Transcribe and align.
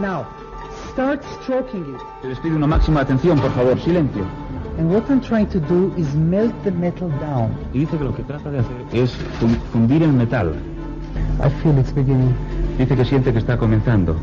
Now, 0.00 0.26
start 0.92 1.22
stroking 1.42 1.94
it. 1.94 2.00
Te 2.22 2.28
les 2.28 2.38
pido 2.40 2.56
una 2.56 2.66
máxima 2.66 3.00
atención, 3.00 3.38
por 3.40 3.50
favor, 3.52 3.78
silencio. 3.80 4.24
And 4.78 4.92
what 4.92 5.04
I'm 5.08 5.20
trying 5.20 5.46
to 5.48 5.58
do 5.60 5.92
is 5.96 6.14
melt 6.14 6.52
the 6.64 6.70
metal 6.70 7.08
down. 7.20 7.50
Y 7.72 7.80
dice 7.80 7.96
que 7.96 8.04
lo 8.04 8.14
que 8.14 8.22
trata 8.24 8.50
de 8.50 8.58
hacer 8.58 8.76
es 8.92 9.12
fun- 9.40 9.58
fundir 9.72 10.02
el 10.02 10.12
metal. 10.12 10.52
I 11.42 11.48
feel 11.62 11.78
it's 11.78 11.94
beginning. 11.94 12.34
Dice 12.78 12.94
que 12.94 13.04
siente 13.04 13.32
que 13.32 13.38
está 13.38 13.56
comenzando. 13.56 14.14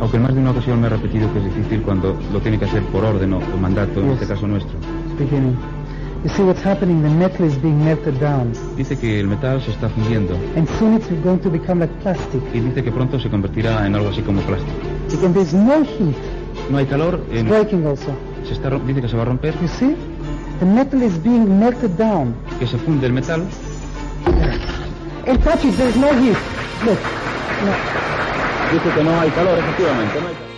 Aunque 0.00 0.16
en 0.16 0.22
más 0.24 0.34
de 0.34 0.40
una 0.40 0.50
ocasión 0.50 0.80
me 0.80 0.86
ha 0.86 0.90
repetido 0.90 1.32
que 1.32 1.38
es 1.40 1.44
difícil 1.44 1.82
cuando 1.82 2.16
lo 2.32 2.40
tiene 2.40 2.58
que 2.58 2.64
hacer 2.64 2.82
por 2.84 3.04
orden 3.04 3.32
o, 3.32 3.40
mandato, 3.60 4.00
en 4.00 4.10
este 4.10 4.26
caso 4.26 4.46
nuestro. 4.46 4.76
It's 4.78 5.18
beginning. 5.18 5.56
You 6.24 6.30
see 6.30 6.42
what's 6.42 6.62
happening? 6.62 7.02
The 7.02 7.10
metal 7.10 7.46
is 7.46 7.56
being 7.58 7.84
melted 7.84 8.18
down. 8.18 8.52
Dice 8.76 8.96
que 8.98 9.20
el 9.20 9.28
metal 9.28 9.60
se 9.62 9.70
está 9.70 9.88
fundiendo 9.88 10.34
And 10.56 10.68
soon 10.78 10.94
it's 10.94 11.08
going 11.22 11.38
to 11.40 11.48
become 11.50 11.78
like 11.80 11.92
plastic. 12.02 12.42
y 12.52 12.60
dice 12.60 12.82
que 12.82 12.90
pronto 12.90 13.20
se 13.20 13.28
convertirá 13.30 13.86
en 13.86 13.94
algo 13.94 14.08
así 14.08 14.22
como 14.22 14.40
plástico. 14.42 14.72
And 15.24 15.34
there's 15.34 15.54
no 15.54 15.82
heat. 15.84 16.16
No 16.70 16.78
hay 16.78 16.86
calor, 16.86 17.20
It's 17.30 17.38
en- 17.40 17.48
breaking 17.48 17.86
also. 17.86 18.10
se 18.44 18.52
está, 18.54 18.70
dice 18.70 19.00
que 19.00 19.08
se 19.08 19.16
va 19.16 19.22
a 19.22 19.26
romper, 19.26 19.54
You 19.60 19.68
see? 19.68 19.94
The 20.58 20.66
metal 20.66 21.02
is 21.02 21.16
being 21.22 21.58
melted 21.60 21.96
down. 21.96 22.34
que 22.58 22.66
se 22.66 22.76
funde 22.78 23.06
el 23.06 23.12
metal. 23.12 23.42
And 25.26 25.38
touch 25.44 25.64
it, 25.64 25.76
there's 25.76 25.96
no 25.96 26.08
heat. 26.14 26.36
Look. 26.84 26.98
No. 27.64 27.72
Dice 28.72 28.90
que 28.94 29.04
no 29.04 29.20
hay 29.20 29.30
calor, 29.30 29.58
efectivamente. 29.58 30.20
No 30.20 30.26
hay 30.28 30.34
calor. 30.34 30.48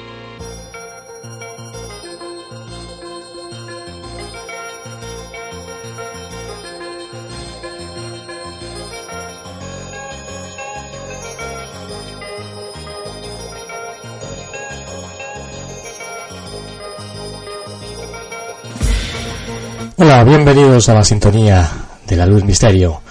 Hola, 20.02 20.24
bienvenidos 20.24 20.88
a 20.88 20.94
la 20.94 21.04
sintonía 21.04 21.70
de 22.06 22.16
la 22.16 22.24
luz 22.24 22.42
misterio. 22.42 23.02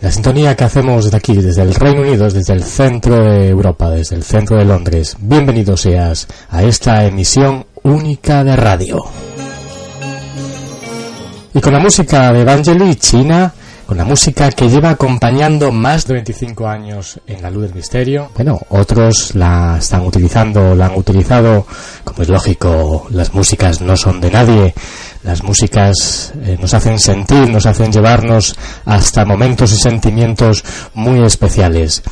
La 0.00 0.12
sintonía 0.12 0.54
que 0.54 0.62
hacemos 0.62 1.06
desde 1.06 1.16
aquí, 1.16 1.34
desde 1.34 1.62
el 1.62 1.74
Reino 1.74 2.02
Unido, 2.02 2.30
desde 2.30 2.52
el 2.52 2.62
centro 2.62 3.16
de 3.16 3.48
Europa, 3.48 3.90
desde 3.90 4.14
el 4.14 4.22
centro 4.22 4.56
de 4.56 4.64
Londres. 4.64 5.16
Bienvenido 5.18 5.76
seas 5.76 6.28
a 6.48 6.62
esta 6.62 7.04
emisión 7.04 7.66
única 7.82 8.44
de 8.44 8.54
radio. 8.54 9.04
Y 11.52 11.60
con 11.60 11.72
la 11.72 11.80
música 11.80 12.32
de 12.32 12.42
Evangeli 12.42 12.94
China, 12.94 13.52
con 13.86 13.96
la 13.96 14.04
música 14.04 14.50
que 14.50 14.68
lleva 14.68 14.90
acompañando 14.90 15.70
más 15.70 16.06
de 16.06 16.14
25 16.14 16.68
años 16.68 17.20
en 17.26 17.40
la 17.40 17.50
luz 17.50 17.62
del 17.62 17.74
misterio. 17.74 18.30
Bueno, 18.34 18.60
otros 18.68 19.34
la 19.34 19.78
están 19.78 20.04
utilizando, 20.04 20.74
la 20.74 20.86
han 20.86 20.96
utilizado, 20.96 21.66
como 22.02 22.22
es 22.22 22.28
lógico, 22.28 23.06
las 23.10 23.32
músicas 23.32 23.80
no 23.80 23.96
son 23.96 24.20
de 24.20 24.30
nadie. 24.30 24.74
Las 25.22 25.42
músicas 25.42 26.32
eh, 26.42 26.56
nos 26.60 26.74
hacen 26.74 26.98
sentir, 26.98 27.50
nos 27.50 27.66
hacen 27.66 27.92
llevarnos 27.92 28.56
hasta 28.84 29.24
momentos 29.24 29.72
y 29.72 29.76
sentimientos 29.76 30.64
muy 30.94 31.24
especiales. 31.24 32.02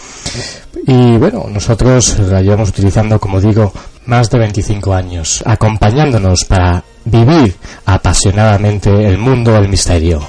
Y 0.86 1.16
bueno, 1.16 1.46
nosotros 1.50 2.19
la 2.19 2.42
llevamos 2.42 2.69
utilizando, 2.69 3.19
como 3.19 3.41
digo, 3.41 3.72
más 4.06 4.28
de 4.30 4.38
25 4.38 4.92
años, 4.92 5.42
acompañándonos 5.46 6.44
para 6.44 6.84
vivir 7.05 7.56
apasionadamente 7.86 8.91
el 8.91 9.18
mundo 9.18 9.52
del 9.52 9.68
misterio. 9.68 10.20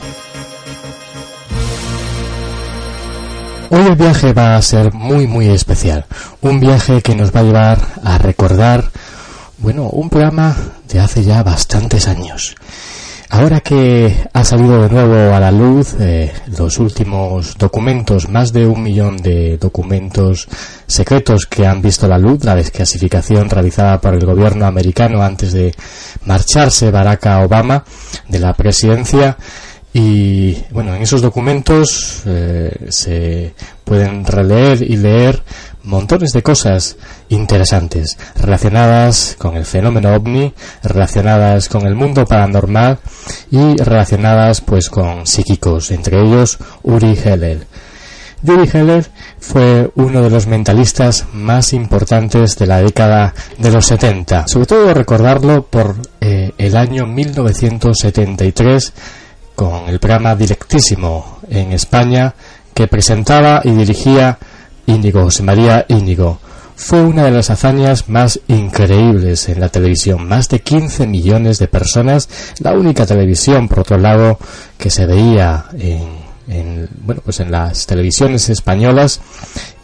Hoy 3.70 3.82
el 3.82 3.96
viaje 3.96 4.32
va 4.32 4.56
a 4.56 4.62
ser 4.62 4.94
muy 4.94 5.28
muy 5.28 5.50
especial, 5.50 6.06
un 6.42 6.60
viaje 6.60 7.02
que 7.02 7.16
nos 7.16 7.36
va 7.36 7.40
a 7.40 7.44
llevar 7.44 7.80
a 8.04 8.18
recordar, 8.18 8.92
bueno, 9.58 9.90
un 9.90 10.10
programa 10.10 10.56
de 10.88 11.00
hace 11.00 11.24
ya 11.24 11.44
bastantes 11.44 12.08
años. 12.08 12.56
Ahora 13.30 13.60
que 13.60 14.16
ha 14.34 14.44
salido 14.44 14.84
de 14.84 14.90
nuevo 14.90 15.36
a 15.36 15.40
la 15.40 15.52
luz 15.52 15.96
eh, 16.00 16.32
los 16.58 16.78
últimos 16.78 17.58
documentos, 17.58 18.30
más 18.30 18.54
de 18.54 18.68
un 18.68 18.84
millón 18.84 19.18
de 19.18 19.58
documentos 19.58 20.48
secretos 20.86 21.48
que 21.48 21.66
han 21.66 21.82
visto 21.82 22.08
la 22.08 22.20
luz, 22.20 22.44
la 22.44 22.56
desclasificación 22.56 23.50
realizada 23.50 24.00
por 24.00 24.14
el 24.14 24.26
gobierno 24.26 24.66
americano 24.66 25.24
antes 25.24 25.54
de 25.54 25.74
marcharse 26.26 26.92
Barack 26.92 27.26
Obama 27.44 27.84
de 28.30 28.40
la 28.40 28.54
presidencia, 28.54 29.38
y 29.98 30.58
bueno, 30.72 30.94
en 30.94 31.02
esos 31.02 31.22
documentos 31.22 32.22
eh, 32.26 32.88
se 32.90 33.54
pueden 33.86 34.26
releer 34.26 34.82
y 34.82 34.98
leer 34.98 35.42
montones 35.84 36.34
de 36.34 36.44
cosas 36.44 36.98
interesantes 37.30 38.18
relacionadas 38.36 39.36
con 39.38 39.56
el 39.56 39.66
fenómeno 39.66 40.14
ovni, 40.14 40.54
relacionadas 40.84 41.70
con 41.70 41.86
el 41.88 41.96
mundo 41.96 42.26
paranormal 42.26 43.00
y 43.52 43.78
relacionadas 43.78 44.62
pues 44.62 44.90
con 44.90 45.26
psíquicos, 45.26 45.92
entre 45.92 46.22
ellos 46.22 46.58
Uri 46.84 47.16
Geller. 47.16 47.66
Uri 48.44 48.68
Geller 48.68 49.06
fue 49.40 49.92
uno 49.96 50.22
de 50.22 50.30
los 50.30 50.46
mentalistas 50.48 51.26
más 51.34 51.74
importantes 51.74 52.58
de 52.58 52.68
la 52.68 52.82
década 52.82 53.34
de 53.58 53.72
los 53.72 53.86
70, 53.88 54.48
sobre 54.48 54.68
todo 54.68 54.94
recordarlo 54.94 55.64
por 55.64 55.96
eh, 56.22 56.52
el 56.58 56.78
año 56.78 57.08
1973 57.08 58.94
con 59.56 59.88
el 59.88 60.00
programa 60.00 60.36
Directísimo 60.36 61.40
en 61.50 61.72
España 61.72 62.34
que 62.74 62.88
presentaba 62.88 63.62
y 63.64 63.72
dirigía 63.72 64.38
Íñigo, 64.86 65.24
José 65.24 65.44
María 65.44 65.86
Íñigo. 65.88 66.40
Fue 66.76 67.02
una 67.02 67.24
de 67.24 67.32
las 67.32 67.50
hazañas 67.50 68.10
más 68.10 68.40
increíbles 68.48 69.48
en 69.50 69.60
la 69.60 69.70
televisión. 69.70 70.28
Más 70.28 70.50
de 70.50 70.60
15 70.60 71.08
millones 71.08 71.58
de 71.60 71.68
personas, 71.68 72.28
la 72.60 72.74
única 72.74 73.06
televisión, 73.06 73.68
por 73.68 73.80
otro 73.80 73.98
lado, 73.98 74.38
que 74.78 74.90
se 74.90 75.06
veía 75.06 75.66
en, 75.78 76.04
en, 76.48 76.90
bueno, 77.02 77.22
pues 77.24 77.40
en 77.40 77.52
las 77.52 77.86
televisiones 77.86 78.50
españolas 78.50 79.22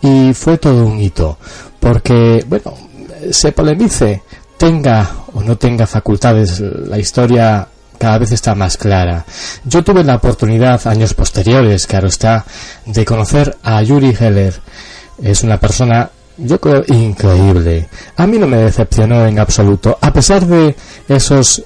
y 0.01 0.33
fue 0.33 0.57
todo 0.57 0.85
un 0.85 0.99
hito. 0.99 1.37
Porque, 1.79 2.45
bueno, 2.47 2.73
se 3.31 3.51
polemice, 3.51 4.23
tenga 4.57 5.09
o 5.33 5.41
no 5.41 5.57
tenga 5.57 5.87
facultades, 5.87 6.59
la 6.59 6.97
historia 6.99 7.67
cada 7.97 8.17
vez 8.17 8.31
está 8.31 8.55
más 8.55 8.77
clara. 8.77 9.25
Yo 9.63 9.83
tuve 9.83 10.03
la 10.03 10.15
oportunidad, 10.15 10.87
años 10.87 11.13
posteriores, 11.13 11.85
claro 11.85 12.07
está, 12.07 12.45
de 12.85 13.05
conocer 13.05 13.57
a 13.61 13.81
Yuri 13.83 14.15
Heller. 14.19 14.59
Es 15.21 15.43
una 15.43 15.59
persona, 15.59 16.09
yo 16.37 16.59
creo, 16.59 16.83
increíble. 16.87 17.87
A 18.15 18.27
mí 18.27 18.37
no 18.37 18.47
me 18.47 18.57
decepcionó 18.57 19.25
en 19.25 19.39
absoluto, 19.39 19.97
a 20.01 20.11
pesar 20.11 20.45
de 20.45 20.75
esos 21.07 21.63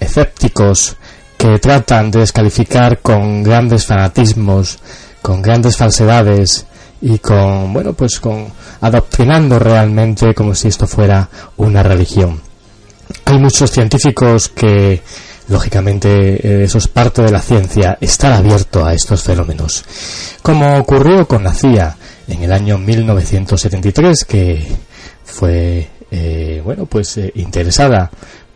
escépticos 0.00 0.96
que 1.36 1.58
tratan 1.58 2.10
de 2.10 2.20
descalificar 2.20 3.00
con 3.00 3.42
grandes 3.42 3.86
fanatismos, 3.86 4.78
con 5.22 5.42
grandes 5.42 5.76
falsedades 5.76 6.66
y 7.00 7.18
con, 7.18 7.72
bueno, 7.72 7.92
pues 7.92 8.20
con 8.20 8.46
adoctrinando 8.80 9.58
realmente 9.58 10.34
como 10.34 10.54
si 10.54 10.68
esto 10.68 10.86
fuera 10.86 11.28
una 11.56 11.82
religión. 11.82 12.40
Hay 13.26 13.38
muchos 13.38 13.70
científicos 13.70 14.48
que 14.48 15.02
Lógicamente, 15.48 16.08
eh, 16.08 16.64
eso 16.64 16.78
es 16.78 16.88
parte 16.88 17.22
de 17.22 17.30
la 17.30 17.40
ciencia, 17.40 17.98
estar 18.00 18.32
abierto 18.32 18.84
a 18.84 18.94
estos 18.94 19.22
fenómenos. 19.22 19.84
Como 20.42 20.78
ocurrió 20.78 21.28
con 21.28 21.44
la 21.44 21.52
CIA 21.52 21.96
en 22.28 22.42
el 22.42 22.52
año 22.52 22.78
1973, 22.78 24.24
que 24.24 24.66
fue, 25.24 25.88
eh, 26.10 26.60
bueno, 26.64 26.86
pues 26.86 27.16
eh, 27.18 27.32
interesada 27.34 28.10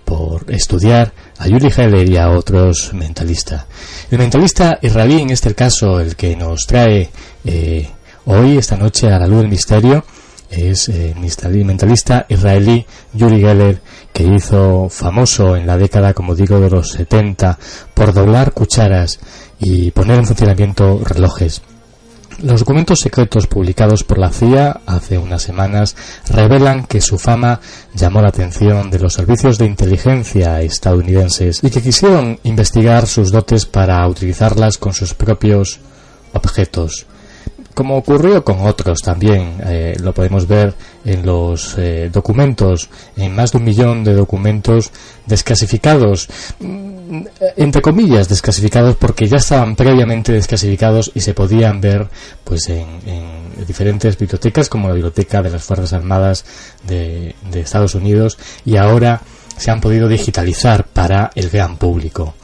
por 0.05 0.51
estudiar 0.51 1.13
a 1.39 1.47
Yuri 1.49 1.69
Heller 1.77 2.09
y 2.09 2.17
a 2.17 2.31
otros 2.31 2.93
mentalistas. 2.95 3.67
El 4.11 4.19
mentalista 4.19 4.79
israelí, 4.81 5.21
en 5.21 5.31
este 5.31 5.55
caso, 5.55 6.01
el 6.01 6.17
que 6.17 6.35
nos 6.35 6.67
trae 6.67 7.11
eh, 7.45 7.89
hoy, 8.25 8.57
esta 8.57 8.77
noche, 8.77 9.09
a 9.09 9.19
la 9.19 9.27
luz 9.27 9.41
del 9.41 9.49
misterio, 9.49 10.05
es 10.51 10.89
el 10.89 11.15
mentalista 11.65 12.25
israelí 12.27 12.87
Yuri 13.13 13.41
Geller 13.41 13.83
que 14.15 14.25
hizo 14.25 14.89
famoso 14.89 15.57
en 15.57 15.67
la 15.67 15.77
década, 15.77 16.15
como 16.15 16.35
digo, 16.35 16.59
de 16.59 16.71
los 16.71 16.93
70 16.93 17.59
por 17.93 18.15
doblar 18.15 18.53
cucharas 18.53 19.19
y 19.61 19.91
poner 19.91 20.21
en 20.21 20.27
funcionamiento 20.27 21.03
relojes. 21.05 21.61
Los 22.43 22.61
documentos 22.61 23.01
secretos 23.01 23.49
publicados 23.49 24.05
por 24.05 24.17
la 24.17 24.31
CIA 24.31 24.83
hace 24.87 25.19
unas 25.19 25.43
semanas 25.43 25.97
revelan 26.29 26.87
que 26.87 27.01
su 27.01 27.19
fama 27.19 27.61
llamó 27.95 28.23
la 28.23 28.29
atención 28.29 28.93
de 28.93 29.01
los 29.01 29.15
servicios 29.15 29.59
de 29.59 29.67
inteligencia 29.67 30.63
estadounidenses 30.63 31.65
y 31.65 31.71
que 31.71 31.83
quisieron 31.83 32.39
investigar 32.45 33.09
sus 33.09 33.33
dotes 33.33 33.67
para 33.67 34.07
utilizarlas 34.07 34.79
con 34.79 34.95
sus 34.95 35.15
propios 35.15 35.81
objetos. 36.33 37.07
Como 37.75 37.97
ocurrió 37.97 38.45
con 38.45 38.67
otros 38.67 39.01
también, 39.03 39.57
eh, 39.65 39.97
lo 40.01 40.15
podemos 40.15 40.47
ver 40.47 40.75
en 41.05 41.27
los 41.27 41.77
eh, 41.77 42.09
documentos, 42.13 42.89
en 43.17 43.35
más 43.35 43.53
de 43.53 43.59
un 43.59 43.65
millón 43.65 44.05
de 44.05 44.15
documentos 44.15 44.93
desclasificados, 45.27 46.29
entre 47.57 47.83
comillas 47.83 48.29
desclasificados 48.29 48.97
porque 48.97 49.27
ya 49.27 49.39
estaban 49.39 49.77
previamente 49.77 50.33
desclasificados 50.33 51.11
y 51.15 51.21
se 51.21 51.35
podían 51.35 51.81
ver 51.81 52.09
pues 52.45 52.69
en, 52.69 52.87
en 53.07 53.67
diferentes 53.67 54.19
bibliotecas 54.19 54.69
como 54.69 54.89
la 54.89 54.95
Biblioteca 54.95 55.43
de 55.43 55.51
las 55.51 55.65
Fuerzas 55.65 55.93
Armadas 55.93 56.45
de, 56.87 57.35
de 57.51 57.61
Estados 57.61 57.95
Unidos 57.95 58.39
y 58.65 58.77
ahora 58.77 59.23
se 59.57 59.71
han 59.71 59.81
podido 59.81 60.09
digitalizar 60.09 60.87
para 60.87 61.31
el 61.35 61.51
gran 61.51 61.77
público. 61.77 62.35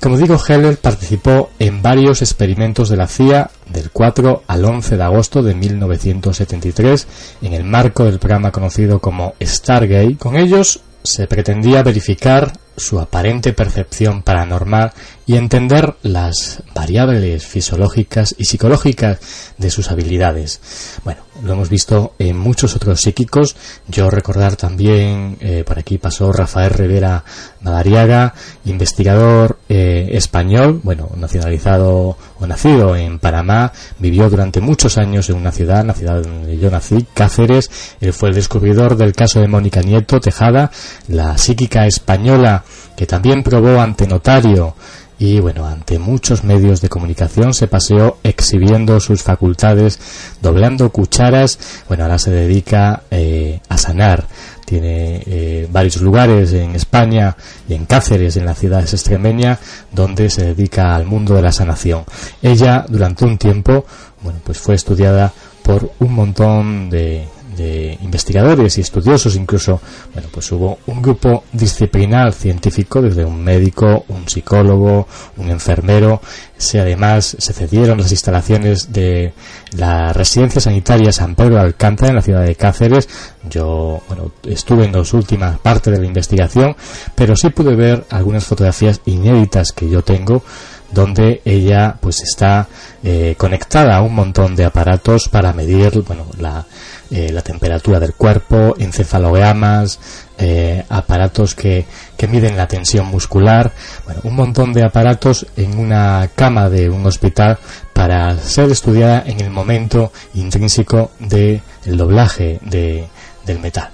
Como 0.00 0.16
digo, 0.16 0.38
Heller 0.38 0.78
participó 0.78 1.50
en 1.58 1.82
varios 1.82 2.22
experimentos 2.22 2.88
de 2.88 2.96
la 2.96 3.08
CIA 3.08 3.50
del 3.66 3.90
4 3.90 4.44
al 4.46 4.64
11 4.64 4.96
de 4.96 5.02
agosto 5.02 5.42
de 5.42 5.54
1973 5.54 7.06
en 7.42 7.52
el 7.52 7.64
marco 7.64 8.04
del 8.04 8.20
programa 8.20 8.52
conocido 8.52 9.00
como 9.00 9.34
Stargate. 9.42 10.16
Con 10.16 10.36
ellos 10.36 10.80
se 11.02 11.26
pretendía 11.26 11.82
verificar 11.82 12.52
su 12.78 12.98
aparente 13.00 13.52
percepción 13.52 14.22
paranormal 14.22 14.92
y 15.28 15.36
entender 15.36 15.94
las 16.02 16.62
variables 16.74 17.46
fisiológicas 17.46 18.34
y 18.38 18.46
psicológicas 18.46 19.18
de 19.58 19.70
sus 19.70 19.90
habilidades. 19.90 20.98
Bueno, 21.04 21.20
lo 21.44 21.52
hemos 21.52 21.68
visto 21.68 22.14
en 22.18 22.38
muchos 22.38 22.74
otros 22.74 23.02
psíquicos. 23.02 23.54
Yo 23.86 24.08
recordar 24.08 24.56
también, 24.56 25.36
eh, 25.40 25.64
por 25.66 25.78
aquí 25.78 25.98
pasó 25.98 26.32
Rafael 26.32 26.70
Rivera 26.70 27.22
Madariaga, 27.60 28.32
investigador 28.64 29.58
eh, 29.68 30.08
español, 30.12 30.80
bueno, 30.82 31.10
nacionalizado 31.14 32.16
o 32.40 32.46
nacido 32.46 32.96
en 32.96 33.18
Panamá, 33.18 33.70
vivió 33.98 34.30
durante 34.30 34.62
muchos 34.62 34.96
años 34.96 35.28
en 35.28 35.36
una 35.36 35.52
ciudad, 35.52 35.84
la 35.84 35.92
ciudad 35.92 36.22
donde 36.22 36.56
yo 36.56 36.70
nací, 36.70 37.04
Cáceres. 37.12 37.70
Él 38.00 38.14
fue 38.14 38.30
el 38.30 38.34
descubridor 38.34 38.96
del 38.96 39.12
caso 39.12 39.40
de 39.40 39.48
Mónica 39.48 39.82
Nieto 39.82 40.20
Tejada, 40.20 40.70
la 41.08 41.36
psíquica 41.36 41.86
española 41.86 42.64
que 42.98 43.06
también 43.06 43.44
probó 43.44 43.80
ante 43.80 44.08
notario 44.08 44.74
y 45.20 45.38
bueno, 45.38 45.64
ante 45.64 46.00
muchos 46.00 46.42
medios 46.42 46.80
de 46.80 46.88
comunicación 46.88 47.54
se 47.54 47.68
paseó 47.68 48.18
exhibiendo 48.24 48.98
sus 48.98 49.22
facultades, 49.22 50.00
doblando 50.42 50.90
cucharas, 50.90 51.60
bueno, 51.86 52.02
ahora 52.02 52.18
se 52.18 52.32
dedica 52.32 53.04
eh, 53.12 53.60
a 53.68 53.78
sanar, 53.78 54.26
tiene 54.64 55.22
eh, 55.26 55.68
varios 55.70 56.02
lugares 56.02 56.52
en 56.52 56.74
España 56.74 57.36
y 57.68 57.74
en 57.74 57.86
Cáceres, 57.86 58.36
en 58.36 58.46
la 58.46 58.56
ciudad 58.56 58.80
extremeña, 58.80 59.60
donde 59.92 60.28
se 60.28 60.46
dedica 60.46 60.96
al 60.96 61.04
mundo 61.04 61.36
de 61.36 61.42
la 61.42 61.52
sanación. 61.52 62.02
Ella, 62.42 62.84
durante 62.88 63.24
un 63.24 63.38
tiempo, 63.38 63.86
bueno, 64.22 64.40
pues 64.42 64.58
fue 64.58 64.74
estudiada 64.74 65.32
por 65.62 65.92
un 66.00 66.14
montón 66.14 66.90
de, 66.90 67.28
de 67.58 67.98
investigadores 68.00 68.78
y 68.78 68.80
estudiosos 68.80 69.36
incluso, 69.36 69.80
bueno, 70.14 70.28
pues 70.32 70.50
hubo 70.52 70.78
un 70.86 71.02
grupo 71.02 71.44
disciplinar 71.52 72.32
científico, 72.32 73.02
desde 73.02 73.24
un 73.24 73.44
médico, 73.44 74.06
un 74.08 74.26
psicólogo, 74.26 75.06
un 75.36 75.50
enfermero, 75.50 76.22
se 76.56 76.80
además 76.80 77.36
se 77.38 77.52
cedieron 77.52 77.98
las 77.98 78.10
instalaciones 78.10 78.92
de 78.92 79.34
la 79.76 80.12
residencia 80.12 80.60
sanitaria 80.60 81.12
San 81.12 81.34
Pedro 81.34 81.56
de 81.56 81.60
Alcántara 81.60 82.10
en 82.10 82.16
la 82.16 82.22
ciudad 82.22 82.44
de 82.44 82.54
Cáceres. 82.54 83.08
Yo, 83.50 84.00
bueno, 84.08 84.32
estuve 84.44 84.84
en 84.84 84.92
las 84.92 85.12
últimas 85.12 85.58
partes 85.58 85.92
de 85.92 86.00
la 86.00 86.06
investigación, 86.06 86.74
pero 87.14 87.36
sí 87.36 87.50
pude 87.50 87.76
ver 87.76 88.04
algunas 88.10 88.44
fotografías 88.44 89.00
inéditas 89.04 89.72
que 89.72 89.88
yo 89.88 90.02
tengo 90.02 90.42
donde 90.90 91.42
ella 91.44 91.96
pues 92.00 92.22
está 92.22 92.66
eh, 93.02 93.34
conectada 93.36 93.96
a 93.96 94.02
un 94.02 94.14
montón 94.14 94.56
de 94.56 94.64
aparatos 94.64 95.28
para 95.28 95.52
medir 95.52 96.02
bueno 96.02 96.26
la 96.38 96.64
eh, 97.10 97.30
la 97.32 97.42
temperatura 97.42 97.98
del 97.98 98.14
cuerpo, 98.14 98.74
encefalogramas, 98.78 99.98
eh, 100.38 100.84
aparatos 100.88 101.54
que, 101.54 101.86
que, 102.16 102.28
miden 102.28 102.56
la 102.56 102.68
tensión 102.68 103.06
muscular, 103.06 103.72
bueno, 104.04 104.20
un 104.24 104.36
montón 104.36 104.72
de 104.72 104.84
aparatos 104.84 105.46
en 105.56 105.78
una 105.78 106.28
cama 106.34 106.68
de 106.68 106.90
un 106.90 107.04
hospital 107.06 107.58
para 107.92 108.36
ser 108.38 108.70
estudiada 108.70 109.24
en 109.26 109.40
el 109.40 109.50
momento 109.50 110.12
intrínseco 110.34 111.12
del 111.18 111.62
el 111.84 111.96
doblaje 111.96 112.60
de, 112.62 113.06
del 113.44 113.58
metal. 113.58 113.90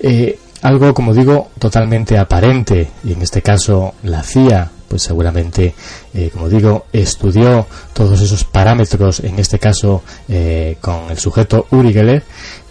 Eh, 0.00 0.38
algo, 0.62 0.92
como 0.92 1.14
digo, 1.14 1.50
totalmente 1.58 2.18
aparente, 2.18 2.90
y 3.04 3.12
en 3.12 3.22
este 3.22 3.42
caso 3.42 3.94
la 4.02 4.22
CIA 4.22 4.70
pues 4.88 5.02
seguramente, 5.02 5.74
eh, 6.14 6.30
como 6.32 6.48
digo, 6.48 6.86
estudió 6.92 7.66
todos 7.92 8.20
esos 8.20 8.44
parámetros, 8.44 9.20
en 9.20 9.38
este 9.38 9.58
caso 9.58 10.02
eh, 10.28 10.76
con 10.80 11.10
el 11.10 11.18
sujeto 11.18 11.66
Uri 11.70 11.92
Geller, 11.92 12.22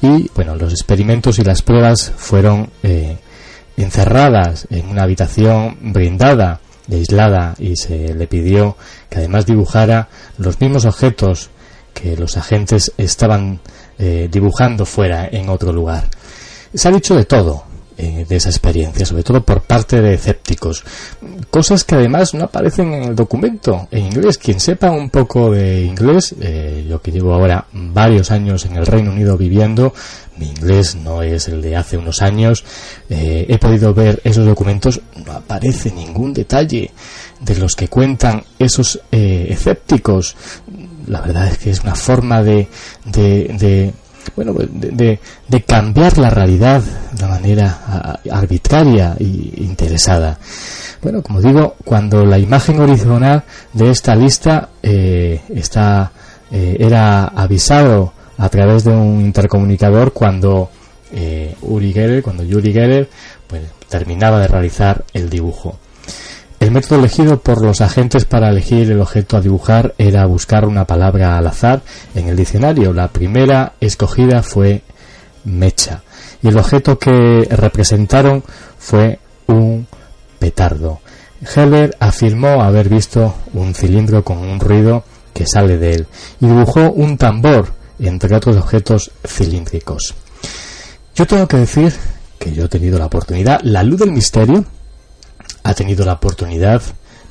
y 0.02 0.30
bueno, 0.36 0.56
los 0.56 0.72
experimentos 0.72 1.40
y 1.40 1.44
las 1.44 1.62
pruebas 1.62 2.12
fueron 2.16 2.70
eh, 2.84 3.18
encerradas 3.78 4.68
en 4.70 4.88
una 4.90 5.04
habitación 5.04 5.78
brindada 5.82 6.62
aislada 6.92 7.56
y 7.58 7.76
se 7.76 8.14
le 8.14 8.28
pidió 8.28 8.78
que 9.10 9.18
además 9.18 9.48
dibujara 9.48 10.08
los 10.38 10.62
mismos 10.62 10.86
objetos 10.86 11.50
que 11.94 12.16
los 12.16 12.38
agentes 12.38 12.92
estaban 12.98 13.60
dibujando 13.98 14.86
fuera 14.86 15.30
en 15.32 15.48
otro 15.48 15.72
lugar. 15.72 16.10
Se 16.74 16.90
ha 16.90 16.92
dicho 16.92 17.16
de 17.16 17.24
todo, 17.24 17.64
eh, 17.98 18.26
de 18.28 18.36
esa 18.36 18.50
experiencia, 18.50 19.06
sobre 19.06 19.24
todo 19.24 19.42
por 19.42 19.62
parte 19.62 20.02
de 20.02 20.16
escépticos. 20.16 20.84
Cosas 21.50 21.86
que 21.86 21.96
además 21.96 22.34
no 22.34 22.44
aparecen 22.44 22.94
en 22.94 23.04
el 23.04 23.16
documento 23.16 23.88
en 23.90 24.08
inglés. 24.08 24.38
Quien 24.38 24.60
sepa 24.60 24.92
un 24.92 25.10
poco 25.10 25.52
de 25.52 25.86
inglés, 25.86 26.36
eh, 26.42 26.86
yo 26.90 27.02
que 27.02 27.12
llevo 27.12 27.34
ahora 27.34 27.66
varios 27.72 28.32
años 28.32 28.66
en 28.66 28.76
el 28.76 28.86
Reino 28.86 29.12
Unido 29.12 29.38
viviendo, 29.38 29.94
mi 30.38 30.50
inglés 30.50 30.96
no 30.96 31.22
es 31.22 31.48
el 31.48 31.62
de 31.62 31.78
hace 31.78 31.96
unos 31.96 32.22
años, 32.22 32.66
eh, 33.10 33.46
he 33.48 33.58
podido 33.58 33.94
ver 33.94 34.20
esos 34.26 34.46
documentos, 34.46 35.00
no 35.26 35.32
aparece 35.32 35.90
ningún 35.90 36.34
detalle 36.34 36.92
de 37.40 37.56
los 37.56 37.76
que 37.76 37.88
cuentan 37.88 38.44
esos 38.60 39.00
escépticos. 39.10 40.36
La 41.08 41.22
verdad 41.22 41.48
es 41.48 41.58
que 41.60 41.70
es 41.70 41.80
una 41.82 41.96
forma 41.96 42.44
de, 42.44 42.68
de 43.06 43.94
bueno, 44.36 44.54
pues, 44.54 44.68
de, 44.72 45.20
de, 45.48 45.64
cambiar 45.64 46.18
la 46.18 46.30
realidad 46.30 46.84
de 47.18 47.28
manera 47.28 48.20
arbitraria 48.32 49.16
e 49.20 49.24
interesada. 49.64 50.38
Bueno, 51.02 51.22
como 51.22 51.42
digo, 51.42 51.76
cuando 51.84 52.26
la 52.26 52.40
imagen 52.40 52.80
horizontal 52.80 53.44
de 53.74 53.92
esta 53.92 54.16
lista 54.16 54.70
eh, 54.82 55.42
está, 55.54 56.12
eh, 56.52 56.78
era 56.80 57.26
avisado 57.26 58.14
a 58.38 58.50
través 58.50 58.84
de 58.84 58.92
un 58.92 59.22
intercomunicador 59.22 60.14
cuando 60.14 60.70
eh, 61.14 61.56
Uri 61.62 61.94
Geller, 61.94 62.24
cuando 62.24 62.44
Yuri 62.44 62.74
Geller, 62.74 63.10
pues, 63.48 63.62
terminaba 63.88 64.40
de 64.40 64.48
realizar 64.48 65.06
el 65.14 65.30
dibujo. 65.30 65.78
El 66.60 66.72
método 66.72 66.98
elegido 67.00 67.40
por 67.40 67.62
los 67.62 67.82
agentes 67.82 68.26
para 68.26 68.50
elegir 68.50 68.90
el 68.90 69.00
objeto 69.00 69.38
a 69.38 69.42
dibujar 69.42 69.94
era 69.98 70.26
buscar 70.26 70.66
una 70.66 70.86
palabra 70.86 71.38
al 71.38 71.46
azar 71.46 71.82
en 72.16 72.28
el 72.30 72.36
diccionario. 72.36 72.94
La 72.94 73.10
primera 73.10 73.74
escogida 73.80 74.42
fue 74.42 74.82
mecha 75.44 76.02
y 76.46 76.50
el 76.50 76.60
objeto 76.60 77.00
que 77.00 77.48
representaron 77.50 78.44
fue 78.78 79.18
un 79.48 79.88
petardo. 80.38 81.00
Heller 81.56 81.98
afirmó 82.00 82.62
haber 82.62 82.88
visto 82.88 83.34
un 83.54 83.74
cilindro 83.74 84.24
con 84.24 84.38
un 84.38 84.60
ruido 84.60 85.04
que 85.34 85.48
sale 85.48 85.80
de 85.80 85.96
él 85.96 86.08
y 86.40 86.46
dibujó 86.46 86.92
un 86.92 87.18
tambor, 87.18 87.74
entre 87.98 88.36
otros 88.36 88.58
objetos 88.58 89.12
cilíndricos. 89.28 90.14
Yo 91.16 91.26
tengo 91.26 91.48
que 91.48 91.58
decir 91.58 91.94
que 92.38 92.54
yo 92.54 92.66
he 92.66 92.70
tenido 92.70 93.00
la 93.00 93.08
oportunidad, 93.08 93.62
la 93.64 93.82
luz 93.82 94.02
del 94.02 94.12
misterio, 94.12 94.66
ha 95.64 95.74
tenido 95.74 96.06
la 96.06 96.14
oportunidad 96.14 96.80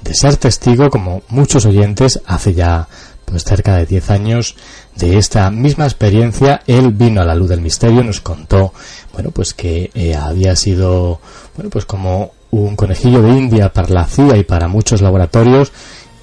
de 0.02 0.12
ser 0.12 0.36
testigo, 0.36 0.90
como 0.90 1.22
muchos 1.28 1.66
oyentes, 1.66 2.20
hace 2.26 2.52
ya 2.52 2.88
pues 3.24 3.44
cerca 3.44 3.76
de 3.76 3.86
10 3.86 4.10
años 4.10 4.56
de 4.96 5.18
esta 5.18 5.50
misma 5.50 5.84
experiencia. 5.84 6.62
Él 6.66 6.92
vino 6.92 7.20
a 7.20 7.24
la 7.24 7.34
luz 7.34 7.48
del 7.48 7.60
misterio, 7.60 8.04
nos 8.04 8.20
contó, 8.20 8.72
bueno, 9.14 9.30
pues 9.30 9.54
que 9.54 9.90
eh, 9.94 10.14
había 10.14 10.54
sido, 10.56 11.20
bueno, 11.56 11.70
pues 11.70 11.84
como 11.86 12.32
un 12.50 12.76
conejillo 12.76 13.22
de 13.22 13.30
India 13.30 13.72
para 13.72 13.88
la 13.88 14.06
CIA 14.06 14.36
y 14.36 14.44
para 14.44 14.68
muchos 14.68 15.00
laboratorios 15.00 15.72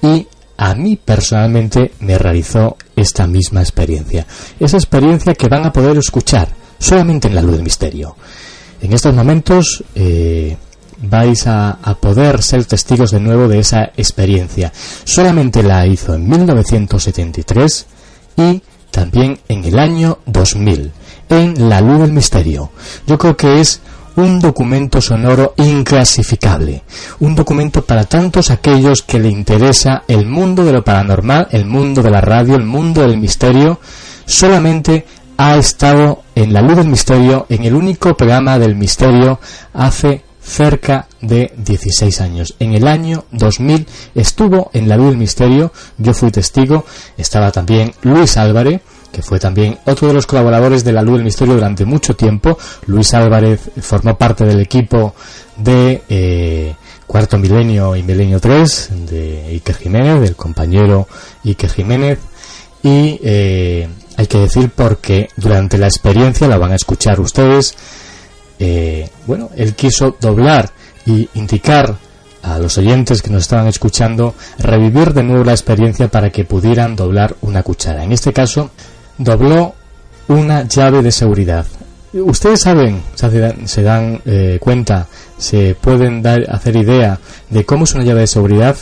y 0.02 0.26
a 0.56 0.74
mí 0.74 0.96
personalmente 0.96 1.92
me 2.00 2.16
realizó 2.16 2.76
esta 2.94 3.26
misma 3.26 3.60
experiencia. 3.60 4.26
Esa 4.60 4.76
experiencia 4.76 5.34
que 5.34 5.48
van 5.48 5.66
a 5.66 5.72
poder 5.72 5.98
escuchar 5.98 6.48
solamente 6.78 7.28
en 7.28 7.34
la 7.34 7.42
luz 7.42 7.52
del 7.52 7.62
misterio. 7.62 8.16
En 8.80 8.92
estos 8.92 9.14
momentos, 9.14 9.82
eh, 9.94 10.56
vais 11.02 11.46
a, 11.46 11.78
poder 12.00 12.42
ser 12.42 12.64
testigos 12.64 13.10
de 13.10 13.20
nuevo 13.20 13.48
de 13.48 13.58
esa 13.58 13.92
experiencia. 13.96 14.72
Solamente 15.04 15.62
la 15.62 15.86
hizo 15.86 16.14
en 16.14 16.28
1973 16.28 17.86
y 18.36 18.62
también 18.90 19.38
en 19.48 19.64
el 19.64 19.78
año 19.78 20.18
2000, 20.26 20.92
en 21.32 21.68
La 21.68 21.80
Luz 21.80 22.00
del 22.00 22.12
Misterio. 22.12 22.70
Yo 23.06 23.18
creo 23.18 23.36
que 23.36 23.60
es 23.60 23.80
un 24.16 24.40
documento 24.40 25.00
sonoro 25.00 25.54
inclasificable, 25.56 26.82
un 27.20 27.34
documento 27.34 27.82
para 27.82 28.04
tantos 28.04 28.50
aquellos 28.50 29.02
que 29.02 29.18
le 29.18 29.30
interesa 29.30 30.02
el 30.06 30.26
mundo 30.26 30.64
de 30.64 30.72
lo 30.72 30.84
paranormal, 30.84 31.48
el 31.50 31.64
mundo 31.64 32.02
de 32.02 32.10
la 32.10 32.20
radio, 32.20 32.56
el 32.56 32.64
mundo 32.64 33.02
del 33.02 33.16
misterio, 33.16 33.80
solamente 34.26 35.06
ha 35.38 35.56
estado 35.56 36.22
en 36.34 36.52
La 36.52 36.60
Luz 36.60 36.76
del 36.76 36.88
Misterio, 36.88 37.46
en 37.48 37.64
el 37.64 37.74
único 37.74 38.14
programa 38.14 38.58
del 38.58 38.76
misterio 38.76 39.40
hace 39.72 40.22
cerca 40.42 41.06
de 41.20 41.52
16 41.56 42.20
años. 42.20 42.54
En 42.58 42.74
el 42.74 42.86
año 42.86 43.24
2000 43.30 43.86
estuvo 44.14 44.70
en 44.74 44.88
la 44.88 44.96
luz 44.96 45.10
del 45.10 45.18
misterio, 45.18 45.72
yo 45.98 46.12
fui 46.12 46.30
testigo, 46.30 46.84
estaba 47.16 47.50
también 47.52 47.94
Luis 48.02 48.36
Álvarez, 48.36 48.80
que 49.12 49.22
fue 49.22 49.38
también 49.38 49.78
otro 49.84 50.08
de 50.08 50.14
los 50.14 50.26
colaboradores 50.26 50.82
de 50.82 50.92
La 50.92 51.02
Luz 51.02 51.16
del 51.16 51.24
Misterio 51.24 51.54
durante 51.54 51.84
mucho 51.84 52.16
tiempo. 52.16 52.58
Luis 52.86 53.14
Álvarez 53.14 53.60
formó 53.80 54.16
parte 54.16 54.44
del 54.44 54.60
equipo 54.60 55.14
de 55.56 56.02
eh, 56.08 56.74
Cuarto 57.06 57.38
Milenio 57.38 57.94
y 57.94 58.02
Milenio 58.02 58.40
3 58.40 58.88
de 59.08 59.46
Iker 59.50 59.76
Jiménez, 59.76 60.20
del 60.22 60.34
compañero 60.34 61.06
Iker 61.44 61.70
Jiménez. 61.70 62.18
Y 62.82 63.20
eh, 63.22 63.88
hay 64.16 64.26
que 64.26 64.38
decir 64.38 64.70
porque 64.74 65.28
durante 65.36 65.78
la 65.78 65.86
experiencia, 65.86 66.48
la 66.48 66.58
van 66.58 66.72
a 66.72 66.76
escuchar 66.76 67.20
ustedes, 67.20 67.74
eh, 68.58 69.08
bueno, 69.26 69.50
él 69.56 69.74
quiso 69.74 70.16
doblar 70.20 70.70
y 71.04 71.28
indicar 71.34 71.96
a 72.42 72.58
los 72.58 72.76
oyentes 72.78 73.22
que 73.22 73.30
nos 73.30 73.42
estaban 73.42 73.68
escuchando 73.68 74.34
revivir 74.58 75.14
de 75.14 75.22
nuevo 75.22 75.44
la 75.44 75.52
experiencia 75.52 76.08
para 76.08 76.30
que 76.30 76.44
pudieran 76.44 76.96
doblar 76.96 77.36
una 77.42 77.62
cuchara. 77.62 78.04
En 78.04 78.12
este 78.12 78.32
caso, 78.32 78.70
dobló 79.18 79.74
una 80.28 80.62
llave 80.66 81.02
de 81.02 81.12
seguridad. 81.12 81.66
Ustedes 82.12 82.60
saben, 82.60 83.02
se 83.14 83.82
dan, 83.82 84.20
eh, 84.26 84.58
cuenta, 84.60 85.06
se 85.38 85.74
pueden 85.80 86.22
dar, 86.22 86.44
hacer 86.50 86.76
idea 86.76 87.18
de 87.48 87.64
cómo 87.64 87.84
es 87.84 87.94
una 87.94 88.04
llave 88.04 88.20
de 88.20 88.26
seguridad. 88.26 88.76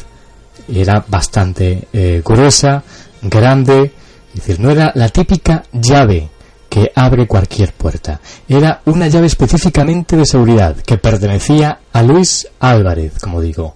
Era 0.73 1.05
bastante 1.07 1.89
eh, 1.93 2.23
gruesa, 2.25 2.83
grande, 3.23 3.93
es 4.31 4.35
decir, 4.35 4.61
no 4.61 4.71
era 4.71 4.93
la 4.95 5.09
típica 5.09 5.63
llave 5.73 6.29
que 6.69 6.91
abre 6.95 7.27
cualquier 7.27 7.73
puerta. 7.73 8.21
Era 8.49 8.81
una 8.87 9.09
llave 9.09 9.27
específicamente 9.27 10.17
de 10.17 10.25
seguridad 10.25 10.77
que 10.77 10.99
pertenecía 10.99 11.81
a 11.93 12.03
Luis 12.03 12.47
Álvarez, 12.61 13.19
como 13.21 13.41
digo, 13.41 13.75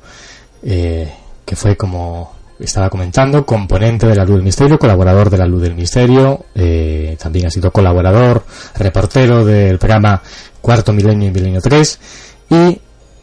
eh, 0.63 1.13
que 1.45 1.57
fue 1.57 1.77
como 1.77 2.34
estaba 2.59 2.89
comentando, 2.91 3.45
componente 3.45 4.07
de 4.07 4.15
la 4.15 4.25
Luz 4.25 4.37
del 4.37 4.45
Misterio, 4.45 4.79
colaborador 4.79 5.31
de 5.31 5.39
la 5.39 5.47
Luz 5.47 5.63
del 5.63 5.75
Misterio, 5.75 6.47
eh, 6.55 7.17
también 7.21 7.47
ha 7.47 7.51
sido 7.51 7.71
colaborador, 7.71 8.45
reportero 8.77 9.45
del 9.45 9.79
programa 9.79 10.23
Cuarto 10.61 10.93
Milenio 10.93 11.29
y 11.29 11.33
Milenio 11.33 11.61
3, 11.61 11.99
y 12.51 12.81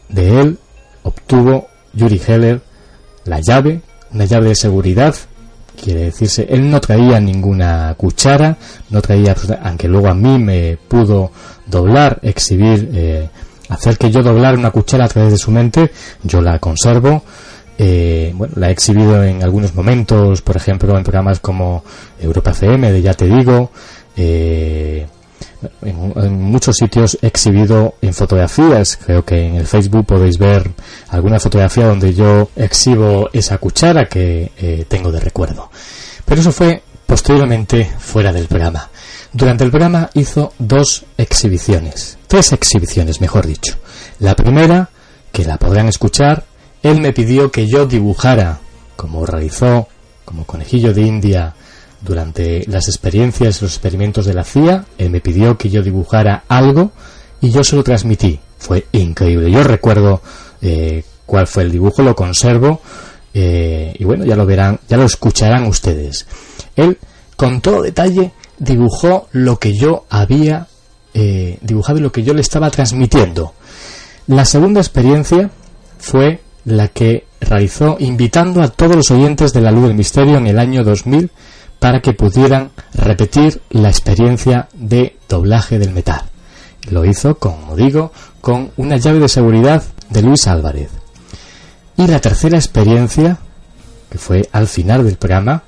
de 0.08 0.40
él 0.40 0.58
obtuvo 1.02 1.68
Yuri 1.92 2.20
Heller 2.26 2.60
la 3.24 3.40
llave, 3.40 3.80
una 4.12 4.24
llave 4.24 4.48
de 4.48 4.54
seguridad 4.54 5.14
quiere 5.80 6.04
decirse, 6.04 6.46
él 6.48 6.70
no 6.70 6.80
traía 6.80 7.18
ninguna 7.20 7.94
cuchara, 7.96 8.56
no 8.90 9.00
traía, 9.00 9.34
aunque 9.62 9.88
luego 9.88 10.08
a 10.08 10.14
mí 10.14 10.38
me 10.38 10.78
pudo 10.88 11.30
doblar, 11.66 12.18
exhibir, 12.22 12.90
eh, 12.92 13.28
hacer 13.68 13.96
que 13.96 14.10
yo 14.10 14.22
doblara 14.22 14.56
una 14.56 14.70
cuchara 14.70 15.06
a 15.06 15.08
través 15.08 15.32
de 15.32 15.38
su 15.38 15.50
mente, 15.50 15.90
yo 16.22 16.40
la 16.40 16.58
conservo, 16.58 17.24
eh, 17.84 18.30
bueno, 18.32 18.54
la 18.56 18.68
he 18.68 18.72
exhibido 18.72 19.24
en 19.24 19.42
algunos 19.42 19.74
momentos, 19.74 20.40
por 20.40 20.56
ejemplo, 20.56 20.96
en 20.96 21.02
programas 21.02 21.40
como 21.40 21.82
Europa 22.20 22.52
FM, 22.52 22.92
de 22.92 23.02
Ya 23.02 23.12
Te 23.12 23.26
Digo, 23.26 23.72
eh, 24.16 25.04
en, 25.82 26.42
muchos 26.42 26.76
sitios 26.76 27.18
he 27.20 27.26
exhibido 27.26 27.96
en 28.00 28.14
fotografías. 28.14 28.96
Creo 29.04 29.24
que 29.24 29.48
en 29.48 29.56
el 29.56 29.66
Facebook 29.66 30.06
podéis 30.06 30.38
ver 30.38 30.70
alguna 31.08 31.40
fotografía 31.40 31.88
donde 31.88 32.14
yo 32.14 32.50
exhibo 32.54 33.28
esa 33.32 33.58
cuchara 33.58 34.06
que 34.06 34.52
eh, 34.58 34.84
tengo 34.86 35.10
de 35.10 35.18
recuerdo. 35.18 35.68
Pero 36.24 36.40
eso 36.40 36.52
fue 36.52 36.84
posteriormente 37.04 37.90
fuera 37.98 38.32
del 38.32 38.46
programa. 38.46 38.90
Durante 39.32 39.64
el 39.64 39.70
programa 39.72 40.08
hizo 40.14 40.52
dos 40.56 41.04
exhibiciones, 41.18 42.16
tres 42.28 42.52
exhibiciones, 42.52 43.20
mejor 43.20 43.44
dicho. 43.44 43.74
La 44.20 44.36
primera, 44.36 44.88
que 45.32 45.44
la 45.44 45.56
podrán 45.56 45.88
escuchar, 45.88 46.44
él 46.82 47.00
me 47.00 47.12
pidió 47.12 47.50
que 47.50 47.66
yo 47.66 47.86
dibujara, 47.86 48.60
como 48.96 49.24
realizó, 49.24 49.88
como 50.24 50.44
conejillo 50.44 50.92
de 50.92 51.02
India, 51.02 51.54
durante 52.00 52.64
las 52.66 52.88
experiencias, 52.88 53.62
los 53.62 53.72
experimentos 53.72 54.26
de 54.26 54.34
la 54.34 54.44
CIA, 54.44 54.84
él 54.98 55.10
me 55.10 55.20
pidió 55.20 55.56
que 55.56 55.70
yo 55.70 55.82
dibujara 55.82 56.44
algo 56.48 56.90
y 57.40 57.50
yo 57.50 57.62
se 57.62 57.76
lo 57.76 57.84
transmití. 57.84 58.40
Fue 58.58 58.86
increíble. 58.92 59.50
Yo 59.50 59.62
recuerdo 59.62 60.20
eh, 60.60 61.04
cuál 61.26 61.46
fue 61.46 61.64
el 61.64 61.72
dibujo, 61.72 62.02
lo 62.02 62.14
conservo 62.14 62.80
eh, 63.34 63.94
y 63.98 64.04
bueno, 64.04 64.24
ya 64.24 64.36
lo 64.36 64.46
verán, 64.46 64.80
ya 64.88 64.96
lo 64.96 65.04
escucharán 65.04 65.66
ustedes. 65.66 66.26
Él, 66.76 66.98
con 67.36 67.60
todo 67.60 67.82
detalle, 67.82 68.32
dibujó 68.58 69.28
lo 69.32 69.58
que 69.58 69.74
yo 69.74 70.06
había 70.10 70.66
eh, 71.14 71.58
dibujado 71.60 71.98
y 71.98 72.02
lo 72.02 72.12
que 72.12 72.22
yo 72.22 72.34
le 72.34 72.40
estaba 72.40 72.70
transmitiendo. 72.70 73.54
La 74.26 74.44
segunda 74.44 74.80
experiencia 74.80 75.50
fue 75.98 76.41
la 76.64 76.88
que 76.88 77.26
realizó 77.40 77.96
invitando 77.98 78.62
a 78.62 78.68
todos 78.68 78.96
los 78.96 79.10
oyentes 79.10 79.52
de 79.52 79.60
la 79.60 79.70
Luz 79.70 79.88
del 79.88 79.96
Misterio 79.96 80.38
en 80.38 80.46
el 80.46 80.58
año 80.58 80.84
2000 80.84 81.30
para 81.78 82.00
que 82.00 82.12
pudieran 82.12 82.70
repetir 82.94 83.60
la 83.70 83.88
experiencia 83.88 84.68
de 84.72 85.16
doblaje 85.28 85.78
del 85.78 85.92
metal. 85.92 86.22
Lo 86.90 87.04
hizo, 87.04 87.36
como 87.36 87.74
digo, 87.74 88.12
con 88.40 88.70
una 88.76 88.96
llave 88.96 89.18
de 89.18 89.28
seguridad 89.28 89.82
de 90.10 90.22
Luis 90.22 90.46
Álvarez. 90.46 90.90
Y 91.96 92.06
la 92.06 92.20
tercera 92.20 92.56
experiencia, 92.56 93.38
que 94.10 94.18
fue 94.18 94.48
al 94.52 94.68
final 94.68 95.04
del 95.04 95.16
programa, 95.16 95.62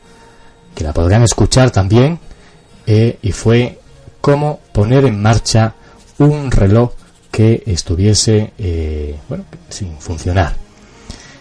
que 0.75 0.85
la 0.85 0.93
podrán 0.93 1.23
escuchar 1.23 1.71
también, 1.71 2.19
eh, 2.87 3.19
y 3.23 3.33
fue 3.33 3.81
cómo 4.21 4.61
poner 4.73 5.05
en 5.07 5.21
marcha 5.21 5.75
un 6.19 6.51
reloj 6.51 6.93
que 7.31 7.63
estuviese 7.67 8.53
eh, 8.59 9.19
bueno, 9.29 9.45
sin 9.69 9.99
funcionar. 9.99 10.55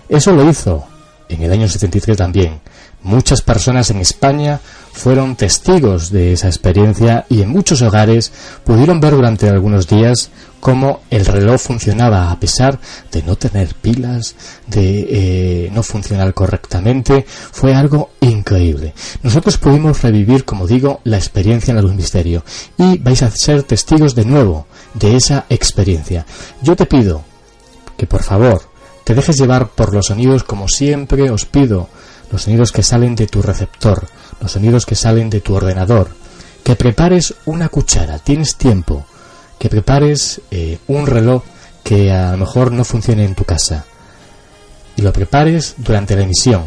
Eso 0.10 0.31
lo 0.31 0.50
hizo 0.50 0.86
en 1.29 1.41
el 1.41 1.51
año 1.51 1.67
73 1.67 2.17
también, 2.17 2.60
Muchas 3.03 3.41
personas 3.41 3.89
en 3.89 3.98
España 3.98 4.62
fueron 4.93 5.36
testigos 5.36 6.10
de 6.10 6.31
esa 6.31 6.48
experiencia 6.48 7.25
y 7.29 7.41
en 7.41 7.50
muchos 7.50 7.81
hogares 7.81 8.31
pudieron 8.63 9.01
ver 9.01 9.12
durante 9.12 9.50
algunos 9.50 9.88
días 9.88 10.29
cómo 10.62 11.01
el 11.10 11.25
reloj 11.25 11.60
funcionaba 11.60 12.31
a 12.31 12.39
pesar 12.39 12.79
de 13.12 13.22
no 13.24 13.36
tener 13.36 13.75
pilas, 13.75 14.36
de 14.67 15.07
eh, 15.10 15.69
no 15.74 15.83
funcionar 15.83 16.33
correctamente. 16.33 17.25
Fue 17.27 17.75
algo 17.75 18.12
increíble. 18.22 18.93
Nosotros 19.22 19.57
pudimos 19.57 20.01
revivir, 20.01 20.45
como 20.45 20.65
digo, 20.65 21.01
la 21.03 21.17
experiencia 21.17 21.72
en 21.72 21.75
la 21.75 21.81
luz 21.81 21.95
misterio 21.95 22.45
y 22.77 23.00
vais 23.00 23.22
a 23.22 23.31
ser 23.31 23.63
testigos 23.63 24.15
de 24.15 24.24
nuevo 24.24 24.65
de 24.93 25.17
esa 25.17 25.45
experiencia. 25.50 26.25
Yo 26.62 26.77
te 26.77 26.86
pido 26.86 27.22
que 27.98 28.07
por 28.07 28.24
favor 28.24 28.73
te 29.03 29.15
dejes 29.15 29.38
llevar 29.38 29.69
por 29.69 29.93
los 29.93 30.07
sonidos 30.07 30.43
como 30.43 30.67
siempre 30.67 31.29
os 31.29 31.45
pido 31.45 31.89
los 32.31 32.43
sonidos 32.43 32.72
que 32.72 32.81
salen 32.81 33.15
de 33.15 33.27
tu 33.27 33.43
receptor, 33.43 34.07
los 34.41 34.51
sonidos 34.51 34.88
que 34.88 34.95
salen 34.95 35.29
de 35.29 35.39
tu 35.39 35.53
ordenador, 35.53 36.10
que 36.63 36.75
prepares 36.75 37.36
una 37.45 37.69
cuchara, 37.69 38.17
tienes 38.17 38.55
tiempo, 38.55 39.05
que 39.60 39.69
prepares 39.69 40.41
eh, 40.50 40.79
un 40.88 41.05
reloj 41.05 41.43
que 41.83 42.12
a 42.12 42.31
lo 42.31 42.38
mejor 42.38 42.72
no 42.72 42.83
funcione 42.83 43.24
en 43.24 43.36
tu 43.36 43.43
casa. 43.43 43.86
Y 44.95 45.03
lo 45.03 45.13
prepares 45.13 45.75
durante 45.77 46.15
la 46.15 46.24
emisión, 46.24 46.63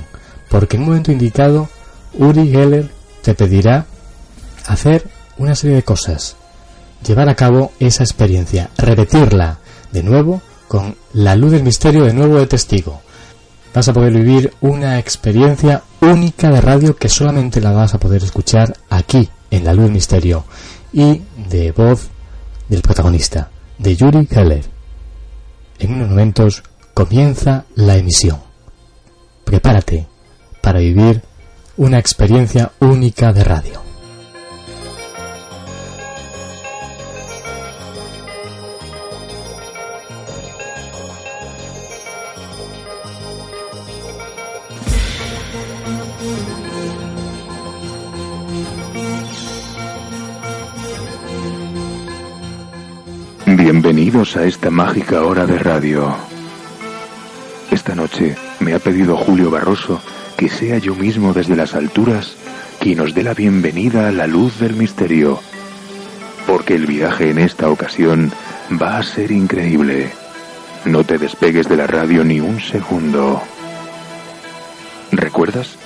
porque 0.49 0.77
en 0.77 0.83
un 0.83 0.89
momento 0.91 1.11
indicado 1.11 1.69
Uri 2.15 2.49
Geller 2.49 2.91
te 3.23 3.35
pedirá 3.35 3.87
hacer 4.67 5.09
una 5.37 5.57
serie 5.57 5.77
de 5.77 5.83
cosas, 5.83 6.37
llevar 7.05 7.29
a 7.29 7.35
cabo 7.35 7.73
esa 7.81 8.05
experiencia, 8.05 8.71
repetirla 8.79 9.59
de 9.91 10.03
nuevo 10.03 10.43
con 10.69 10.97
la 11.13 11.37
luz 11.37 11.53
del 11.53 11.63
misterio 11.63 12.05
de 12.05 12.13
nuevo 12.13 12.39
de 12.39 12.47
testigo, 12.47 13.01
vas 13.75 13.89
a 13.89 13.93
poder 13.93 14.13
vivir 14.13 14.53
una 14.61 14.99
experiencia 14.99 15.83
única 16.01 16.51
de 16.51 16.61
radio 16.61 16.97
que 16.97 17.09
solamente 17.09 17.61
la 17.61 17.73
vas 17.73 17.95
a 17.95 18.01
poder 18.01 18.23
escuchar 18.23 18.77
aquí, 18.89 19.29
en 19.51 19.65
La 19.65 19.73
Luz 19.73 19.85
del 19.85 19.93
Misterio, 19.93 20.45
y 20.93 21.23
de 21.49 21.73
voz 21.73 22.09
del 22.69 22.83
protagonista, 22.83 23.51
de 23.79 23.95
Yuri 23.95 24.27
Keller. 24.27 24.65
En 25.79 25.95
unos 25.95 26.09
momentos 26.09 26.63
comienza 26.95 27.65
la 27.75 27.97
emisión. 27.97 28.39
Prepárate 29.45 30.07
para 30.63 30.81
vivir 30.81 31.23
una 31.77 31.99
experiencia 31.99 32.73
única 32.81 33.33
de 33.33 33.45
radio. 33.45 33.86
A 54.17 54.45
esta 54.45 54.71
mágica 54.71 55.25
hora 55.25 55.45
de 55.45 55.59
radio. 55.59 56.17
Esta 57.71 57.95
noche 57.95 58.35
me 58.61 58.73
ha 58.73 58.79
pedido 58.79 59.15
Julio 59.15 59.51
Barroso 59.51 60.01
que 60.39 60.49
sea 60.49 60.79
yo 60.79 60.95
mismo 60.95 61.35
desde 61.35 61.55
las 61.55 61.75
alturas 61.75 62.35
quien 62.81 63.01
os 63.01 63.15
dé 63.15 63.23
la 63.23 63.35
bienvenida 63.35 64.09
a 64.09 64.13
la 64.13 64.27
luz 64.27 64.59
del 64.59 64.73
misterio, 64.73 65.39
porque 66.47 66.77
el 66.77 66.87
viaje 66.87 67.29
en 67.29 67.39
esta 67.39 67.69
ocasión 67.69 68.33
va 68.81 68.97
a 68.97 69.03
ser 69.03 69.31
increíble. 69.31 70.11
No 70.87 71.05
te 71.05 71.19
despegues 71.19 71.69
de 71.69 71.77
la 71.77 71.87
radio 71.87 72.25
ni 72.25 72.41
un 72.41 72.59
segundo. 72.59 73.43
¿Recuerdas? 75.13 75.77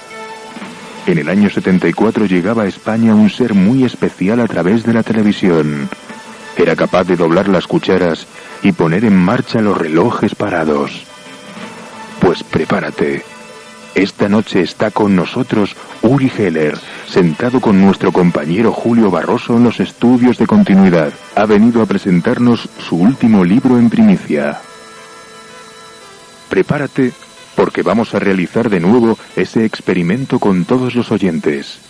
En 1.07 1.19
el 1.19 1.29
año 1.29 1.51
74 1.51 2.27
llegaba 2.27 2.63
a 2.63 2.69
España 2.69 3.13
un 3.13 3.29
ser 3.29 3.55
muy 3.55 3.83
especial 3.83 4.39
a 4.39 4.47
través 4.47 4.85
de 4.85 4.95
la 4.95 5.03
televisión. 5.03 5.89
Era 6.61 6.77
capaz 6.77 7.05
de 7.05 7.17
doblar 7.17 7.49
las 7.49 7.67
cucharas 7.67 8.27
y 8.63 8.73
poner 8.73 9.07
en 9.07 9.17
marcha 9.17 9.63
los 9.63 9.79
relojes 9.79 10.35
parados. 10.35 11.07
Pues 12.21 12.43
prepárate. 12.43 13.25
Esta 13.95 14.29
noche 14.29 14.61
está 14.61 14.91
con 14.91 15.17
nosotros 15.17 15.75
Uri 16.03 16.31
Heller, 16.37 16.77
sentado 17.09 17.63
con 17.63 17.81
nuestro 17.81 18.13
compañero 18.13 18.73
Julio 18.73 19.11
Barroso 19.11 19.57
en 19.57 19.65
los 19.65 19.81
estudios 19.81 20.37
de 20.37 20.47
continuidad. 20.47 21.15
Ha 21.35 21.47
venido 21.47 21.81
a 21.81 21.87
presentarnos 21.87 22.69
su 22.79 22.97
último 22.97 23.43
libro 23.43 23.79
en 23.79 23.89
primicia. 23.89 24.61
Prepárate 26.51 27.13
porque 27.57 27.83
vamos 27.83 28.15
a 28.15 28.19
realizar 28.19 28.69
de 28.69 28.81
nuevo 28.81 29.17
ese 29.35 29.65
experimento 29.65 30.39
con 30.39 30.67
todos 30.67 30.95
los 30.95 31.11
oyentes. 31.11 31.90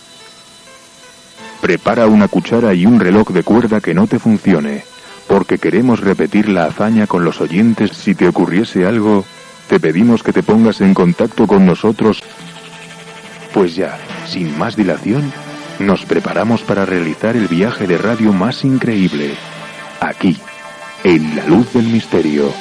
Prepara 1.60 2.06
una 2.06 2.28
cuchara 2.28 2.72
y 2.74 2.86
un 2.86 3.00
reloj 3.00 3.30
de 3.30 3.42
cuerda 3.42 3.80
que 3.80 3.94
no 3.94 4.06
te 4.06 4.18
funcione, 4.18 4.84
porque 5.28 5.58
queremos 5.58 6.00
repetir 6.00 6.48
la 6.48 6.64
hazaña 6.64 7.06
con 7.06 7.24
los 7.24 7.40
oyentes 7.40 7.90
si 7.92 8.14
te 8.14 8.26
ocurriese 8.26 8.86
algo. 8.86 9.24
Te 9.68 9.78
pedimos 9.78 10.22
que 10.22 10.32
te 10.32 10.42
pongas 10.42 10.80
en 10.80 10.94
contacto 10.94 11.46
con 11.46 11.66
nosotros. 11.66 12.22
Pues 13.52 13.74
ya, 13.76 13.98
sin 14.26 14.56
más 14.58 14.74
dilación, 14.74 15.32
nos 15.78 16.04
preparamos 16.04 16.62
para 16.62 16.86
realizar 16.86 17.36
el 17.36 17.46
viaje 17.46 17.86
de 17.86 17.98
radio 17.98 18.32
más 18.32 18.64
increíble. 18.64 19.34
Aquí, 20.00 20.38
en 21.04 21.36
la 21.36 21.44
luz 21.46 21.72
del 21.72 21.84
misterio. 21.84 22.52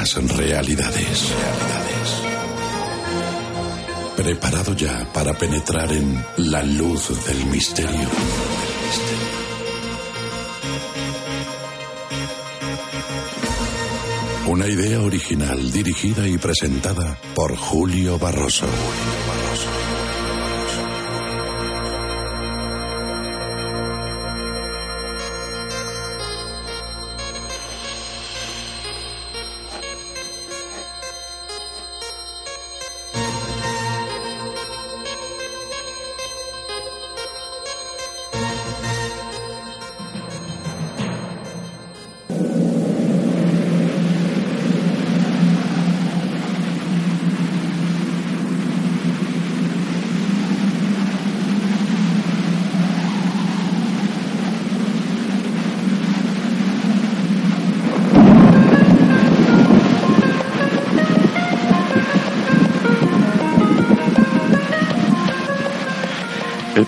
Realidades. 0.00 1.30
Preparado 4.16 4.74
ya 4.74 5.06
para 5.12 5.34
penetrar 5.34 5.92
en 5.92 6.24
la 6.38 6.62
luz 6.62 7.10
del 7.26 7.44
misterio. 7.46 8.08
Una 14.46 14.66
idea 14.66 15.02
original 15.02 15.70
dirigida 15.70 16.26
y 16.26 16.38
presentada 16.38 17.18
por 17.34 17.54
Julio 17.54 18.18
Barroso. 18.18 18.66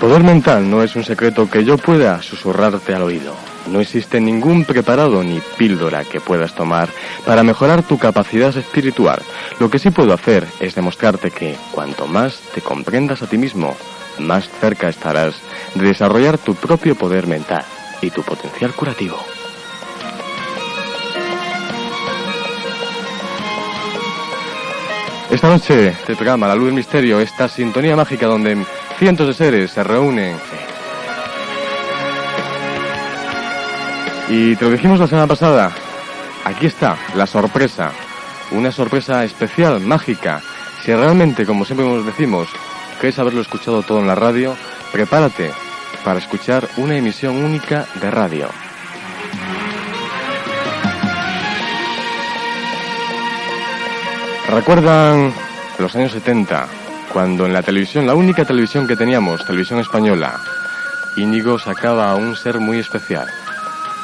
Poder 0.02 0.24
mental 0.24 0.68
no 0.68 0.82
es 0.82 0.96
un 0.96 1.04
secreto 1.04 1.48
que 1.48 1.64
yo 1.64 1.78
pueda 1.78 2.20
susurrarte 2.22 2.92
al 2.92 3.02
oído. 3.02 3.36
No 3.70 3.80
existe 3.80 4.20
ningún 4.20 4.64
preparado 4.64 5.22
ni 5.22 5.40
píldora 5.56 6.02
que 6.02 6.20
puedas 6.20 6.56
tomar 6.56 6.88
para 7.24 7.44
mejorar 7.44 7.84
tu 7.84 7.98
capacidad 7.98 8.56
espiritual. 8.56 9.22
Lo 9.60 9.70
que 9.70 9.78
sí 9.78 9.92
puedo 9.92 10.12
hacer 10.12 10.44
es 10.58 10.74
demostrarte 10.74 11.30
que 11.30 11.54
cuanto 11.70 12.08
más 12.08 12.40
te 12.52 12.60
comprendas 12.60 13.22
a 13.22 13.28
ti 13.28 13.38
mismo, 13.38 13.76
más 14.18 14.48
cerca 14.60 14.88
estarás 14.88 15.36
de 15.76 15.86
desarrollar 15.86 16.36
tu 16.36 16.56
propio 16.56 16.96
poder 16.96 17.28
mental 17.28 17.64
y 18.00 18.10
tu 18.10 18.24
potencial 18.24 18.72
curativo. 18.72 19.31
Esta 25.32 25.48
noche 25.48 25.96
te 26.06 26.14
programa 26.14 26.46
La 26.46 26.54
Luz 26.54 26.66
del 26.66 26.74
Misterio, 26.74 27.18
esta 27.18 27.48
sintonía 27.48 27.96
mágica 27.96 28.26
donde 28.26 28.66
cientos 28.98 29.26
de 29.26 29.32
seres 29.32 29.70
se 29.70 29.82
reúnen. 29.82 30.36
Y 34.28 34.54
te 34.56 34.64
lo 34.66 34.70
dijimos 34.70 35.00
la 35.00 35.06
semana 35.06 35.26
pasada, 35.26 35.72
aquí 36.44 36.66
está 36.66 36.98
la 37.16 37.26
sorpresa, 37.26 37.92
una 38.50 38.70
sorpresa 38.70 39.24
especial, 39.24 39.80
mágica. 39.80 40.42
Si 40.84 40.94
realmente, 40.94 41.46
como 41.46 41.64
siempre 41.64 41.86
nos 41.86 42.04
decimos, 42.04 42.48
quieres 43.00 43.18
haberlo 43.18 43.40
escuchado 43.40 43.82
todo 43.82 44.00
en 44.00 44.08
la 44.08 44.14
radio, 44.14 44.54
prepárate 44.92 45.50
para 46.04 46.18
escuchar 46.18 46.68
una 46.76 46.94
emisión 46.94 47.42
única 47.42 47.86
de 48.02 48.10
radio. 48.10 48.48
¿Recuerdan 54.52 55.32
los 55.78 55.96
años 55.96 56.12
70, 56.12 56.66
cuando 57.10 57.46
en 57.46 57.54
la 57.54 57.62
televisión, 57.62 58.06
la 58.06 58.14
única 58.14 58.44
televisión 58.44 58.86
que 58.86 58.96
teníamos, 58.96 59.46
televisión 59.46 59.80
española, 59.80 60.38
Íñigo 61.16 61.58
sacaba 61.58 62.10
a 62.10 62.16
un 62.16 62.36
ser 62.36 62.60
muy 62.60 62.78
especial? 62.78 63.26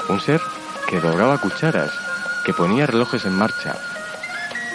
Un 0.08 0.18
ser 0.20 0.40
que 0.88 1.00
doblaba 1.00 1.36
cucharas, 1.36 1.90
que 2.46 2.54
ponía 2.54 2.86
relojes 2.86 3.26
en 3.26 3.34
marcha. 3.34 3.74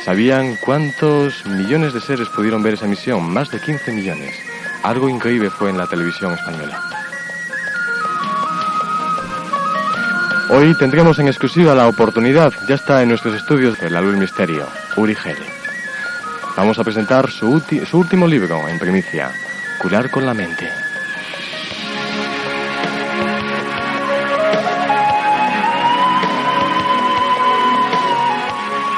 ¿Sabían 0.05 0.57
cuántos 0.63 1.43
millones 1.47 1.93
de 1.93 2.01
seres 2.01 2.29
pudieron 2.29 2.61
ver 2.61 2.75
esa 2.75 2.85
emisión? 2.85 3.33
Más 3.33 3.49
de 3.49 3.59
15 3.59 3.93
millones. 3.93 4.35
Algo 4.83 5.09
increíble 5.09 5.49
fue 5.49 5.71
en 5.71 5.79
la 5.79 5.87
televisión 5.87 6.33
española. 6.33 6.79
Hoy 10.51 10.75
tendremos 10.77 11.17
en 11.17 11.29
exclusiva 11.29 11.73
la 11.73 11.87
oportunidad, 11.87 12.53
ya 12.67 12.75
está 12.75 13.01
en 13.01 13.09
nuestros 13.09 13.33
estudios 13.33 13.79
de 13.79 13.89
La 13.89 14.01
Luz 14.01 14.15
Misterio, 14.17 14.67
Uri. 14.97 15.15
Vamos 16.55 16.77
a 16.77 16.83
presentar 16.83 17.31
su, 17.31 17.61
su 17.89 17.97
último 17.97 18.27
libro 18.27 18.67
en 18.69 18.77
primicia, 18.77 19.31
Curar 19.79 20.09
con 20.11 20.25
la 20.25 20.33
mente. 20.35 20.69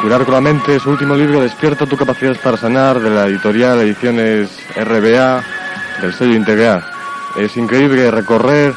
Curar 0.02 0.26
con 0.26 0.34
la 0.34 0.41
mente, 0.41 0.80
su 0.80 0.89
último 0.89 1.15
libro, 1.15 1.41
Despierta 1.41 1.88
tu 1.88 1.96
capacidad 1.96 2.36
para 2.44 2.58
sanar, 2.58 3.00
de 3.00 3.10
la 3.10 3.26
editorial 3.26 3.80
Ediciones 3.80 4.50
RBA, 4.76 5.44
del 6.02 6.13
sello 6.13 6.36
Integral. 6.36 6.86
Es 7.38 7.56
increíble 7.56 8.12
recorrer, 8.12 8.74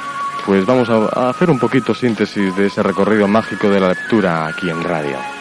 pues 0.46 0.64
vamos 0.64 0.88
a 0.88 1.28
hacer 1.28 1.50
un 1.50 1.58
poquito 1.58 1.94
síntesis 1.94 2.56
de 2.56 2.68
ese 2.68 2.82
recorrido 2.82 3.26
mágico 3.26 3.68
de 3.68 3.80
la 3.80 3.88
lectura 3.88 4.46
aquí 4.46 4.70
en 4.70 4.82
radio. 4.82 5.37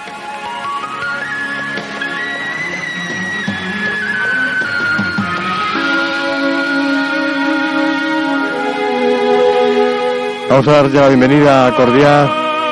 Vamos 10.58 10.74
a 10.74 10.82
dar 10.82 10.92
ya 10.92 11.02
la 11.02 11.08
bienvenida 11.10 11.72
cordial 11.76 12.28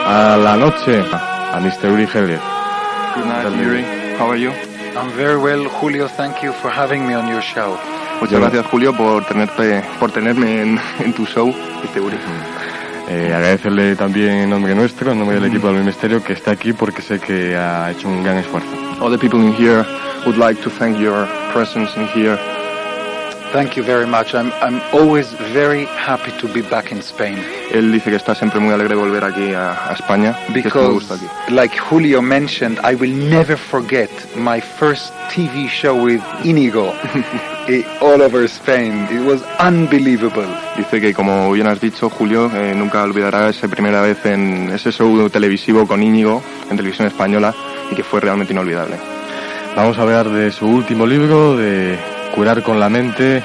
a 0.07 0.35
la 0.37 0.57
noche 0.57 1.03
a 1.13 1.59
Mr. 1.59 1.91
Uri 1.91 2.07
Geller. 2.07 2.39
Good 3.13 3.25
night, 3.27 3.63
Yuri. 3.63 3.83
How 4.17 4.31
are 4.31 4.41
you? 4.41 4.49
I'm 4.97 5.11
very 5.15 5.37
well, 5.37 5.69
Julio. 5.69 6.07
Thank 6.07 6.41
you 6.41 6.51
for 6.51 6.71
having 6.71 7.05
me 7.05 7.13
on 7.13 7.27
your 7.27 7.43
show. 7.43 7.77
Muchas 8.19 8.39
gracias, 8.39 8.65
Julio, 8.71 8.91
por 8.97 9.23
tenerte, 9.25 9.83
por 9.99 10.09
tenerme 10.11 10.63
en, 10.63 10.79
en 10.99 11.13
tu 11.13 11.27
show, 11.27 11.45
Mr. 11.49 12.01
Uri. 12.01 12.17
Eh, 13.07 13.31
agradecerle 13.31 13.95
también 13.95 14.31
en 14.31 14.49
nombre 14.49 14.73
nuestro, 14.73 15.11
en 15.11 15.19
nombre 15.19 15.39
del 15.39 15.45
equipo 15.45 15.67
del 15.67 15.77
Ministerio, 15.77 16.23
que 16.23 16.33
está 16.33 16.49
aquí 16.49 16.73
porque 16.73 17.03
sé 17.03 17.19
que 17.19 17.55
ha 17.55 17.91
hecho 17.91 18.07
un 18.07 18.23
gran 18.23 18.37
esfuerzo. 18.37 18.67
All 18.99 19.11
the 19.11 19.19
people 19.19 19.39
in 19.39 19.53
here 19.53 19.85
would 20.25 20.39
like 20.39 20.59
to 20.63 20.71
thank 20.71 20.97
your 20.97 21.27
presence 21.53 21.95
in 21.95 22.07
here. 22.07 22.39
Thank 23.51 23.77
you 23.77 23.83
very 23.83 24.05
much. 24.05 24.33
I'm, 24.33 24.51
I'm 24.61 24.81
always 24.93 25.31
very 25.53 25.85
happy 25.85 26.31
to 26.39 26.47
be 26.47 26.61
back 26.61 26.91
in 26.91 27.01
Spain. 27.01 27.37
Él 27.71 27.91
dice 27.91 28.09
que 28.09 28.17
está 28.17 28.35
siempre 28.35 28.59
muy 28.59 28.73
alegre 28.73 28.95
de 28.95 29.01
volver 29.01 29.23
aquí 29.23 29.53
a, 29.53 29.89
a 29.89 29.93
España, 29.93 30.37
le 30.53 30.61
gusta 30.61 31.15
aquí. 31.15 31.25
Because, 31.25 31.51
like 31.53 31.77
Julio 31.77 32.21
mentioned, 32.21 32.79
I 32.83 32.95
will 32.95 33.13
never 33.13 33.57
forget 33.57 34.09
my 34.35 34.59
first 34.59 35.13
TV 35.29 35.69
show 35.69 35.95
with 35.95 36.21
Inigo 36.43 36.93
all 38.01 38.21
over 38.21 38.43
Spain. 38.47 39.07
It 39.09 39.25
was 39.25 39.41
unbelievable. 39.59 40.47
Dice 40.77 40.99
que, 40.99 41.13
como 41.13 41.51
bien 41.51 41.67
has 41.67 41.79
dicho, 41.79 42.09
Julio, 42.09 42.51
eh, 42.53 42.73
nunca 42.75 43.03
olvidará 43.03 43.49
esa 43.49 43.67
primera 43.67 44.01
vez 44.01 44.25
en 44.25 44.69
ese 44.71 44.91
show 44.91 45.29
televisivo 45.29 45.87
con 45.87 46.03
Íñigo 46.03 46.41
en 46.69 46.77
televisión 46.77 47.07
española 47.07 47.53
y 47.91 47.95
que 47.95 48.03
fue 48.03 48.19
realmente 48.19 48.53
inolvidable. 48.53 48.97
Vamos 49.75 49.97
a 49.97 50.03
hablar 50.03 50.29
de 50.29 50.51
su 50.51 50.67
último 50.67 51.05
libro, 51.05 51.57
de 51.57 51.97
Curar 52.33 52.63
con 52.63 52.79
la 52.79 52.89
mente, 52.89 53.43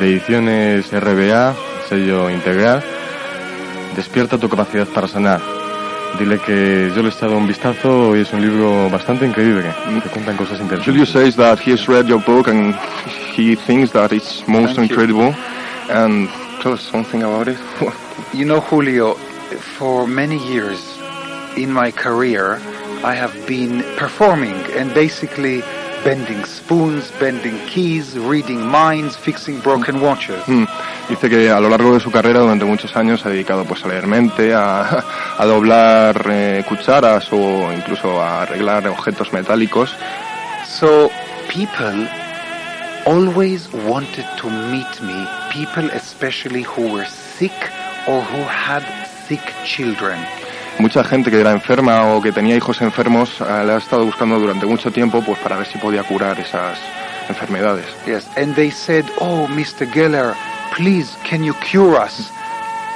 de 0.00 0.06
ediciones 0.06 0.90
RBA, 0.92 1.54
sello 1.88 2.30
integral. 2.30 2.82
Despierta 3.96 4.38
tu 4.38 4.48
capacidad 4.48 4.86
para 4.86 5.08
sanar. 5.08 5.40
Dile 6.18 6.38
que 6.38 6.90
yo 6.94 7.02
le 7.02 7.08
he 7.08 7.12
echado 7.12 7.36
un 7.36 7.46
vistazo 7.46 8.16
y 8.16 8.20
es 8.20 8.32
un 8.32 8.40
libro 8.40 8.88
bastante 8.90 9.26
increíble, 9.26 9.70
que 10.02 10.08
cuentan 10.08 10.36
cosas 10.36 10.60
interesantes. 10.60 10.86
Julio 10.86 11.04
says 11.06 11.36
that 11.36 11.58
he 11.58 11.72
has 11.72 11.86
read 11.86 12.06
your 12.06 12.22
book 12.24 12.48
and 12.48 12.74
he 13.36 13.54
thinks 13.56 13.92
that 13.92 14.12
it's 14.12 14.46
most 14.48 14.74
Thank 14.76 14.90
you. 14.90 15.00
incredible. 15.00 15.34
And 15.90 16.28
tell 16.62 16.72
us 16.72 16.82
something 16.82 17.22
about 17.22 17.48
it. 17.48 17.58
You 18.34 18.44
know, 18.44 18.60
Julio, 18.60 19.14
for 19.78 20.06
many 20.06 20.38
years 20.38 20.98
in 21.56 21.72
my 21.72 21.90
career, 21.90 22.58
I 23.04 23.14
have 23.14 23.32
been 23.46 23.82
performing 23.96 24.56
and 24.76 24.92
basically 24.92 25.62
bending 26.08 26.42
spoons, 26.46 27.12
bending 27.20 27.58
keys, 27.66 28.16
reading 28.16 28.66
minds, 28.66 29.14
fixing 29.14 29.60
broken 29.60 30.00
watches. 30.00 30.42
Mm. 30.46 30.66
Dice 31.10 31.28
que 31.28 31.50
a 31.50 31.60
lo 31.60 31.68
largo 31.68 31.92
de 31.92 32.00
su 32.00 32.10
carrera, 32.10 32.40
durante 32.40 32.64
muchos 32.64 32.96
años, 32.96 33.20
se 33.20 33.28
ha 33.28 33.30
dedicado 33.30 33.66
pues 33.66 33.84
a 33.84 33.88
leer 33.88 34.06
mente, 34.06 34.54
a, 34.54 35.04
a 35.38 35.44
doblar 35.44 36.26
eh, 36.30 36.64
cucharas 36.66 37.30
o 37.30 37.70
incluso 37.74 38.22
a 38.22 38.40
arreglar 38.40 38.88
objetos 38.88 39.34
metálicos. 39.34 39.94
So 40.64 41.10
people 41.46 42.08
always 43.04 43.68
wanted 43.86 44.24
to 44.38 44.48
meet 44.48 45.02
me, 45.02 45.28
people 45.52 45.90
especially 45.92 46.62
who 46.62 46.90
were 46.90 47.06
sick 47.06 47.52
or 48.06 48.22
who 48.22 48.42
had 48.44 48.82
sick 49.26 49.42
children. 49.62 50.18
Mucha 50.78 51.02
gente 51.02 51.30
que 51.30 51.40
era 51.40 51.52
enferma 51.52 52.14
o 52.14 52.22
que 52.22 52.30
tenía 52.32 52.54
hijos 52.56 52.80
enfermos 52.82 53.40
eh, 53.40 53.64
le 53.66 53.72
ha 53.72 53.78
estado 53.78 54.04
buscando 54.04 54.38
durante 54.38 54.64
mucho 54.64 54.90
tiempo 54.92 55.22
pues 55.22 55.38
para 55.40 55.56
ver 55.56 55.66
si 55.66 55.76
podía 55.78 56.04
curar 56.04 56.38
esas 56.38 56.78
enfermedades. 57.28 57.84
Yes, 58.06 58.28
and 58.36 58.54
they 58.54 58.70
said, 58.70 59.04
"Oh, 59.18 59.48
Mr. 59.48 59.90
Geller, 59.92 60.34
please, 60.76 61.10
can 61.28 61.42
you 61.42 61.54
cure 61.72 61.98
us? 61.98 62.30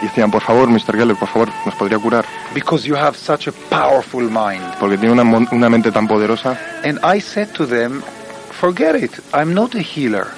Y 0.01 0.07
decían, 0.07 0.31
por 0.31 0.43
favor, 0.43 0.69
Mr. 0.69 0.97
Geller, 0.97 1.17
por 1.17 1.29
favor, 1.29 1.49
nos 1.67 1.75
podría 1.75 1.99
curar, 1.99 2.25
Because 2.55 2.87
you 2.87 2.97
have 2.97 3.17
such 3.17 3.49
a 3.49 3.53
powerful 3.69 4.23
mind." 4.31 4.63
porque 4.79 4.97
tiene 4.97 5.21
una, 5.21 5.47
una 5.51 5.69
mente 5.69 5.91
tan 5.91 6.07
poderosa. 6.07 6.57
And 6.85 6.99
I 7.05 7.21
said 7.21 7.49
to 7.55 7.67
them, 7.67 8.01
"Forget 8.61 8.95
it. 8.95 9.13
I'm 9.35 9.53
not 9.55 9.75
a 9.75 9.81
healer. 9.83 10.29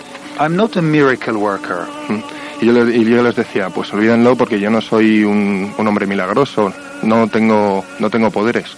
I'm 0.41 0.57
not 0.57 0.77
a 0.77 0.83
miracle 0.83 1.35
worker. 1.37 1.87
Mm. 2.09 2.23
Y 2.61 2.67
yo, 2.67 2.73
le- 2.73 2.97
y 2.97 3.05
yo 3.05 3.23
les 3.23 3.37
decía, 3.37 3.69
pues 3.71 3.93
olvídenlo 3.93 4.37
porque 4.37 4.59
yo 4.61 4.71
no 4.71 4.81
soy 4.81 5.25
un, 5.25 5.75
un 5.77 5.87
hombre 5.89 6.07
milagroso, 6.07 6.73
no 7.03 7.29
tengo, 7.29 7.85
no 7.99 8.11
tengo 8.11 8.31
poderes. 8.31 8.77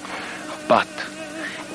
But 0.68 0.86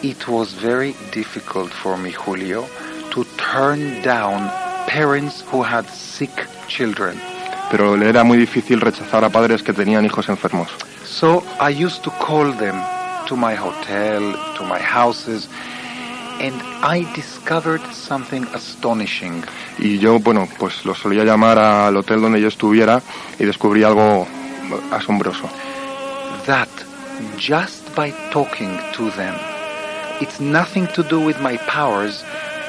it 0.01 0.27
was 0.27 0.53
very 0.61 0.95
difficult 1.13 1.71
for 1.71 1.97
me, 1.97 2.11
Julio, 2.11 2.65
to 3.11 3.23
turn 3.37 4.01
down 4.01 4.49
parents 4.87 5.43
who 5.51 5.63
had 5.63 5.85
sick 5.89 6.31
children. 6.67 7.19
Pero 7.69 7.95
le 7.95 8.09
era 8.09 8.23
muy 8.23 8.37
difícil 8.37 8.81
rechazar 8.81 9.23
a 9.23 9.29
padres 9.29 9.63
que 9.63 9.71
tenían 9.71 10.03
hijos 10.03 10.27
enfermos. 10.27 10.67
So 11.05 11.43
I 11.61 11.69
used 11.69 12.01
to 12.03 12.11
call 12.11 12.51
them 12.57 12.75
to 13.27 13.35
my 13.37 13.55
hotel, 13.55 14.35
to 14.57 14.63
my 14.65 14.79
houses, 14.79 15.47
and 16.41 16.59
I 16.81 17.05
discovered 17.13 17.81
something 17.93 18.45
astonishing. 18.53 19.43
Y 19.77 19.99
yo, 19.99 20.19
bueno, 20.19 20.47
pues 20.57 20.85
los 20.85 20.97
solía 20.97 21.23
llamar 21.23 21.59
al 21.59 21.95
hotel 21.95 22.19
donde 22.21 22.41
yo 22.41 22.47
estuviera 22.47 23.01
y 23.39 23.45
descubrí 23.45 23.83
algo 23.83 24.27
asombroso. 24.91 25.47
That 26.47 26.69
just 27.37 27.95
by 27.95 28.11
talking 28.31 28.79
to 28.93 29.11
them, 29.11 29.35
it's 30.19 30.39
nothing 30.39 30.87
to 30.95 31.03
do 31.03 31.19
with 31.19 31.39
my 31.41 31.57
powers, 31.67 32.23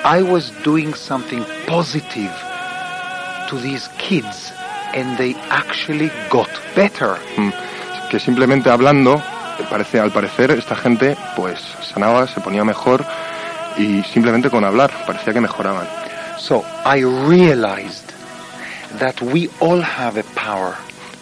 I 0.05 0.23
was 0.23 0.53
doing 0.63 0.95
something 0.95 1.45
positive 1.67 2.33
to 3.49 3.59
these 3.59 3.89
kids, 3.97 4.53
and 4.95 5.17
they 5.17 5.35
actually 5.49 6.11
got 6.29 6.51
better. 6.77 7.17
Mm. 7.37 7.53
Que 8.11 8.21
simplemente 8.21 8.69
hablando, 8.69 9.23
parece, 9.71 9.99
al 9.99 10.11
parecer, 10.11 10.51
esta 10.51 10.77
gente 10.77 11.17
pues 11.37 11.59
sanaba, 11.95 12.27
se 12.27 12.41
ponía 12.41 12.65
mejor 12.65 13.03
y 13.79 14.03
simplemente 14.05 14.51
con 14.51 14.65
hablar 14.65 14.91
parecía 15.07 15.33
que 15.33 15.41
mejoraban. 15.41 15.87
So 16.39 16.65
I 16.85 17.05
realized 17.05 18.13
that 18.99 19.21
we 19.23 19.49
all 19.61 19.83
have 19.83 20.19
a 20.21 20.25
power. 20.35 20.75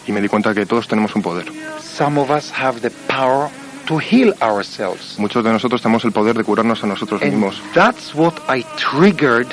Y 0.07 0.11
me 0.11 0.21
di 0.21 0.27
cuenta 0.27 0.53
que 0.53 0.65
todos 0.65 0.87
tenemos 0.87 1.15
un 1.15 1.21
poder. 1.21 1.45
Some 1.79 2.19
of 2.19 2.29
us 2.31 2.51
have 2.51 2.79
the 2.81 2.89
power 3.07 3.49
to 3.87 3.99
heal 3.99 4.33
ourselves. 4.41 5.17
Muchos 5.19 5.43
de 5.43 5.51
nosotros 5.51 5.81
tenemos 5.81 6.03
el 6.05 6.11
poder 6.11 6.35
de 6.37 6.43
curarnos 6.43 6.83
a 6.83 6.87
nosotros 6.87 7.21
And 7.21 7.33
mismos. 7.33 7.61
that's 7.73 8.15
what 8.15 8.33
I 8.49 8.63
triggered 8.77 9.47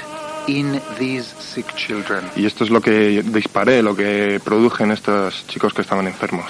in 0.47 0.81
these 0.99 1.27
sick 1.39 1.67
children. 1.77 2.25
Y 2.35 2.47
esto 2.47 2.65
es 2.65 2.71
lo 2.71 2.81
que 2.81 3.23
disparé, 3.23 3.83
lo 3.83 3.95
que 3.95 4.41
produje 4.43 4.85
en 4.85 4.93
estos 4.93 5.47
chicos 5.49 5.75
que 5.75 5.83
estaban 5.83 6.07
enfermos. 6.07 6.47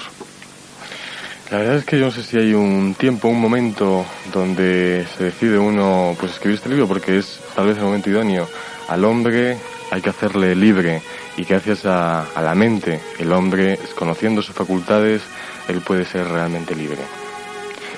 La 1.51 1.57
verdad 1.57 1.77
es 1.77 1.85
que 1.85 1.97
yo 1.97 2.05
no 2.05 2.11
sé 2.11 2.21
si 2.23 2.37
hay 2.37 2.53
un 2.53 2.93
tiempo, 2.93 3.27
un 3.27 3.41
momento 3.41 4.05
donde 4.31 5.05
se 5.17 5.25
decide 5.25 5.57
uno 5.57 6.15
pues 6.19 6.33
escribir 6.33 6.57
este 6.57 6.69
libro 6.69 6.87
porque 6.87 7.17
es 7.17 7.39
tal 7.55 7.67
vez 7.67 7.77
el 7.77 7.83
momento 7.85 8.09
idóneo. 8.09 8.47
Al 8.87 9.03
hombre 9.03 9.57
hay 9.89 10.01
que 10.01 10.09
hacerle 10.09 10.55
libre 10.55 11.01
y 11.37 11.43
gracias 11.45 11.85
a, 11.87 12.23
a 12.35 12.41
la 12.43 12.53
mente, 12.53 12.99
el 13.17 13.31
hombre, 13.31 13.79
conociendo 13.95 14.43
sus 14.43 14.53
facultades, 14.55 15.23
él 15.67 15.81
puede 15.81 16.05
ser 16.05 16.27
realmente 16.27 16.75
libre. 16.75 16.99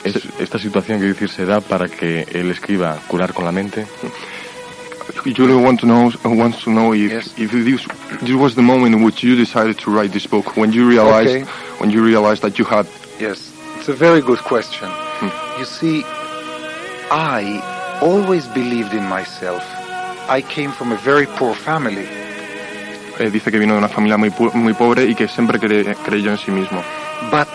Es, 0.06 0.16
esta 0.40 0.58
situación 0.58 1.00
que 1.02 1.08
decir 1.08 1.30
se 1.30 1.46
da 1.46 1.60
para 1.60 1.90
que 1.90 2.26
él 2.32 2.50
escriba 2.52 2.98
curar 3.08 3.34
con 3.34 3.44
la 3.44 3.52
mente. 3.52 3.86
Julio 5.26 5.58
want 5.60 5.80
to 5.82 5.86
know, 5.86 6.10
wants 6.24 6.64
to 6.64 6.72
know 6.72 6.94
if, 6.94 7.12
Yes. 7.12 7.34
if 7.38 7.52
this, 7.52 7.86
this 8.22 8.36
was 8.36 8.56
the 8.56 8.62
moment 8.62 8.96
in 8.96 9.04
which 9.04 9.24
you 9.24 9.36
decided 9.36 9.78
to 9.80 9.92
write 9.92 10.14
this 10.14 10.26
book, 10.26 10.56
when 10.56 10.72
you 10.72 10.88
realized, 10.88 11.42
Okay. 11.42 11.46
when 11.80 11.92
you 11.92 12.02
realized 12.02 12.42
that 12.44 12.58
you 12.58 12.64
had 12.66 12.86
Yes, 13.22 13.38
it's 13.78 13.88
a 13.88 13.94
very 13.94 14.20
good 14.22 14.40
question. 14.40 14.90
You 15.60 15.66
see, 15.66 16.04
I 17.12 17.62
always 18.02 18.48
believed 18.48 18.94
in 18.94 19.04
myself. 19.08 19.62
I 20.28 20.42
came 20.42 20.72
from 20.72 20.92
a 20.92 20.98
very 20.98 21.28
poor 21.38 21.54
family. 21.54 22.08
eh, 23.20 23.30
dice 23.30 23.52
que 23.52 23.60
vino 23.60 23.74
de 23.74 23.78
una 23.80 23.90
familia 23.90 24.18
muy, 24.18 24.32
muy 24.56 24.74
pobre 24.74 25.06
y 25.06 25.14
que 25.14 25.28
siempre 25.28 25.60
cre- 25.60 25.96
creyó 26.04 26.32
en 26.32 26.38
sí 26.40 26.50
mismo. 26.50 26.82
But 27.30 27.48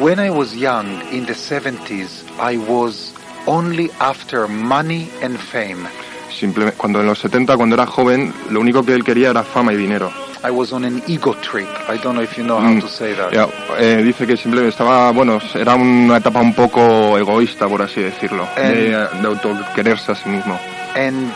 when 0.00 0.20
I 0.20 0.30
was 0.30 0.54
young, 0.54 0.86
in 1.10 1.26
the 1.26 1.34
70s, 1.34 2.22
I 2.38 2.56
was 2.58 3.12
only 3.46 3.90
after 3.98 4.46
money 4.46 5.10
and 5.22 5.36
fame. 5.38 5.88
Simple- 6.30 6.70
cuando 6.76 7.00
en 7.00 7.06
los 7.06 7.18
70, 7.18 7.56
cuando 7.56 7.74
era 7.74 7.86
joven, 7.86 8.32
lo 8.50 8.60
único 8.60 8.84
que 8.84 8.94
él 8.94 9.02
quería 9.02 9.30
era 9.30 9.42
fama 9.42 9.72
y 9.72 9.76
dinero. 9.76 10.12
I 10.42 10.50
was 10.50 10.72
on 10.72 10.84
an 10.84 11.02
ego 11.06 11.34
trip. 11.42 11.68
I 11.88 11.96
don't 11.98 12.14
know 12.14 12.22
if 12.22 12.36
you 12.38 12.44
know 12.44 12.58
how 12.58 12.70
Mm, 12.72 12.80
to 12.80 12.88
say 12.88 13.12
that. 13.14 13.32
ya, 13.32 13.46
eh, 13.78 14.02
dice 14.02 14.26
que 14.26 14.36
simplemente 14.36 14.70
estaba, 14.70 15.10
bueno, 15.12 15.38
era 15.54 15.74
una 15.74 16.16
etapa 16.16 16.40
un 16.40 16.54
poco 16.54 17.18
egoísta, 17.18 17.68
por 17.68 17.82
así 17.82 18.00
decirlo, 18.00 18.48
de, 18.56 18.90
de 18.90 19.26
autoquererse 19.26 20.12
a 20.12 20.14
sí 20.14 20.28
mismo. 20.30 20.58
And 20.96 21.30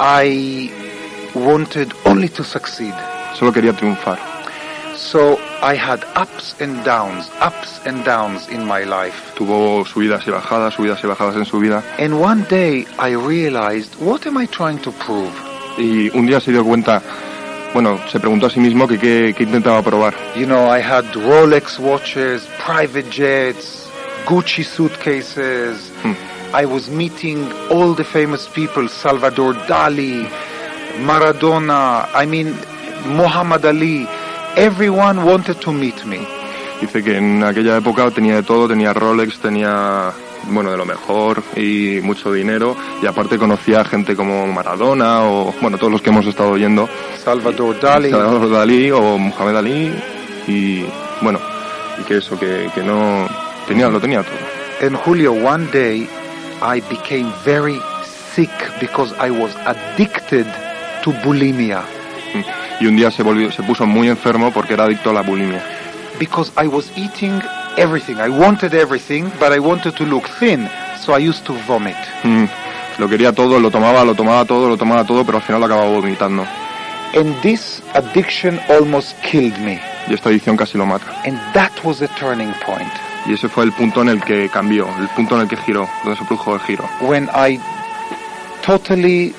I 0.00 0.70
wanted 1.34 1.92
only 2.04 2.28
to 2.30 2.42
succeed. 2.44 2.94
Solo 3.38 3.52
quería 3.52 3.72
triunfar. 3.74 4.18
So 4.96 5.38
I 5.62 5.74
had 5.76 6.00
ups 6.16 6.56
and 6.60 6.82
downs, 6.84 7.30
ups 7.40 7.80
and 7.86 8.02
downs 8.04 8.48
in 8.48 8.64
my 8.66 8.84
life. 8.84 9.14
Tuvo 9.36 9.84
subidas 9.84 10.26
y 10.26 10.30
bajadas, 10.30 10.74
subidas 10.74 11.02
y 11.04 11.06
bajadas 11.06 11.36
en 11.36 11.44
su 11.44 11.58
vida. 11.60 11.82
And 11.98 12.14
one 12.20 12.44
day 12.48 12.86
I 12.98 13.14
realized, 13.14 13.94
what 14.00 14.26
am 14.26 14.38
I 14.38 14.46
trying 14.46 14.78
to 14.78 14.92
prove? 14.92 15.30
Y 15.78 16.08
un 16.16 16.26
día 16.26 16.40
se 16.40 16.50
dio 16.50 16.64
cuenta, 16.64 17.02
bueno, 17.72 18.00
se 18.10 18.18
preguntó 18.20 18.46
a 18.46 18.50
sí 18.50 18.60
mismo 18.60 18.86
que 18.86 18.98
qué 18.98 19.34
intentaba 19.42 19.82
probar. 19.82 20.14
You 20.36 20.46
know, 20.46 20.66
I 20.74 20.80
had 20.80 21.04
Rolex 21.14 21.78
watches, 21.78 22.48
private 22.64 23.10
jets, 23.10 23.88
Gucci 24.26 24.64
suitcases. 24.64 25.92
I 26.52 26.64
was 26.64 26.88
meeting 26.88 27.52
all 27.70 27.94
the 27.94 28.04
famous 28.04 28.48
people, 28.48 28.88
Salvador 28.88 29.54
Dali, 29.66 30.28
Maradona, 31.00 32.08
I 32.14 32.26
mean, 32.26 32.54
Muhammad 33.06 33.64
Ali. 33.64 34.06
Everyone 34.56 35.24
wanted 35.24 35.60
to 35.60 35.72
meet 35.72 36.04
me. 36.06 36.26
Dice 36.80 37.02
que 37.02 37.16
en 37.16 37.42
aquella 37.44 37.76
época 37.76 38.10
tenía 38.10 38.36
de 38.36 38.42
todo, 38.42 38.68
tenía 38.68 38.92
Rolex, 38.92 39.38
tenía, 39.38 40.12
bueno, 40.48 40.70
de 40.70 40.76
lo 40.76 40.84
mejor 40.84 41.42
y 41.56 42.00
mucho 42.02 42.32
dinero. 42.32 42.76
Y 43.02 43.06
aparte 43.06 43.38
conocía 43.38 43.84
gente 43.84 44.16
como 44.16 44.46
Maradona 44.46 45.22
o, 45.24 45.54
bueno, 45.60 45.78
todos 45.78 45.92
los 45.92 46.02
que 46.02 46.10
hemos 46.10 46.26
estado 46.26 46.50
oyendo. 46.50 46.88
Salvador 47.22 47.78
Dali. 47.80 48.10
Salvador 48.10 48.50
Dalí 48.50 48.90
o 48.90 49.18
Muhammad 49.18 49.58
Ali. 49.58 49.92
Y, 50.46 50.84
bueno, 51.20 51.40
y 52.00 52.04
que 52.04 52.18
eso, 52.18 52.38
que, 52.38 52.70
que 52.74 52.82
no, 52.82 53.28
tenía, 53.66 53.88
lo 53.88 54.00
tenía 54.00 54.22
todo. 54.22 54.86
And 54.86 54.96
Julio, 54.96 55.32
one 55.32 55.66
day 55.72 56.08
I 56.62 56.80
became 56.80 57.32
very 57.44 57.80
sick 58.34 58.50
because 58.80 59.14
I 59.18 59.30
was 59.30 59.56
addicted 59.64 60.46
to 61.02 61.12
bulimia. 61.24 61.82
Y 62.80 62.86
un 62.86 62.96
día 62.96 63.10
se 63.10 63.22
volvió, 63.22 63.50
se 63.50 63.62
puso 63.62 63.86
muy 63.86 64.08
enfermo 64.08 64.52
porque 64.52 64.74
era 64.74 64.84
adicto 64.84 65.10
a 65.10 65.14
la 65.14 65.22
bulimia. 65.22 65.62
Because 66.18 66.52
I 66.62 66.66
was 66.66 66.90
eating 66.96 67.40
everything. 67.76 68.16
I 68.20 68.28
wanted 68.28 68.74
everything, 68.74 69.30
but 69.38 69.52
I 69.52 69.58
wanted 69.58 69.96
to 69.96 70.04
look 70.04 70.28
thin, 70.38 70.68
so 71.00 71.12
I 71.14 71.18
used 71.18 71.44
to 71.46 71.52
vomit. 71.66 71.96
Mm, 72.22 72.48
Lo 72.98 73.08
quería 73.08 73.32
todo, 73.34 73.60
lo 73.60 73.70
tomaba, 73.70 74.04
lo 74.04 74.14
tomaba 74.14 74.46
todo, 74.46 74.68
lo 74.70 74.76
tomaba 74.78 75.04
todo, 75.04 75.24
pero 75.24 75.36
al 75.38 75.42
final 75.44 75.60
lo 75.60 75.66
acababa 75.66 75.90
vomitando. 75.90 76.46
And 77.14 77.34
this 77.42 77.82
addiction 77.94 78.58
almost 78.70 79.14
killed 79.22 79.58
me. 79.60 79.78
Y 80.08 80.14
esta 80.14 80.30
adicción 80.30 80.56
casi 80.56 80.78
lo 80.78 80.86
mata. 80.86 81.04
And 81.24 81.38
that 81.52 81.72
was 81.84 82.00
a 82.00 82.08
turning 82.18 82.52
point. 82.64 82.90
Y 83.26 83.34
ese 83.34 83.48
fue 83.48 83.64
el 83.64 83.72
punto 83.72 84.00
en 84.02 84.08
el 84.08 84.22
que 84.22 84.48
cambió, 84.48 84.88
el 84.98 85.08
punto 85.08 85.34
en 85.36 85.42
el 85.42 85.48
que 85.48 85.56
giró, 85.56 85.88
donde 86.04 86.18
se 86.18 86.24
produjo 86.24 86.54
el 86.54 86.60
giro. 86.60 86.84
When 87.02 87.28
I 87.34 87.58
totally, 88.62 89.34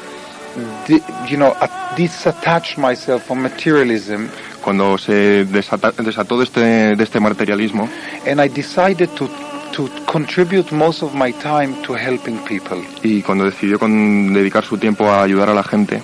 you 1.27 1.37
know, 1.37 1.55
disattached 1.95 2.77
myself 2.77 3.23
from 3.25 3.41
materialism 3.41 4.29
Cuando 4.67 4.97
se 4.97 5.45
desata- 5.45 5.93
desató 5.97 6.37
de 6.37 6.43
este, 6.43 6.59
de 6.97 7.01
este 7.01 7.21
materialismo 7.21 7.87
and 8.29 8.41
I 8.43 8.49
decided 8.49 9.07
to, 9.11 9.29
to 9.71 9.87
contribute 10.11 10.75
most 10.75 11.01
of 11.03 11.13
my 11.13 11.31
time 11.31 11.73
to 11.83 11.95
helping 11.95 12.35
people. 12.39 12.83
y 13.01 13.21
cuando 13.21 13.45
decidió 13.45 13.79
con 13.79 14.33
dedicar 14.33 14.65
su 14.65 14.77
tiempo 14.77 15.05
a 15.09 15.23
ayudar 15.23 15.49
a 15.49 15.53
la 15.53 15.63
gente, 15.63 16.01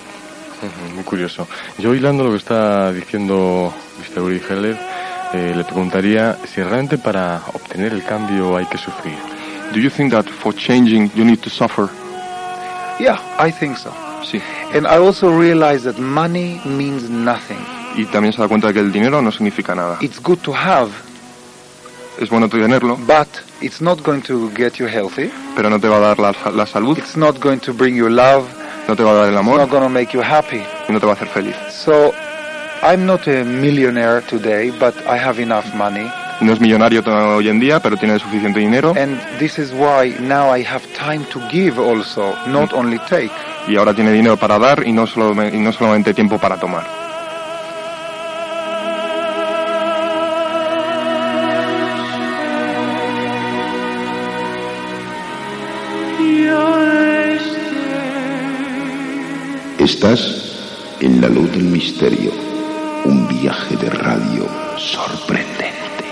Muy 0.96 1.04
curioso. 1.04 1.46
Yo 1.78 1.94
hilando 1.94 2.24
lo 2.24 2.30
que 2.32 2.38
está 2.38 2.94
diciendo 2.94 3.74
Mr. 4.00 4.22
Uri 4.22 4.42
Heller, 4.50 4.78
eh, 5.34 5.54
le 5.58 5.66
preguntaría 5.66 6.38
si 6.46 6.62
realmente 6.62 6.98
para 6.98 7.42
obtener 7.54 7.92
el 7.92 8.06
cambio 8.06 8.56
hay 8.56 8.66
que 8.68 8.78
sufrir. 8.78 9.18
do 9.74 9.80
you 9.82 9.90
think 9.90 10.14
that 10.14 10.24
for 10.26 10.56
changing 10.56 11.12
you 11.16 11.26
need 11.26 11.40
to 11.42 11.50
suffer? 11.50 11.90
Yeah, 12.98 13.20
I 13.38 13.52
think 13.52 13.76
so. 13.78 13.92
Sí. 14.24 14.40
And 14.74 14.88
I 14.88 15.00
also 15.06 15.38
realized 15.38 15.84
that 15.84 16.00
money 16.00 16.62
means 16.64 17.10
nothing. 17.10 17.60
Y 17.96 18.06
también 18.06 18.34
se 18.34 18.42
da 18.42 18.48
cuenta 18.48 18.68
de 18.68 18.74
que 18.74 18.80
el 18.80 18.92
dinero 18.92 19.22
no 19.22 19.32
significa 19.32 19.76
nada. 19.76 19.98
It's 20.02 20.22
good 20.22 20.40
to 20.40 20.54
have, 20.54 20.90
Es 22.20 22.30
bueno 22.30 22.48
tenerlo, 22.48 22.96
but 23.08 23.28
it's 23.62 23.82
not 23.82 24.02
going 24.04 24.22
to 24.22 24.50
get 24.56 24.76
you 24.76 24.88
healthy. 24.88 25.32
pero 25.56 25.70
no 25.70 25.80
te 25.80 25.88
va 25.88 25.98
a 25.98 26.00
dar 26.00 26.20
la, 26.20 26.34
la 26.54 26.66
salud, 26.66 26.98
It's 26.98 27.18
not 27.18 27.40
going 27.40 27.58
to 27.60 27.74
bring 27.74 27.96
you 27.96 28.08
love. 28.10 28.46
no 28.88 28.96
te 28.96 29.04
va 29.04 29.12
a 29.12 29.14
dar 29.16 29.24
el 29.26 29.32
It's 29.34 29.40
amor 29.40 29.58
not 29.60 29.70
going 29.70 29.84
to 29.84 29.90
make 29.90 30.12
you 30.14 30.22
happy. 30.22 30.62
y 30.88 30.92
no 30.94 31.00
te 31.00 31.06
va 31.06 31.14
a 31.14 31.16
hacer 31.16 31.28
feliz. 31.30 31.56
So 31.72 32.14
I'm 32.84 33.06
not 33.06 33.28
a 33.28 33.44
millionaire 33.44 34.22
today, 34.22 34.72
but 34.72 34.94
I 35.08 35.18
have 35.18 35.42
enough 35.42 35.66
money. 35.76 36.06
No 36.42 36.52
es 36.54 36.60
millonario 36.60 37.02
to- 37.04 37.12
hoy 37.36 37.48
en 37.48 37.60
día, 37.60 37.80
pero 37.80 37.96
tiene 37.96 38.20
suficiente 38.20 38.60
dinero 38.60 38.94
And 39.00 39.20
this 39.40 39.58
is 39.58 39.72
why 39.72 40.16
now 40.20 40.54
I 40.56 40.64
have 40.64 40.84
time 40.98 41.24
to 41.32 41.40
give 41.50 41.80
also, 41.80 42.36
not 42.48 42.74
only 42.74 43.00
take. 43.10 43.32
y 43.68 43.76
ahora 43.78 43.94
tiene 43.94 44.12
dinero 44.12 44.36
para 44.38 44.60
dar 44.60 44.86
y 44.86 44.92
no, 44.92 45.08
solo, 45.08 45.32
y 45.48 45.58
no 45.60 45.72
solamente 45.72 46.14
tiempo 46.14 46.38
para 46.38 46.58
tomar. 46.58 47.03
Estás 59.84 60.96
en 61.02 61.20
la 61.20 61.28
luz 61.28 61.52
del 61.52 61.66
misterio, 61.66 62.32
un 63.04 63.28
viaje 63.28 63.76
de 63.76 63.90
radio 63.90 64.48
sorprendente. 64.78 66.06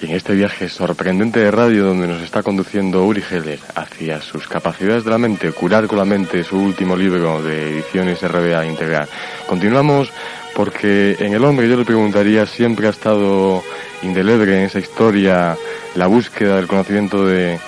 Y 0.00 0.06
en 0.06 0.12
este 0.12 0.34
viaje 0.34 0.68
sorprendente 0.68 1.40
de 1.40 1.50
radio 1.50 1.86
donde 1.86 2.06
nos 2.06 2.22
está 2.22 2.44
conduciendo 2.44 3.02
Uri 3.04 3.20
Geller 3.20 3.58
hacia 3.74 4.22
sus 4.22 4.46
capacidades 4.46 5.02
de 5.02 5.10
la 5.10 5.18
mente, 5.18 5.50
curar 5.50 5.88
con 5.88 5.98
la 5.98 6.04
mente, 6.04 6.44
su 6.44 6.56
último 6.56 6.94
libro 6.94 7.42
de 7.42 7.70
ediciones 7.70 8.22
RBA 8.22 8.64
Integral. 8.64 9.08
Continuamos 9.48 10.08
porque 10.54 11.16
en 11.18 11.32
el 11.32 11.44
hombre 11.44 11.68
yo 11.68 11.76
le 11.76 11.84
preguntaría, 11.84 12.46
siempre 12.46 12.86
ha 12.86 12.90
estado 12.90 13.64
indeleble 14.02 14.56
en 14.56 14.66
esa 14.66 14.78
historia 14.78 15.56
la 15.96 16.06
búsqueda 16.06 16.56
del 16.56 16.68
conocimiento 16.68 17.26
de, 17.26 17.58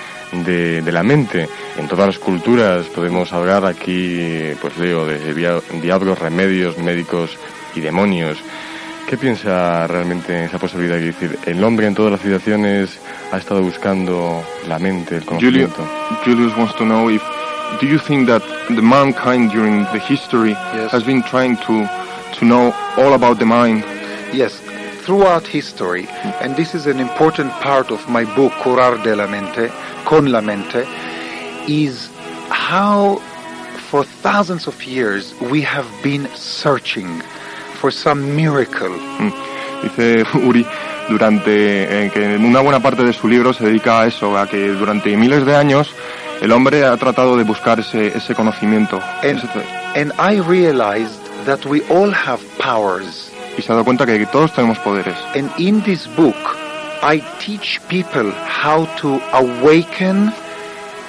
de, 0.42 0.82
de 0.82 0.92
la 0.92 1.02
mente. 1.02 1.48
En 1.78 1.86
todas 1.86 2.06
las 2.06 2.18
culturas 2.18 2.86
podemos 2.86 3.32
hablar 3.32 3.64
aquí, 3.66 4.52
pues 4.60 4.76
leo, 4.78 5.06
de 5.06 5.34
diablos, 5.80 6.18
remedios, 6.18 6.78
médicos 6.78 7.36
y 7.74 7.80
demonios. 7.80 8.38
¿Qué 9.08 9.18
piensa 9.18 9.86
realmente 9.86 10.36
en 10.36 10.44
esa 10.44 10.58
posibilidad? 10.58 10.96
Es 10.98 11.04
decir, 11.18 11.38
el 11.44 11.62
hombre 11.62 11.86
en 11.86 11.94
todas 11.94 12.12
las 12.12 12.20
civilizaciones 12.22 12.98
ha 13.32 13.36
estado 13.36 13.60
buscando 13.62 14.42
la 14.66 14.78
mente, 14.78 15.16
el 15.16 15.24
Julio, 15.24 15.68
conocimiento. 15.68 15.86
Julius 16.24 16.56
wants 16.56 16.74
to 16.76 16.84
know 16.84 17.10
if 17.10 17.22
do 17.80 17.86
you 17.86 17.98
think 17.98 18.26
that 18.26 18.42
the 18.68 18.80
mankind 18.80 19.52
during 19.52 19.84
the 19.92 19.98
history 20.00 20.56
Yes. 20.74 20.90
has 20.92 21.04
been 21.04 21.22
trying 21.24 21.56
to 21.66 21.86
to 22.38 22.44
know 22.46 22.72
all 22.96 23.12
about 23.12 23.38
the 23.38 23.44
mind? 23.44 23.84
Yes, 24.32 24.60
throughout 25.04 25.46
history, 25.46 26.06
and 26.40 26.56
this 26.56 26.74
is 26.74 26.86
an 26.86 26.98
important 27.00 27.52
part 27.60 27.90
of 27.90 28.08
my 28.08 28.24
book, 28.34 28.52
Curar 28.62 29.02
de 29.02 29.14
la 29.14 29.26
Mente, 29.26 29.70
Con 30.04 30.30
la 30.32 30.40
Mente, 30.40 30.86
is 31.68 32.08
how 32.50 33.16
for 33.90 34.04
thousands 34.04 34.66
of 34.66 34.82
years 34.84 35.34
we 35.50 35.60
have 35.62 35.86
been 36.02 36.26
searching 36.34 37.20
for 37.80 37.90
some 37.90 38.34
miracle. 38.34 38.88
Mm. 39.18 39.32
Dice 39.82 40.24
Uri 40.42 40.66
durante 41.08 42.06
eh, 42.06 42.10
que 42.10 42.36
una 42.38 42.60
buena 42.60 42.80
parte 42.80 43.02
de 43.04 43.12
su 43.12 43.28
libro 43.28 43.52
se 43.52 43.64
dedica 43.64 44.00
a 44.00 44.06
eso, 44.06 44.36
a 44.38 44.46
que 44.48 44.68
durante 44.68 45.14
miles 45.16 45.44
de 45.44 45.54
años 45.54 45.90
el 46.40 46.50
hombre 46.52 46.84
ha 46.86 46.96
tratado 46.96 47.36
de 47.36 47.44
buscar 47.44 47.78
ese, 47.80 48.06
ese 48.16 48.34
conocimiento 48.34 49.00
And, 49.22 49.38
ese- 49.38 49.66
and 49.94 50.12
I 50.18 50.40
realized 50.40 51.20
that 51.44 51.66
we 51.66 51.82
all 51.90 52.10
have 52.10 52.40
powers. 52.58 53.30
Y 53.56 53.62
se 53.62 53.72
ha 53.72 53.74
dado 53.74 53.84
cuenta 53.84 54.06
que 54.06 54.26
todos 54.26 54.52
tenemos 54.52 54.78
poderes. 54.78 55.16
And 55.34 55.50
in 55.58 55.82
this 55.82 56.06
book, 56.16 56.36
I 57.02 57.22
teach 57.44 57.80
people 57.88 58.32
how 58.32 58.86
to 59.00 59.20
awaken, 59.32 60.32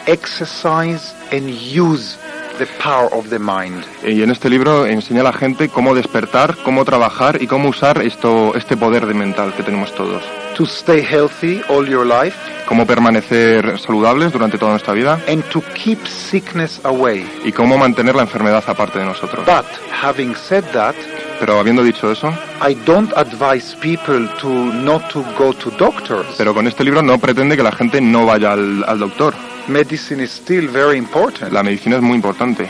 exercise, 0.08 1.14
and 1.32 1.50
use 1.50 2.18
the 2.58 2.68
power 2.82 3.10
of 3.14 3.30
the 3.30 3.40
mind. 3.40 3.84
Y 4.06 4.22
en 4.24 4.32
este 4.32 4.50
libro 4.50 4.86
enseña 4.86 5.22
a 5.22 5.26
la 5.26 5.34
gente 5.34 5.70
cómo 5.70 5.94
despertar, 5.94 6.56
cómo 6.64 6.86
trabajar 6.86 7.42
y 7.42 7.48
cómo 7.48 7.70
usar 7.70 8.02
esto, 8.02 8.54
este 8.56 8.78
poder 8.78 9.06
de 9.06 9.14
mental 9.14 9.54
que 9.54 9.64
tenemos 9.64 9.94
todos. 9.96 10.24
To 10.56 10.64
stay 10.64 11.02
healthy 11.02 11.62
all 11.70 11.86
your 11.86 12.06
life 12.06 12.38
Cómo 12.66 12.88
permanecer 12.88 13.78
saludables 13.78 14.32
durante 14.32 14.58
toda 14.58 14.72
nuestra 14.72 14.94
vida 14.94 15.20
and 15.28 15.44
to 15.50 15.62
keep 15.74 16.00
sickness 16.08 16.80
away. 16.84 17.30
y 17.44 17.52
cómo 17.52 17.78
mantener 17.78 18.16
la 18.16 18.24
enfermedad 18.24 18.64
aparte 18.66 19.00
de 19.00 19.06
nosotros. 19.06 19.46
But 19.46 19.66
having 20.02 20.34
said 20.36 20.64
that, 20.72 20.96
Pero 21.40 21.60
habiendo 21.60 21.84
dicho 21.84 22.12
eso, 22.12 22.34
I 22.68 22.76
don't 22.86 23.12
advise 23.16 23.76
people 23.82 24.28
to 24.40 24.48
not 24.50 25.10
to 25.12 25.24
go 25.38 25.54
to 25.54 25.70
doctors. 25.72 26.28
pero 26.38 26.54
con 26.54 26.68
este 26.68 26.84
libro 26.84 27.02
no 27.02 27.18
pretende 27.20 27.58
que 27.58 27.64
la 27.64 27.72
gente 27.72 28.00
no 28.02 28.26
vaya 28.26 28.54
al, 28.54 28.84
al 28.88 29.00
doctor. 29.00 29.34
Medicine 29.68 30.24
is 30.24 30.32
still 30.32 30.68
very 30.70 30.98
important. 30.98 31.52
La 31.52 31.64
medicina 31.64 31.98
es 31.98 32.02
muy 32.02 32.16
importante. 32.16 32.70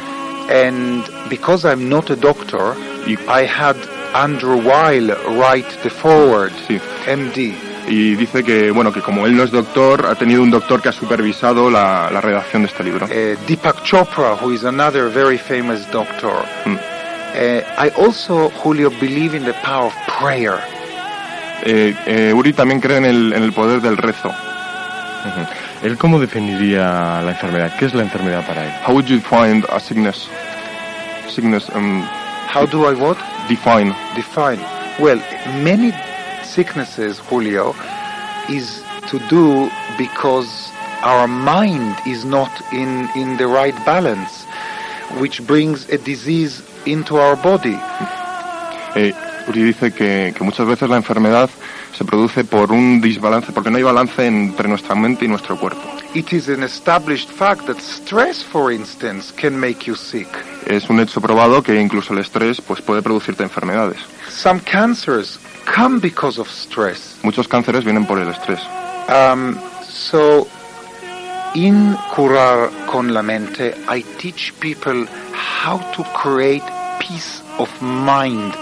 And 0.49 1.03
because 1.29 1.65
I'm 1.65 1.89
not 1.89 2.09
a 2.11 2.15
doctor, 2.15 2.75
I 3.27 3.45
had 3.45 3.75
Andrew 4.13 4.61
Weil 4.61 5.15
write 5.37 5.67
the 5.83 5.89
forward, 5.89 6.53
MD. 7.07 7.53
Y 7.87 8.15
dice 8.15 8.43
que, 8.43 8.71
bueno, 8.71 8.91
que 8.91 9.01
como 9.01 9.25
él 9.27 9.35
no 9.35 9.43
es 9.43 9.51
doctor, 9.51 10.05
ha 10.07 10.15
tenido 10.15 10.41
un 10.41 10.49
doctor 10.49 10.81
que 10.81 10.89
ha 10.89 10.91
supervisado 10.91 11.69
la, 11.69 12.09
la 12.11 12.21
redacción 12.21 12.63
de 12.63 12.69
este 12.69 12.83
libro. 12.83 13.05
Uh, 13.05 13.35
Deepak 13.45 13.83
Chopra, 13.83 14.35
who 14.41 14.51
is 14.51 14.63
another 14.63 15.07
very 15.09 15.37
famous 15.37 15.85
doctor. 15.91 16.33
Mm. 16.65 16.94
Uh, 17.35 17.61
I 17.77 17.89
also, 17.97 18.49
Julio, 18.63 18.89
believe 18.89 19.35
in 19.35 19.43
the 19.43 19.53
power 19.55 19.87
of 19.87 19.93
prayer. 20.07 20.61
Eh, 21.65 21.93
eh, 22.07 22.33
Uri 22.33 22.53
también 22.53 22.79
cree 22.79 22.95
en 22.97 23.05
el, 23.05 23.33
en 23.33 23.43
el 23.43 23.51
poder 23.51 23.81
del 23.81 23.97
rezo. 23.97 24.31
¿Él 25.83 25.97
cómo 25.97 26.19
definiría 26.19 27.21
la 27.23 27.31
enfermedad? 27.31 27.75
¿Qué 27.77 27.85
es 27.85 27.93
la 27.93 28.03
enfermedad 28.03 28.45
para 28.47 28.65
él? 28.65 28.71
How 28.87 28.93
would 28.93 29.07
you 29.07 29.19
find 29.19 29.65
a 29.69 29.79
sickness? 29.79 30.29
Sickness, 31.27 31.67
um, 31.75 32.07
How 32.53 32.65
do 32.65 32.85
I 32.85 32.93
what? 32.93 33.17
define. 33.49 33.93
Define. 34.15 34.59
Well, 34.99 35.19
many 35.61 35.91
sicknesses, 36.43 37.19
Julio, 37.19 37.75
is 38.49 38.81
to 39.09 39.19
do 39.27 39.69
because 39.97 40.71
our 41.03 41.27
mind 41.27 41.97
is 42.07 42.23
not 42.23 42.51
in, 42.71 43.09
in 43.15 43.35
the 43.37 43.47
right 43.47 43.75
balance, 43.85 44.45
which 45.19 45.45
brings 45.45 45.89
a 45.89 45.97
disease 45.97 46.61
into 46.85 47.17
our 47.17 47.35
body. 47.35 47.77
Eh, 48.95 49.13
Uri 49.47 49.63
dice 49.63 49.91
que, 49.91 50.33
que 50.35 50.43
muchas 50.43 50.65
veces 50.65 50.89
la 50.89 50.97
enfermedad 50.97 51.49
se 51.97 52.03
produce 52.03 52.43
por 52.43 52.71
un 52.71 52.99
desbalance, 52.99 53.51
porque 53.51 53.69
no 53.69 53.77
hay 53.77 53.83
balance 53.83 54.25
entre 54.25 54.67
nuestra 54.67 54.95
mente 54.95 55.25
y 55.25 55.27
nuestro 55.27 55.57
cuerpo. 55.57 55.81
It 56.13 56.31
is 56.33 56.49
an 56.49 56.63
established 56.63 57.29
fact 57.29 57.65
that 57.67 57.77
stress, 57.79 58.43
for 58.43 58.71
instance, 58.71 59.33
can 59.33 59.59
make 59.59 59.85
you 59.85 59.95
sick. 59.95 60.27
Es 60.65 60.89
un 60.89 60.99
hecho 60.99 61.21
probado 61.21 61.61
que 61.61 61.79
incluso 61.79 62.13
el 62.13 62.19
estrés 62.19 62.61
pues, 62.61 62.81
puede 62.81 63.01
producirte 63.01 63.43
enfermedades. 63.43 63.97
Some 64.29 64.61
cancers 64.61 65.39
come 65.65 65.99
because 65.99 66.39
of 66.39 66.49
stress. 66.49 67.17
Muchos 67.23 67.47
cánceres 67.47 67.83
vienen 67.83 68.05
por 68.05 68.19
el 68.19 68.29
estrés. 68.29 68.59
Um, 69.07 69.57
so, 69.87 70.47
in 71.55 71.95
Curar 72.15 72.69
con 72.85 73.13
la 73.13 73.21
mente, 73.21 73.75
I 73.89 74.03
teach 74.19 74.53
people 74.59 75.05
how 75.65 75.79
to 75.95 76.03
create 76.13 76.63
peace 76.99 77.41
of 77.57 77.69
mind 77.81 78.53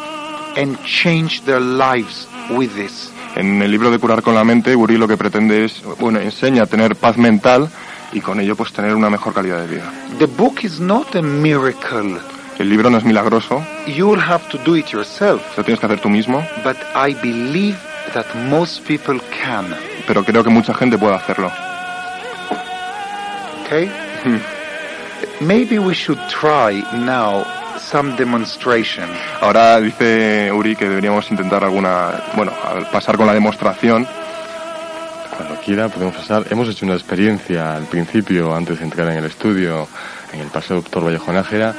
and 0.58 0.78
change 0.86 1.42
their 1.46 1.60
lives 1.62 2.28
with 2.52 2.72
this. 2.76 3.12
En 3.36 3.62
el 3.62 3.72
libro 3.72 3.90
de 3.90 3.98
Curar 4.00 4.22
con 4.22 4.36
la 4.36 4.44
mente, 4.44 4.76
Uri 4.76 4.98
lo 4.98 5.08
que 5.08 5.18
pretende 5.18 5.66
es, 5.66 5.82
bueno, 6.00 6.20
enseña 6.20 6.64
a 6.64 6.66
tener 6.68 6.96
paz 6.96 7.18
mental 7.18 7.68
y 8.12 8.22
con 8.22 8.40
ello 8.40 8.56
pues 8.56 8.72
tener 8.72 8.94
una 8.94 9.10
mejor 9.10 9.34
calidad 9.34 9.60
de 9.62 9.68
vida. 9.68 9.92
The 10.20 10.28
book 10.28 10.60
is 10.64 10.80
not 10.80 11.16
a 11.16 11.22
miracle. 11.22 12.18
El 12.60 12.70
libro 12.70 12.92
no 12.92 13.00
es 13.00 13.04
milagroso, 13.04 13.64
You'll 13.88 14.22
have 14.22 14.48
to 14.50 14.60
do 14.60 14.76
it 14.78 14.86
yourself. 14.92 15.42
lo 15.58 15.64
tienes 15.64 15.80
que 15.80 15.88
hacer 15.88 16.00
tú 16.00 16.10
mismo, 16.10 16.46
But 16.64 16.78
I 16.96 17.16
believe 17.16 17.78
that 18.14 18.28
most 18.50 18.86
people 18.88 19.20
can. 19.44 19.76
pero 20.06 20.24
creo 20.24 20.44
que 20.44 20.52
mucha 20.52 20.76
gente 20.76 21.00
puede 21.00 21.16
hacerlo. 21.16 21.52
Okay? 23.66 23.90
Maybe 25.42 25.80
we 25.80 25.94
should 25.94 26.20
try 26.30 26.84
now 26.94 27.46
some 27.80 28.16
demonstration. 28.16 29.10
Ahora 29.42 29.80
dice 29.80 30.52
Uri 30.52 30.76
que 30.76 30.88
deberíamos 30.88 31.30
intentar 31.32 31.64
alguna, 31.64 32.24
bueno, 32.36 32.52
al 32.64 32.90
pasar 32.90 33.18
con 33.18 33.28
la 33.28 33.34
demostración. 33.34 34.08
Cuando 35.36 35.56
quiera 35.62 35.90
podemos 35.90 36.16
pasar. 36.16 36.46
Hemos 36.50 36.70
hecho 36.70 36.86
una 36.86 36.96
experiencia 36.96 37.76
al 37.76 37.86
principio, 37.86 38.56
antes 38.56 38.80
de 38.80 38.86
entrar 38.86 39.10
en 39.10 39.18
el 39.18 39.26
estudio, 39.26 39.88
en 40.32 40.42
el 40.42 40.48
Paseo 40.48 40.78
Doctor 40.78 41.06
Vallejo 41.06 41.32
Nájera. 41.34 41.74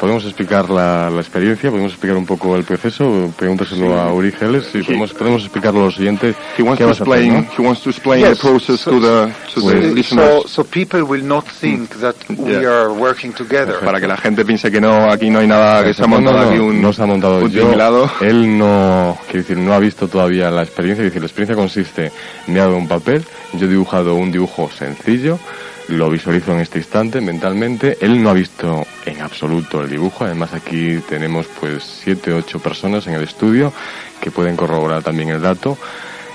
Podemos 0.00 0.24
explicar 0.24 0.70
la, 0.70 1.10
la 1.10 1.20
experiencia, 1.20 1.70
podemos 1.70 1.90
explicar 1.90 2.16
un 2.16 2.24
poco 2.24 2.54
el 2.54 2.62
proceso, 2.62 3.32
pregúntaselo 3.36 3.98
a 3.98 4.12
Uri 4.12 4.30
Geles, 4.30 4.68
y 4.74 4.82
podemos, 4.84 5.12
podemos 5.12 5.42
explicarlo 5.42 5.80
a 5.80 5.84
los 5.86 5.96
siguientes. 5.96 6.36
He 6.56 6.62
wants 6.62 6.78
¿Qué 6.78 6.84
to 6.84 6.88
vas 6.90 7.00
a 7.00 7.02
hacer, 7.02 7.14
explain, 7.24 7.34
no? 7.34 7.46
he 7.58 7.62
wants 7.66 7.82
to 7.82 7.90
explain 7.90 8.20
Yes, 8.24 8.38
the 8.38 8.48
process 8.48 8.80
so- 8.80 8.90
to 8.92 9.00
the, 9.00 9.32
to 9.54 9.60
the 9.60 9.82
So, 9.88 9.94
listeners. 9.94 10.44
so 10.50 10.62
people 10.64 11.02
will 11.02 11.24
not 11.24 11.44
think 11.46 11.90
that 12.00 12.14
we 12.28 12.52
Yeah. 12.52 12.68
are 12.68 12.92
working 12.92 13.32
together. 13.32 13.80
Para 13.84 14.00
que 14.00 14.06
la 14.06 14.16
gente 14.16 14.44
piense 14.44 14.70
que 14.70 14.80
no, 14.80 15.10
aquí 15.10 15.30
no 15.30 15.40
hay 15.40 15.48
nada, 15.48 15.82
que 15.82 15.92
se 15.92 16.04
ha 16.04 16.06
no, 16.06 16.14
montado 16.20 16.42
no, 16.44 16.48
aquí 16.48 16.58
un, 16.60 16.80
no 16.80 16.92
se 16.92 17.02
ha 17.02 17.06
montado 17.06 17.38
un 17.40 17.50
yo, 17.50 17.62
tinglado. 17.66 18.08
él 18.20 18.56
no 18.56 19.18
quiero 19.26 19.40
decir 19.40 19.56
no 19.58 19.72
ha 19.74 19.78
visto 19.80 20.06
todavía 20.06 20.48
la 20.50 20.62
experiencia 20.62 21.02
quiero 21.02 21.10
decir 21.10 21.22
la 21.22 21.26
experiencia 21.26 21.56
consiste 21.56 22.12
me 22.46 22.60
ha 22.60 22.64
dado 22.64 22.76
un 22.76 22.86
papel 22.86 23.24
yo 23.54 23.66
he 23.66 23.68
dibujado 23.68 24.14
un 24.14 24.30
dibujo 24.30 24.70
sencillo 24.70 25.40
lo 25.88 26.10
visualizo 26.10 26.52
en 26.52 26.60
este 26.60 26.78
instante 26.78 27.20
mentalmente. 27.20 27.98
Él 28.00 28.22
no 28.22 28.30
ha 28.30 28.34
visto 28.34 28.86
en 29.04 29.20
absoluto 29.20 29.82
el 29.82 29.90
dibujo. 29.90 30.24
Además 30.24 30.54
aquí 30.54 30.98
tenemos 31.08 31.46
pues 31.60 31.82
siete 31.82 32.32
ocho 32.32 32.58
personas 32.58 33.06
en 33.06 33.14
el 33.14 33.22
estudio 33.22 33.72
que 34.20 34.30
pueden 34.30 34.56
corroborar 34.56 35.02
también 35.02 35.30
el 35.30 35.40
dato. 35.40 35.78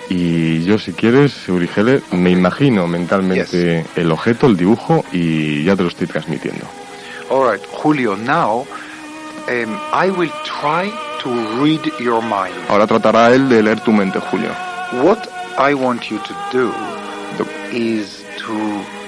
Y 0.09 0.63
yo 0.63 0.77
si 0.77 0.91
quieres 0.93 1.47
Urigele 1.47 2.01
me 2.11 2.31
imagino 2.31 2.87
mentalmente 2.87 3.85
el 3.95 4.11
objeto 4.11 4.47
el 4.47 4.57
dibujo 4.57 5.05
y 5.11 5.63
ya 5.63 5.75
te 5.75 5.83
lo 5.83 5.89
estoy 5.89 6.07
transmitiendo. 6.07 6.65
All 7.29 7.49
right, 7.49 7.65
Julio, 7.71 8.15
now 8.15 8.65
um, 9.47 9.79
I 9.93 10.09
will 10.09 10.31
try 10.43 10.91
to 11.23 11.63
read 11.63 11.81
your 11.99 12.21
mind. 12.21 12.53
Ahora 12.69 12.85
tratará 12.85 13.33
él 13.33 13.47
de 13.47 13.63
leer 13.63 13.79
tu 13.79 13.91
mente, 13.91 14.19
Julio. 14.19 14.49
What 15.01 15.27
I 15.57 15.73
want 15.73 16.09
you 16.09 16.19
to 16.19 16.33
do. 16.51 16.71
is 17.73 18.23
to 18.37 19.02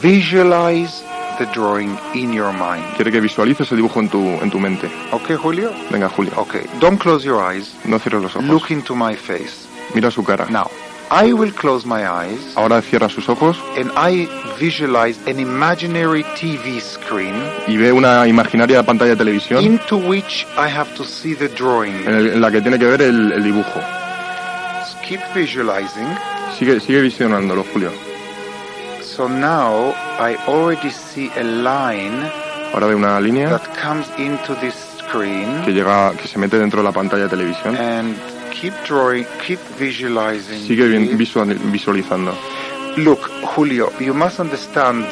visualize 0.00 1.02
the 1.38 1.46
drawing 1.54 1.96
in 2.14 2.32
your 2.32 2.52
mind. 2.52 2.84
Quiere 2.96 3.10
que 3.10 3.20
visualices 3.20 3.70
el 3.72 3.76
dibujo 3.78 4.00
en 4.00 4.08
tu, 4.08 4.18
en 4.18 4.50
tu 4.50 4.58
mente. 4.58 4.88
Okay, 5.12 5.36
Julio? 5.36 5.72
Venga, 5.90 6.08
Julio. 6.08 6.32
Okay, 6.36 6.62
don't 6.80 6.98
close 7.00 7.24
your 7.24 7.40
eyes. 7.42 7.74
No 7.84 7.98
cierres 7.98 8.22
los 8.22 8.36
ojos. 8.36 8.48
Look 8.48 8.70
into 8.70 8.94
my 8.94 9.14
face. 9.14 9.66
Mira 9.94 10.10
su 10.10 10.22
cara. 10.22 10.46
Now, 10.50 10.70
I 11.12 11.32
will 11.32 11.52
close 11.52 11.84
my 11.84 12.06
eyes 12.06 12.52
Ahora 12.56 12.80
cierra 12.82 13.08
sus 13.08 13.28
ojos 13.28 13.58
and 13.76 13.90
I 13.96 14.28
visualize 14.60 15.18
an 15.28 15.40
imaginary 15.40 16.22
TV 16.40 16.80
screen 16.80 17.34
y 17.66 17.76
ve 17.76 17.90
una 17.90 18.28
imaginaria 18.28 18.84
pantalla 18.84 19.10
de 19.10 19.16
televisión 19.16 19.60
into 19.64 19.96
which 19.96 20.46
I 20.56 20.68
have 20.68 20.94
to 20.94 21.02
see 21.02 21.34
the 21.34 21.48
drawing. 21.48 21.96
en, 22.06 22.14
el- 22.14 22.26
en 22.34 22.40
la 22.40 22.52
que 22.52 22.60
tiene 22.60 22.78
que 22.78 22.84
ver 22.84 23.02
el, 23.02 23.32
el 23.32 23.42
dibujo. 23.42 23.80
Keep 25.02 25.20
visualizing. 25.34 26.06
Sigue, 26.56 26.78
sigue 26.78 27.00
visionándolo, 27.00 27.64
Julio. 27.72 27.90
So 29.20 29.28
now 29.28 29.92
I 30.18 30.34
already 30.48 30.88
see 30.88 31.30
a 31.36 31.44
line 31.44 32.24
Ahora 32.72 32.86
ve 32.86 32.94
una 32.94 33.20
línea 33.20 33.50
that 33.50 33.68
comes 33.76 34.08
into 34.16 34.54
this 34.62 34.74
screen 34.96 35.62
que 35.62 35.74
llega, 35.74 36.14
que 36.16 36.26
se 36.26 36.38
mete 36.38 36.58
dentro 36.58 36.80
de 36.80 36.84
la 36.84 36.92
pantalla 36.92 37.24
de 37.24 37.28
televisión. 37.28 37.76
and 37.76 38.16
keep 38.50 38.72
drawing, 38.88 39.26
keep 39.46 39.58
visualizing. 39.78 40.66
Sigue 40.66 40.86
it. 40.96 41.18
visual- 41.18 41.54
visualizando. 41.70 42.32
Look, 42.96 43.20
Julio, 43.44 43.92
you 44.00 44.14
must 44.14 44.40
understand 44.40 45.04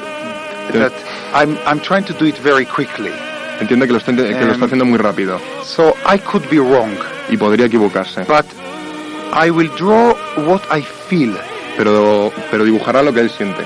that 0.73 0.93
I'm, 1.35 1.59
I'm 1.67 1.79
trying 1.79 2.05
to 2.05 2.15
do 2.15 2.25
it 2.25 2.39
very 2.39 2.65
quickly. 2.65 3.13
Entiende 3.61 3.87
que 3.87 3.93
lo, 3.93 3.99
está, 3.99 4.17
que 4.17 4.47
lo 4.47 4.53
está 4.53 4.65
haciendo 4.65 4.87
muy 4.87 4.97
rápido 4.97 5.39
So 5.65 5.95
I 6.07 6.17
could 6.19 6.49
be 6.49 6.61
wrong, 6.61 6.97
y 7.29 7.37
podría 7.37 7.67
equivocarse. 7.67 8.25
but 8.25 8.47
I 9.35 9.51
will 9.51 9.69
draw 9.77 10.15
what 10.47 10.63
I 10.75 10.81
feel. 10.81 11.37
Pero, 11.77 12.33
pero 12.51 12.65
dibujará 12.65 13.03
lo 13.03 13.13
que 13.13 13.21
él 13.21 13.29
siente. 13.29 13.63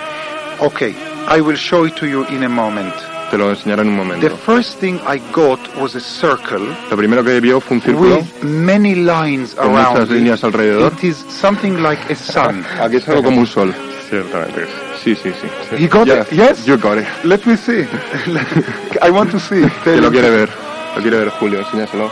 Okay, 0.62 0.94
I 1.29 1.40
will 1.40 1.57
show 1.57 1.85
it 1.87 1.96
to 1.96 2.07
you 2.07 2.25
in 2.27 2.44
a 2.44 2.48
moment. 2.48 2.94
Te 3.31 3.38
lo 3.38 3.51
enseñaré 3.51 3.83
en 3.83 3.88
un 3.88 3.96
momento. 3.96 4.29
The 4.29 4.37
first 4.37 4.79
thing 4.79 5.01
I 5.09 5.18
got 5.33 5.59
was 5.81 5.94
a 5.96 6.01
circle 6.01 6.61
Lo 6.90 6.96
primero 6.96 7.25
que 7.25 7.40
vio 7.40 7.61
fue 7.61 7.79
un 7.79 7.83
círculo 7.83 8.16
with 8.18 8.42
many 8.44 8.94
lines 8.94 9.55
con 9.55 9.75
around 9.75 9.92
muchas 9.94 10.11
it. 10.11 10.14
líneas 10.16 10.44
alrededor. 10.44 10.92
It 10.92 11.05
is 11.05 11.16
something 11.40 11.83
like 11.83 12.01
a 12.12 12.14
sun. 12.14 12.64
Aquí 12.81 12.96
es 12.96 13.09
algo 13.09 13.22
como 13.25 13.40
un 13.40 13.46
sol. 13.46 13.75
ciertamente 14.11 14.66
Sí, 15.03 15.16
sí, 15.16 15.33
sí. 15.40 15.77
You 15.83 15.88
got 15.88 16.07
Yeah, 16.07 16.22
it? 16.22 16.31
Yes? 16.33 16.66
You 16.66 16.77
got 16.77 16.98
it. 16.98 17.07
Let 17.25 17.40
me 17.46 17.57
see. 17.57 17.87
I 19.03 19.11
want 19.11 19.31
to 19.33 19.40
see. 19.40 19.64
Que 19.85 19.96
lo 20.01 20.11
quiere 20.11 20.31
ver. 20.31 20.48
Lo 20.94 21.01
quiere 21.03 21.16
ver 21.16 21.31
Julio, 21.31 21.59
enséñaselo. 21.61 22.09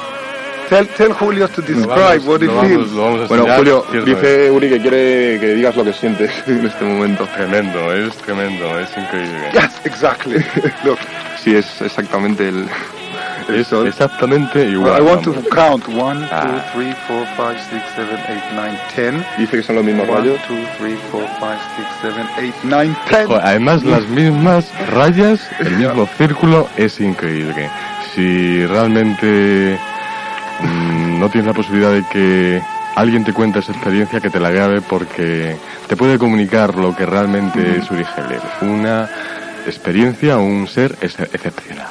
Tell, 0.71 0.87
tell 0.97 1.13
Julio 1.13 1.47
to 1.49 1.61
describe 1.61 2.25
what 2.27 2.41
he 2.41 2.47
lo 2.47 2.55
vamos, 2.55 2.69
feels. 2.69 2.93
vamos 2.95 3.29
Bueno, 3.29 3.47
Julio, 3.57 3.85
dice 4.07 4.51
Uri 4.51 4.69
que 4.71 4.81
quiere 4.81 5.39
que 5.41 5.55
digas 5.55 5.77
lo 5.77 5.85
que 5.85 5.93
sientes 5.93 6.31
en 6.47 6.67
este 6.67 6.85
momento. 6.85 7.27
Tremendo, 7.37 7.93
es 7.95 8.15
tremendo, 8.17 8.79
es 8.81 8.89
increíble. 8.97 9.51
Yes, 9.53 9.81
exactly. 9.85 10.37
Look, 10.85 10.99
Sí, 11.43 11.55
es 11.55 11.81
exactamente 11.83 12.49
el, 12.49 12.67
Es 13.49 13.73
exactamente 13.73 14.65
igual. 14.69 14.99
I 14.99 15.03
want 15.03 15.23
to 15.25 15.33
vamos. 15.33 15.49
count. 15.51 15.89
One, 15.89 16.21
two, 16.21 16.29
Ah. 16.31 16.65
three, 16.75 16.93
four, 17.09 17.25
five, 17.37 17.59
six, 17.71 17.83
seven, 17.97 18.19
eight, 18.29 18.45
nine, 18.55 18.79
ten. 18.95 19.25
Dice 19.39 19.57
que 19.57 19.63
son 19.63 19.77
los 19.77 19.85
mismos 19.85 20.07
rayos. 20.07 20.39
two, 20.47 20.57
three, 20.79 20.97
four, 21.11 21.27
five, 21.41 21.59
six, 21.77 21.89
seven, 22.03 22.27
eight, 22.39 22.55
nine, 22.63 22.95
ten. 23.09 23.27
Joder, 23.27 23.43
Además, 23.45 23.83
las 23.85 24.07
mismas 24.09 24.71
rayas, 24.91 25.41
el 25.61 25.71
mismo 25.79 26.07
círculo, 26.19 26.69
es 26.77 27.01
increíble. 27.01 27.69
Si 28.15 28.65
realmente 28.67 29.79
Mm, 30.63 31.19
no 31.19 31.29
tienes 31.29 31.47
la 31.47 31.55
posibilidad 31.55 31.93
de 31.93 32.05
que 32.05 32.63
alguien 32.95 33.25
te 33.25 33.33
cuente 33.33 33.61
esa 33.61 33.73
experiencia, 33.73 34.21
que 34.21 34.31
te 34.31 34.41
la 34.41 34.51
grabe, 34.51 34.81
porque 34.81 35.57
te 35.89 35.97
puede 35.97 36.19
comunicar 36.19 36.75
lo 36.75 36.95
que 36.95 37.07
realmente 37.07 37.79
es 37.79 37.91
Uri 37.91 38.05
Una 38.63 39.09
experiencia, 39.67 40.39
un 40.39 40.67
ser 40.67 40.97
excepcional. 41.01 41.89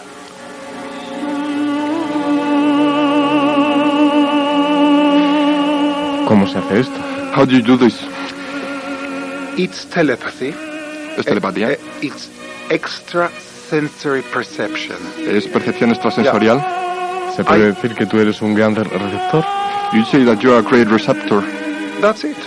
¿Cómo 6.27 6.47
se 6.47 6.59
hace 6.59 6.81
esto? 6.81 6.99
How 7.35 7.45
do 7.45 7.53
you 7.53 7.61
do 7.61 7.77
this? 7.77 7.99
It's 9.57 9.87
telepathy. 9.87 10.53
¿Es 11.17 11.25
telepatía? 11.25 11.71
Eh, 11.71 11.79
eh, 11.81 12.05
it's 12.05 12.29
extrasensory 12.69 14.21
perception. 14.21 14.97
¿Es 15.27 15.47
percepción 15.47 15.89
extrasensorial? 15.89 16.88
¿Se 17.35 17.43
puede 17.43 17.65
Ay. 17.65 17.71
decir 17.71 17.95
que 17.95 18.05
tú 18.05 18.19
eres 18.19 18.41
un 18.41 18.53
gran 18.53 18.75
re- 18.75 18.83
receptor? 18.83 19.45
You 19.93 20.03
say 20.05 20.23
that 20.25 20.39
you 20.39 20.51
are 20.51 20.59
a 20.59 20.61
great 20.61 20.87
receptor. 20.87 21.41
That's 22.01 22.23
it. 22.23 22.37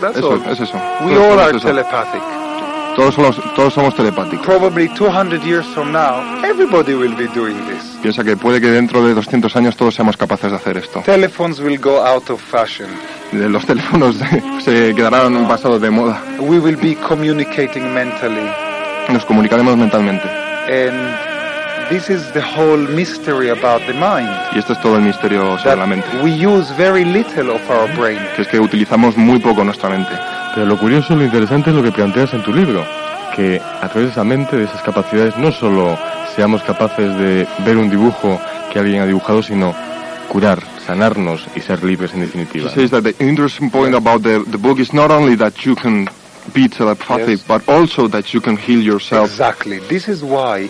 That's 0.00 0.16
Eso, 0.18 0.32
all. 0.32 0.42
es 0.50 0.60
eso. 0.60 0.76
We 1.04 1.14
Todos 1.14 1.24
all 1.24 1.30
somos 1.30 1.42
are 1.48 1.56
eso. 1.58 1.66
telepathic. 1.68 2.22
Todos 2.96 3.14
somos, 3.14 3.54
todos 3.54 3.72
somos 3.74 3.94
telepáticos. 3.94 4.44
Probably 4.44 4.88
200 4.88 5.42
years 5.44 5.64
from 5.68 5.92
now, 5.92 6.20
everybody 6.44 6.94
will 6.94 7.14
be 7.16 7.28
doing 7.28 7.56
this. 7.68 7.82
Piensa 8.02 8.24
que 8.24 8.36
puede 8.36 8.60
que 8.60 8.66
dentro 8.68 9.06
de 9.06 9.14
200 9.14 9.54
años 9.56 9.76
todos 9.76 9.94
seamos 9.94 10.16
capaces 10.16 10.50
de 10.50 10.56
hacer 10.56 10.76
esto. 10.78 11.00
Telephones 11.06 11.60
will 11.60 11.78
go 11.78 12.04
out 12.04 12.28
of 12.30 12.40
fashion. 12.40 12.88
Los 13.32 13.64
teléfonos 13.64 14.16
se 14.64 14.94
quedarán 14.94 15.46
pasados 15.46 15.80
de 15.80 15.90
moda. 15.90 16.20
We 16.40 16.58
will 16.58 16.76
be 16.76 16.96
communicating 16.96 17.94
mentally. 17.94 18.50
Nos 19.08 19.24
comunicaremos 19.24 19.76
mentalmente. 19.76 20.26
And 20.68 21.29
this 21.90 22.08
is 22.08 22.22
the 22.32 22.40
whole 22.40 22.78
mystery 22.78 23.50
about 23.50 23.84
the 23.86 23.92
mind. 23.92 24.28
Y 24.54 24.58
esto 24.58 24.72
es 24.72 24.80
todo 24.80 24.96
el 24.96 25.02
misterio 25.02 25.58
sobre 25.58 25.76
la 25.76 25.86
mente. 25.86 26.06
That 26.08 26.22
we 26.24 26.30
use 26.32 26.70
very 26.76 27.04
little 27.04 27.50
of 27.50 27.68
our 27.70 27.88
brain. 27.96 28.18
Que 28.36 28.42
es 28.42 28.48
que 28.48 28.58
utilizamos 28.58 29.16
muy 29.16 29.38
poco 29.40 29.62
nuestra 29.64 29.88
mente. 29.90 30.10
Pero 30.54 30.66
lo 30.66 30.78
curioso, 30.78 31.14
lo 31.14 31.24
interesante 31.24 31.70
es 31.70 31.76
lo 31.76 31.82
que 31.82 31.92
planteas 31.92 32.32
en 32.34 32.42
tu 32.42 32.52
libro, 32.52 32.84
que 33.36 33.60
a 33.60 33.88
través 33.88 34.06
de 34.08 34.12
esa 34.12 34.24
mente, 34.24 34.56
de 34.56 34.64
esas 34.64 34.82
capacidades, 34.82 35.36
no 35.36 35.52
solo 35.52 35.96
seamos 36.34 36.62
capaces 36.62 37.16
de 37.18 37.46
ver 37.64 37.76
un 37.76 37.90
dibujo 37.90 38.40
que 38.72 38.78
alguien 38.78 39.02
ha 39.02 39.06
dibujado, 39.06 39.42
sino 39.42 39.74
curar, 40.28 40.60
sanarnos 40.86 41.44
y 41.56 41.60
ser 41.60 41.82
libres 41.84 42.14
en 42.14 42.22
He 42.22 42.26
definitiva. 42.26 42.70
says 42.70 42.90
that 42.90 43.02
the 43.02 43.14
interesting 43.24 43.68
point 43.70 43.94
about 43.94 44.22
the, 44.22 44.42
the 44.50 44.58
book 44.58 44.78
is 44.78 44.92
not 44.92 45.10
only 45.10 45.36
that 45.36 45.54
you 45.64 45.74
can 45.74 46.08
be 46.54 46.68
telepathic, 46.68 47.38
Yes. 47.38 47.44
but 47.46 47.68
also 47.68 48.08
that 48.08 48.32
you 48.32 48.40
can 48.40 48.56
heal 48.56 48.80
yourself. 48.80 49.28
Exactly. 49.30 49.78
This 49.88 50.08
is 50.08 50.22
why 50.22 50.68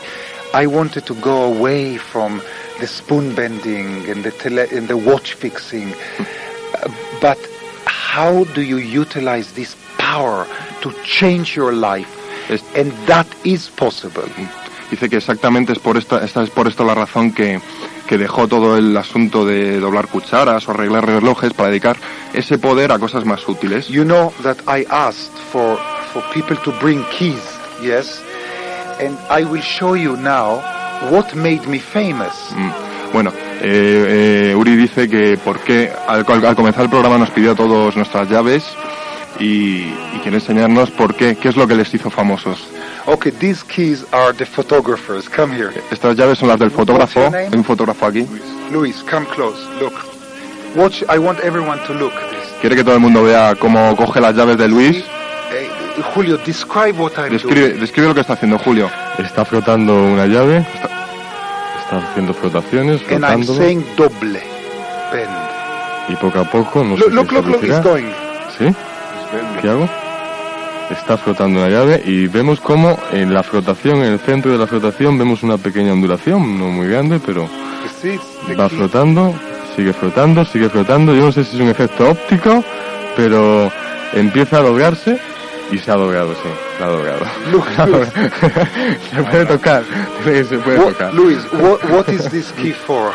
I 0.54 0.66
wanted 0.66 1.04
to 1.06 1.14
go 1.14 1.44
away 1.44 1.96
from 1.96 2.40
the 2.80 2.86
spoon 2.86 3.34
bending 3.34 4.08
and 4.10 4.22
the 4.24 4.32
tele- 4.32 4.68
and 4.76 4.88
the 4.88 4.96
watch 4.96 5.34
fixing. 5.34 5.92
Uh, 6.18 6.88
but 7.20 7.38
how 7.86 8.44
do 8.54 8.62
you 8.62 8.78
utilize 8.78 9.52
this 9.52 9.76
power 9.98 10.46
to 10.82 10.92
change 11.04 11.54
your 11.56 11.72
life? 11.72 12.08
And 12.74 12.90
that 13.06 13.26
is 13.44 13.68
possible. 13.70 14.24
Dice 14.90 15.08
que 15.08 15.18
exactamente 15.18 15.72
es 15.72 15.78
por 15.78 15.96
esta, 15.96 16.24
esta 16.24 16.42
es 16.42 16.50
por 16.50 16.66
esto 16.66 16.84
la 16.84 16.94
razón 16.94 17.32
que, 17.32 17.60
que 18.08 18.18
dejó 18.18 18.48
todo 18.48 18.76
el 18.76 18.96
asunto 18.96 19.44
de 19.46 19.78
doblar 19.78 20.08
cucharas 20.08 20.66
o 20.66 20.72
arreglar 20.72 21.06
relojes 21.06 21.52
para 21.52 21.68
dedicar 21.68 21.96
ese 22.34 22.58
poder 22.58 22.90
a 22.90 22.98
cosas 22.98 23.24
más 23.24 23.46
útiles. 23.48 23.86
You 23.86 24.04
know 24.04 24.32
that 24.42 24.56
I 24.66 24.84
asked 24.90 25.30
for 25.52 25.78
for 26.12 26.22
people 26.34 26.56
to 26.64 26.72
bring 26.80 27.04
keys, 27.16 27.40
yes? 27.80 28.20
And 29.00 29.16
I 29.30 29.44
will 29.44 29.62
show 29.62 29.94
you 29.96 30.16
now 30.16 30.60
what 31.10 31.34
made 31.34 31.66
me 31.66 31.78
famous. 31.78 32.52
Mm. 32.54 32.70
Bueno, 33.12 33.32
eh, 33.62 34.50
eh, 34.50 34.54
Uri 34.54 34.76
dice 34.76 35.08
que 35.08 35.36
por 35.38 35.58
qué 35.60 35.90
al, 36.06 36.24
al- 36.28 36.54
comenzar 36.54 36.84
el 36.84 36.90
programa 36.90 37.18
nos 37.18 37.30
pidió 37.30 37.52
a 37.52 37.54
todos 37.54 37.96
nuestras 37.96 38.28
llaves 38.28 38.62
y, 39.38 39.84
y 40.14 40.20
quiere 40.22 40.36
enseñarnos 40.36 40.90
por 40.90 41.14
qué, 41.14 41.36
qué 41.36 41.48
es 41.48 41.56
lo 41.56 41.66
que 41.66 41.74
les 41.74 41.92
hizo 41.94 42.10
famosos. 42.10 42.62
Okay, 43.06 43.32
these 43.32 43.64
keys 43.64 44.04
are 44.12 44.32
the 44.34 44.44
photographers. 44.46 45.28
Come 45.28 45.54
here. 45.56 45.70
Estas 45.90 46.14
llaves 46.16 46.38
son 46.38 46.48
las 46.48 46.58
del 46.58 46.70
fotógrafo. 46.70 47.20
Hay 47.34 47.48
un 47.56 47.64
fotógrafo 47.64 48.06
aquí. 48.06 48.26
Luis, 48.70 49.02
come 49.10 49.26
close. 49.26 49.58
Look. 49.80 49.94
Watch. 50.76 51.02
I 51.08 51.18
want 51.18 51.40
everyone 51.40 51.80
to 51.86 51.94
look. 51.94 52.12
Quiere 52.60 52.76
que 52.76 52.84
todo 52.84 52.94
el 52.94 53.00
mundo 53.00 53.24
vea 53.24 53.54
cómo 53.58 53.96
coge 53.96 54.20
las 54.20 54.36
llaves 54.36 54.58
de 54.58 54.68
Luis. 54.68 55.02
Julio, 56.02 56.36
describe 56.44 56.92
what 56.98 57.12
I'm 57.16 57.30
Describe, 57.30 57.60
doing. 57.68 57.80
describe 57.80 58.08
lo 58.08 58.14
que 58.14 58.20
está 58.20 58.32
haciendo 58.34 58.58
Julio. 58.58 58.90
Está 59.18 59.44
frotando 59.44 59.94
una 60.04 60.26
llave, 60.26 60.58
está, 60.58 60.88
está 61.82 61.98
haciendo 62.10 62.34
frotaciones, 62.34 63.00
And 63.10 63.24
I'm 63.24 63.44
saying 63.44 63.84
doble. 63.96 64.40
Bend. 65.12 65.30
y 66.08 66.14
poco 66.16 66.40
a 66.40 66.44
poco, 66.44 66.82
no 66.84 66.96
sé 66.96 67.04
Look, 67.04 67.12
look, 67.14 67.28
qué 67.28 67.34
look, 67.36 67.46
look. 67.48 67.64
It's 67.64 67.82
going. 67.82 68.06
¿Sí? 68.58 68.66
¿Qué 69.60 69.68
hago? 69.68 69.88
Está 70.90 71.16
frotando 71.16 71.60
una 71.60 71.68
llave 71.68 72.02
y 72.04 72.26
vemos 72.26 72.58
como 72.60 72.98
en 73.12 73.32
la 73.32 73.42
frotación, 73.44 73.98
en 73.98 74.12
el 74.14 74.18
centro 74.18 74.50
de 74.50 74.58
la 74.58 74.66
frotación, 74.66 75.16
vemos 75.18 75.42
una 75.44 75.56
pequeña 75.56 75.92
ondulación, 75.92 76.58
no 76.58 76.66
muy 76.66 76.88
grande, 76.88 77.20
pero 77.24 77.48
va 78.58 78.68
flotando, 78.68 79.32
sigue 79.76 79.92
flotando, 79.92 80.44
sigue 80.44 80.68
flotando. 80.68 81.14
Yo 81.14 81.26
no 81.26 81.32
sé 81.32 81.44
si 81.44 81.54
es 81.56 81.62
un 81.62 81.68
efecto 81.68 82.10
óptico, 82.10 82.64
pero 83.16 83.70
empieza 84.14 84.58
a 84.58 84.62
doblarse 84.62 85.16
y 85.72 85.78
se 85.78 85.90
ha 85.90 85.96
doblado, 85.96 86.34
sí, 86.34 86.48
se 86.78 86.84
ha 86.84 86.86
doblado. 86.88 87.20
Look, 87.50 87.66
look. 87.86 88.06
se 89.14 89.22
puede 89.22 89.46
tocar, 89.46 89.84
se 90.24 90.58
puede 90.58 90.78
What, 90.78 90.92
tocar. 90.92 91.14
Luis, 91.14 91.38
what, 91.52 91.82
what 91.90 92.08
is 92.08 92.28
this 92.30 92.52
key 92.52 92.72
for? 92.72 93.12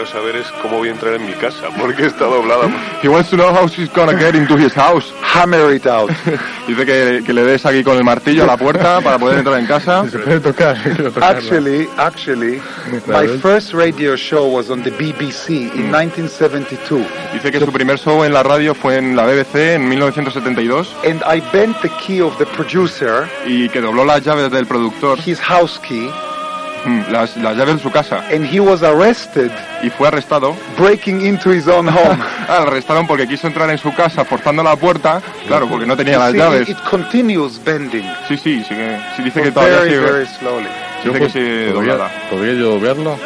Quiero 0.00 0.12
saber 0.12 0.36
es 0.36 0.46
cómo 0.62 0.78
voy 0.78 0.88
a 0.88 0.92
entrar 0.92 1.12
en 1.12 1.26
mi 1.26 1.34
casa, 1.34 1.68
porque 1.78 2.06
está 2.06 2.24
doblada. 2.24 2.70
He 3.02 3.08
wants 3.08 3.28
to 3.28 3.36
know 3.36 3.52
how 3.52 3.68
she's 3.68 3.90
gonna 3.92 4.16
get 4.18 4.34
into 4.34 4.56
his 4.56 4.72
house. 4.72 5.12
Hammer 5.20 5.74
it 5.74 5.86
out. 5.86 6.10
Dice 6.66 6.86
que, 6.86 7.22
que 7.22 7.34
le 7.34 7.42
des 7.44 7.66
aquí 7.66 7.84
con 7.84 7.98
el 7.98 8.04
martillo 8.04 8.44
a 8.44 8.46
la 8.46 8.56
puerta 8.56 9.02
para 9.02 9.18
poder 9.18 9.40
entrar 9.40 9.58
en 9.58 9.66
casa. 9.66 10.08
Se 10.08 10.18
puede 10.18 10.40
tocar. 10.40 10.78
Actually, 11.20 11.86
actually, 11.98 12.62
my 13.06 13.26
first 13.42 13.74
radio 13.74 14.16
show 14.16 14.48
was 14.48 14.70
on 14.70 14.82
the 14.82 14.90
BBC 14.90 15.70
in 15.74 15.90
1972. 15.92 17.06
Dice 17.34 17.52
que 17.52 17.60
su 17.60 17.70
primer 17.70 17.98
show 17.98 18.24
en 18.24 18.32
la 18.32 18.42
radio 18.42 18.74
fue 18.74 18.96
en 18.96 19.14
la 19.14 19.26
BBC 19.26 19.74
en 19.74 19.86
1972 19.86 20.96
And 21.04 21.22
I 21.26 21.42
bent 21.52 21.78
the 21.82 21.90
key 22.06 22.22
of 22.22 22.38
the 22.38 22.46
producer, 22.46 23.28
y 23.44 23.68
que 23.68 23.82
dobló 23.82 24.06
las 24.06 24.24
llaves 24.24 24.50
del 24.50 24.64
productor, 24.64 25.18
his 25.18 25.38
house 25.40 25.78
key, 25.80 26.08
mm, 26.08 26.29
las, 27.10 27.36
las 27.36 27.56
llaves 27.56 27.76
de 27.76 27.82
su 27.82 27.90
casa, 27.90 28.24
and 28.32 28.44
he 28.44 28.60
was 28.60 28.82
arrested 28.82 29.50
y 29.82 29.90
fue 29.90 30.08
arrestado. 30.08 30.54
breaking 30.78 31.20
into 31.24 31.50
his 31.52 31.66
own 31.68 31.86
home. 31.88 32.18
Ah, 32.48 32.62
arrestaron 32.66 33.06
porque 33.06 33.28
quiso 33.28 33.46
entrar 33.46 33.70
en 33.70 33.78
su 33.78 33.92
casa 33.94 34.24
forzando 34.24 34.62
la 34.62 34.74
puerta, 34.76 35.20
claro, 35.46 35.68
porque 35.68 35.86
no 35.86 35.96
tenía 35.96 36.14
You 36.14 36.18
las 36.20 36.32
see, 36.32 36.38
llaves. 36.38 36.68
it, 36.68 36.78
continues 36.90 37.62
bending. 37.64 38.04
Sí, 38.28 38.36
sí, 38.36 38.64
sí, 38.68 38.74
que, 38.74 38.98
sí 39.16 39.22
dice 39.22 39.38
but 39.40 39.44
que 39.46 39.52
todavía 39.52 39.76
very, 39.78 39.90
sigue, 39.90 40.00
very 40.10 40.26
slowly. 40.26 40.68
dice 41.04 41.18
que 41.20 41.28
se 41.30 41.72
¿Podría, 41.72 41.92
doblada. 41.94 42.10
¿Podría 42.30 42.52
yo 42.54 42.70
doblarlo? 42.72 43.16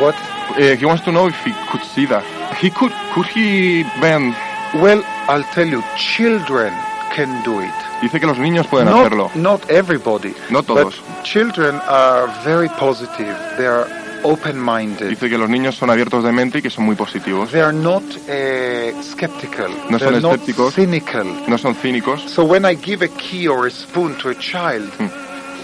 What? 0.00 0.14
Eh, 0.58 0.76
he 0.80 0.84
wants 0.86 1.04
to 1.04 1.10
know 1.12 1.28
if 1.28 1.36
he 1.46 1.52
could 1.70 1.82
see 1.94 2.06
that. 2.06 2.22
He 2.60 2.70
could, 2.70 2.92
could 3.14 3.26
he 3.26 3.84
bend? 4.00 4.34
Well, 4.74 5.02
I'll 5.28 5.44
tell 5.54 5.68
you, 5.68 5.82
children 5.96 6.72
can 7.14 7.42
do 7.44 7.60
it. 7.60 7.70
Dice 8.02 8.20
que 8.20 8.26
los 8.26 8.38
niños 8.38 8.66
pueden 8.66 8.88
not, 8.88 9.00
hacerlo. 9.06 9.30
not 9.34 9.70
everybody. 9.70 10.34
No 10.50 10.62
todos. 10.62 11.00
But 11.00 11.22
children 11.24 11.80
are 11.88 12.28
very 12.44 12.68
positive. 12.68 13.34
They 13.56 13.66
are 13.66 13.86
open-minded. 14.22 15.08
Dice 15.08 15.28
que 15.30 15.38
los 15.38 15.48
niños 15.48 15.76
son 15.76 15.88
abiertos 15.90 16.24
de 16.24 16.32
mente 16.32 16.58
y 16.58 16.62
que 16.62 16.70
son 16.70 16.84
muy 16.84 16.94
positivos. 16.96 17.50
They 17.50 17.60
are 17.60 17.72
not 17.72 18.02
uh, 18.02 19.02
skeptical. 19.02 19.70
No 19.90 19.98
They're 19.98 20.12
son 20.20 20.22
not 20.22 20.32
escépticos. 20.40 20.74
cynical. 20.74 21.26
No 21.48 21.56
son 21.58 21.74
cínicos. 21.74 22.22
So 22.28 22.44
when 22.44 22.64
I 22.64 22.74
give 22.74 23.02
a 23.04 23.08
key 23.08 23.46
or 23.48 23.66
a 23.66 23.70
spoon 23.70 24.16
to 24.18 24.30
a 24.30 24.34
child, 24.34 24.90
Hmm. 24.98 25.06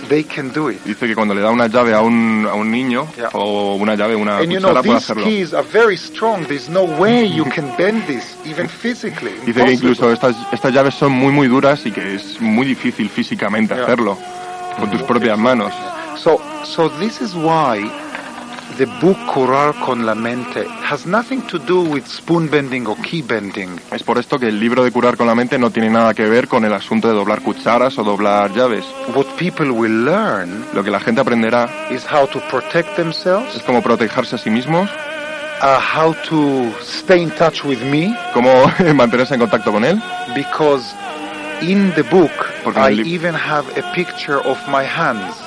They 0.08 0.24
can 0.24 0.50
do 0.52 0.68
it. 0.70 0.82
Dice 0.84 1.06
que 1.06 1.14
cuando 1.14 1.34
le 1.34 1.40
da 1.40 1.50
una 1.50 1.66
llave 1.68 1.94
a 1.94 2.00
un, 2.02 2.46
a 2.50 2.54
un 2.54 2.70
niño 2.70 3.06
Yeah. 3.16 3.30
o 3.32 3.76
una 3.76 3.94
llave, 3.94 4.14
una 4.16 4.38
And 4.38 4.50
you 4.52 4.58
know, 4.58 4.70
cuchara, 4.70 4.82
puede 4.82 4.94
these 4.98 5.04
hacerlo. 5.12 5.24
keys 5.24 5.54
are 5.54 5.66
very 5.72 5.96
strong. 5.96 6.44
There's 6.46 6.68
no 6.68 6.84
way 6.84 7.26
you 7.28 7.44
can 7.44 7.74
bend 7.76 8.06
this, 8.06 8.36
even 8.44 8.68
physically. 8.68 9.32
Dice 9.46 9.64
que 9.64 9.72
incluso 9.72 10.12
estas, 10.12 10.34
estas 10.52 10.72
llaves 10.72 10.94
son 10.94 11.12
muy 11.12 11.32
muy 11.32 11.48
duras 11.48 11.84
y 11.86 11.92
que 11.92 12.14
es 12.16 12.40
muy 12.40 12.66
difícil 12.66 13.08
físicamente 13.08 13.74
Yeah. 13.74 13.84
hacerlo 13.84 14.18
con 14.78 14.90
tus 14.90 15.02
propias 15.02 15.38
manos. 15.38 15.72
So, 16.16 16.40
so 16.64 16.88
this 17.00 17.20
is 17.20 17.34
why 17.34 17.90
the 18.76 18.86
book 19.00 19.16
Curar 19.32 19.74
con 19.84 20.04
la 20.04 20.14
mente 20.14 20.66
has 20.82 21.06
nothing 21.06 21.42
to 21.42 21.58
do 21.58 21.82
with 21.82 22.06
spoon 22.06 22.48
bending 22.48 22.86
or 22.86 22.96
key 23.02 23.22
bending. 23.22 23.78
Es 23.90 24.02
por 24.02 24.18
esto 24.18 24.38
que 24.38 24.48
el 24.48 24.60
libro 24.60 24.84
de 24.84 24.90
curar 24.90 25.16
con 25.16 25.26
la 25.26 25.34
mente 25.34 25.58
no 25.58 25.70
tiene 25.70 25.90
nada 25.90 26.14
que 26.14 26.28
ver 26.28 26.48
con 26.48 26.64
el 26.64 26.72
asunto 26.72 27.08
de 27.08 27.14
doblar 27.14 27.42
cucharas 27.42 27.98
o 27.98 28.04
doblar 28.04 28.52
llaves. 28.52 28.84
What 29.14 29.26
people 29.38 29.70
will 29.70 30.04
learn 30.04 30.64
Lo 30.74 30.82
que 30.82 30.90
la 30.90 31.00
gente 31.00 31.20
aprenderá 31.20 31.68
is 31.90 32.04
how 32.04 32.26
to 32.26 32.40
protect 32.50 32.96
themselves, 32.96 33.54
es 33.54 33.62
cómo 33.62 33.82
protegerse 33.82 34.36
a 34.36 34.38
sí 34.38 34.50
mismos, 34.50 34.88
uh, 35.62 35.78
how 35.80 36.14
to 36.28 36.72
stay 36.82 37.22
in 37.22 37.30
touch 37.30 37.64
with 37.64 37.80
me, 37.82 38.16
cómo 38.32 38.70
mantenerse 38.94 39.34
en 39.34 39.40
contacto 39.40 39.72
con 39.72 39.84
él, 39.84 40.00
because 40.34 40.94
in 41.62 41.92
the 41.94 42.02
book 42.04 42.30
Porque 42.64 42.78
I 42.78 42.92
even 43.04 43.34
have 43.34 43.66
a 43.78 43.82
picture 43.94 44.40
of 44.40 44.58
my 44.68 44.84
hands. 44.84 45.41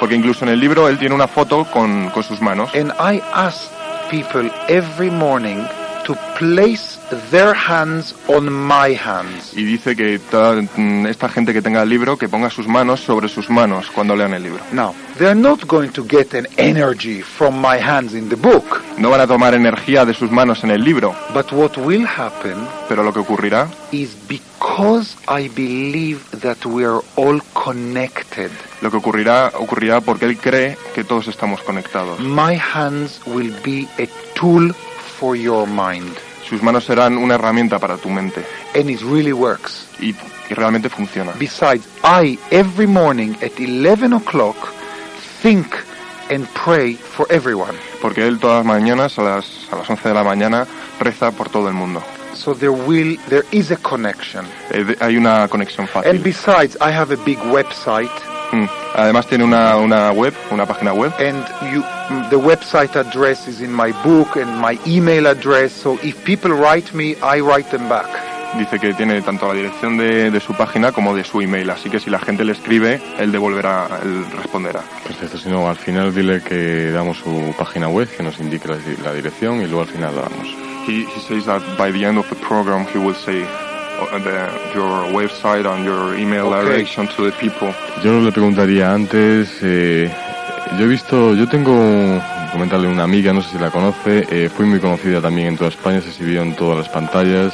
Porque 0.00 0.14
incluso 0.14 0.44
en 0.44 0.50
el 0.50 0.60
libro 0.60 0.88
él 0.88 0.98
tiene 0.98 1.14
una 1.14 1.28
foto 1.28 1.64
con, 1.64 2.10
con 2.10 2.22
sus 2.22 2.40
manos. 2.40 2.74
And 2.74 2.92
I 2.98 3.22
ask 3.32 3.70
people 4.10 4.50
every 4.68 5.10
morning 5.10 5.64
to 6.04 6.14
place 6.38 6.98
their 7.30 7.54
hands 7.54 8.14
on 8.28 8.50
my 8.50 8.94
hands. 8.94 9.52
Y 9.54 9.64
dice 9.64 9.94
que 9.94 10.18
toda 10.18 10.60
mm, 10.62 11.06
esta 11.06 11.28
gente 11.28 11.52
que 11.52 11.62
tenga 11.62 11.82
el 11.82 11.88
libro, 11.88 12.16
que 12.16 12.28
ponga 12.28 12.50
sus 12.50 12.66
manos 12.66 13.00
sobre 13.00 13.28
sus 13.28 13.50
manos 13.50 13.90
cuando 13.90 14.16
lean 14.16 14.32
el 14.34 14.42
libro. 14.42 14.60
Now, 14.72 14.94
they're 15.18 15.34
not 15.34 15.66
going 15.66 15.90
to 15.90 16.04
get 16.06 16.34
an 16.34 16.46
energy 16.56 17.22
from 17.22 17.60
my 17.60 17.78
hands 17.78 18.14
in 18.14 18.28
the 18.28 18.36
book, 18.36 18.82
No 18.98 19.10
van 19.10 19.20
a 19.20 19.26
tomar 19.26 19.54
energía 19.54 20.04
de 20.04 20.14
sus 20.14 20.30
manos 20.30 20.64
en 20.64 20.70
el 20.70 20.82
libro, 20.82 21.14
but 21.34 21.52
what 21.52 21.76
will 21.76 22.06
happen 22.06 22.56
pero 22.88 23.02
lo 23.02 23.12
que 23.12 23.20
ocurrirá 23.20 23.68
is 23.90 24.14
because 24.28 25.16
I 25.28 25.48
believe 25.48 26.20
that 26.40 26.64
we 26.66 26.84
are 26.84 27.00
all 27.16 27.40
connected, 27.54 28.50
Lo 28.80 28.90
que 28.90 28.96
ocurrirá 28.96 29.52
ocurrirá 29.58 30.00
porque 30.00 30.24
él 30.26 30.38
cree 30.38 30.76
que 30.94 31.04
todos 31.04 31.28
estamos 31.28 31.60
conectados. 31.62 32.18
my 32.20 32.56
hands 32.56 33.20
will 33.26 33.52
be 33.64 33.86
a 34.02 34.06
tool 34.34 34.74
for 35.22 35.36
your 35.36 35.68
mind. 35.68 36.16
Sus 36.48 36.60
manos 36.64 36.84
serán 36.84 37.16
una 37.16 37.36
herramienta 37.36 37.78
para 37.78 37.96
tu 37.96 38.08
mente 38.10 38.44
And 38.74 38.90
it 38.90 39.00
really 39.02 39.32
works. 39.32 39.86
y, 40.00 40.14
y 40.50 40.54
realmente 40.54 40.88
funciona. 40.88 41.30
Besides, 41.38 41.86
I, 42.02 42.36
every 42.50 42.86
morning 42.88 43.36
at 43.40 43.52
11 43.60 44.12
o'clock, 44.12 44.56
think 45.40 45.66
and 46.28 46.46
pray 46.54 46.94
for 46.94 47.26
everyone. 47.30 47.74
Porque 48.00 48.26
él 48.26 48.38
todas 48.40 48.58
las 48.58 48.66
mañanas 48.66 49.16
a 49.18 49.22
las, 49.22 49.68
a 49.70 49.76
las 49.76 49.88
11 49.88 50.08
de 50.08 50.14
la 50.14 50.24
mañana 50.24 50.66
reza 50.98 51.30
por 51.30 51.48
todo 51.48 51.68
el 51.68 51.74
mundo. 51.74 52.02
So 52.34 52.54
there 52.54 52.72
will, 52.72 53.18
there 53.28 53.44
is 53.52 53.70
a 53.70 53.76
connection. 53.76 54.44
Eh, 54.72 54.96
hay 55.00 55.16
una 55.16 55.46
conexión 55.48 55.86
And 55.94 56.04
fácil. 56.04 56.22
besides, 56.22 56.76
I 56.80 56.90
have 56.90 57.12
a 57.12 57.22
big 57.24 57.38
website. 57.38 58.10
Además 58.94 59.26
tiene 59.26 59.44
una, 59.44 59.76
una 59.76 60.12
web, 60.12 60.34
una 60.50 60.66
página 60.66 60.92
web. 60.92 61.12
and 61.18 61.44
you, 61.72 61.82
the 62.30 62.36
website 62.36 62.94
address 62.96 63.48
is 63.48 63.60
in 63.60 63.72
my 63.72 63.92
book 64.04 64.36
and 64.36 64.60
my 64.60 64.78
email 64.86 65.26
address. 65.26 65.72
So 65.72 65.98
if 66.02 66.22
people 66.24 66.52
write 66.52 66.92
me, 66.94 67.16
I 67.22 67.40
write 67.40 67.70
them 67.70 67.88
back. 67.88 68.06
Dice 68.58 68.78
que 68.78 68.92
tiene 68.92 69.22
tanto 69.22 69.48
la 69.48 69.54
dirección 69.54 69.96
de, 69.96 70.30
de 70.30 70.38
su 70.40 70.52
página 70.52 70.92
como 70.92 71.14
de 71.14 71.24
su 71.24 71.40
email, 71.40 71.70
así 71.70 71.88
que 71.88 71.98
si 71.98 72.10
la 72.10 72.18
gente 72.18 72.44
le 72.44 72.52
escribe, 72.52 73.00
él 73.18 73.32
devolverá, 73.32 73.88
él 74.02 74.26
responderá. 74.36 74.82
Perfecto, 75.06 75.38
si 75.38 75.48
no, 75.48 75.66
al 75.70 75.76
final 75.76 76.14
dile 76.14 76.42
que 76.42 76.90
damos 76.92 77.16
su 77.16 77.54
página 77.56 77.88
web, 77.88 78.08
que 78.14 78.22
nos 78.22 78.38
indique 78.40 78.68
la, 78.68 78.76
la 79.02 79.14
dirección 79.14 79.62
y 79.62 79.66
luego 79.66 79.80
al 79.80 79.86
final 79.88 80.14
la 80.14 80.22
damos. 80.22 80.48
He, 80.86 81.06
he 81.06 81.20
says 81.26 81.46
that 81.46 81.62
by 81.78 81.90
the 81.92 82.04
end 82.04 82.18
of 82.18 82.28
the 82.28 82.36
program 82.46 82.84
he 82.92 82.98
will 82.98 83.14
say 83.14 83.46
the, 84.22 84.48
your 84.74 85.06
website 85.12 85.66
and 85.66 85.84
your 85.84 86.14
email 86.16 86.46
Okay. 86.52 86.62
direction 86.64 87.08
to 87.08 87.24
the 87.26 87.32
people. 87.32 87.72
Yo 88.02 88.20
le 88.20 88.32
preguntaría 88.32 88.92
antes, 88.92 89.48
eh, 89.62 90.10
yo 90.78 90.84
he 90.84 90.88
visto, 90.88 91.34
yo 91.34 91.46
tengo, 91.48 92.20
comentarle 92.52 92.88
una 92.88 93.04
amiga, 93.04 93.32
no 93.32 93.42
sé 93.42 93.50
si 93.52 93.58
la 93.58 93.70
conoce, 93.70 94.26
eh, 94.30 94.48
fue 94.48 94.66
muy 94.66 94.80
conocida 94.80 95.20
también 95.20 95.48
en 95.48 95.56
toda 95.56 95.70
España, 95.70 96.00
se 96.00 96.08
exhibió 96.08 96.42
en 96.42 96.54
todas 96.56 96.78
las 96.78 96.88
pantallas, 96.88 97.52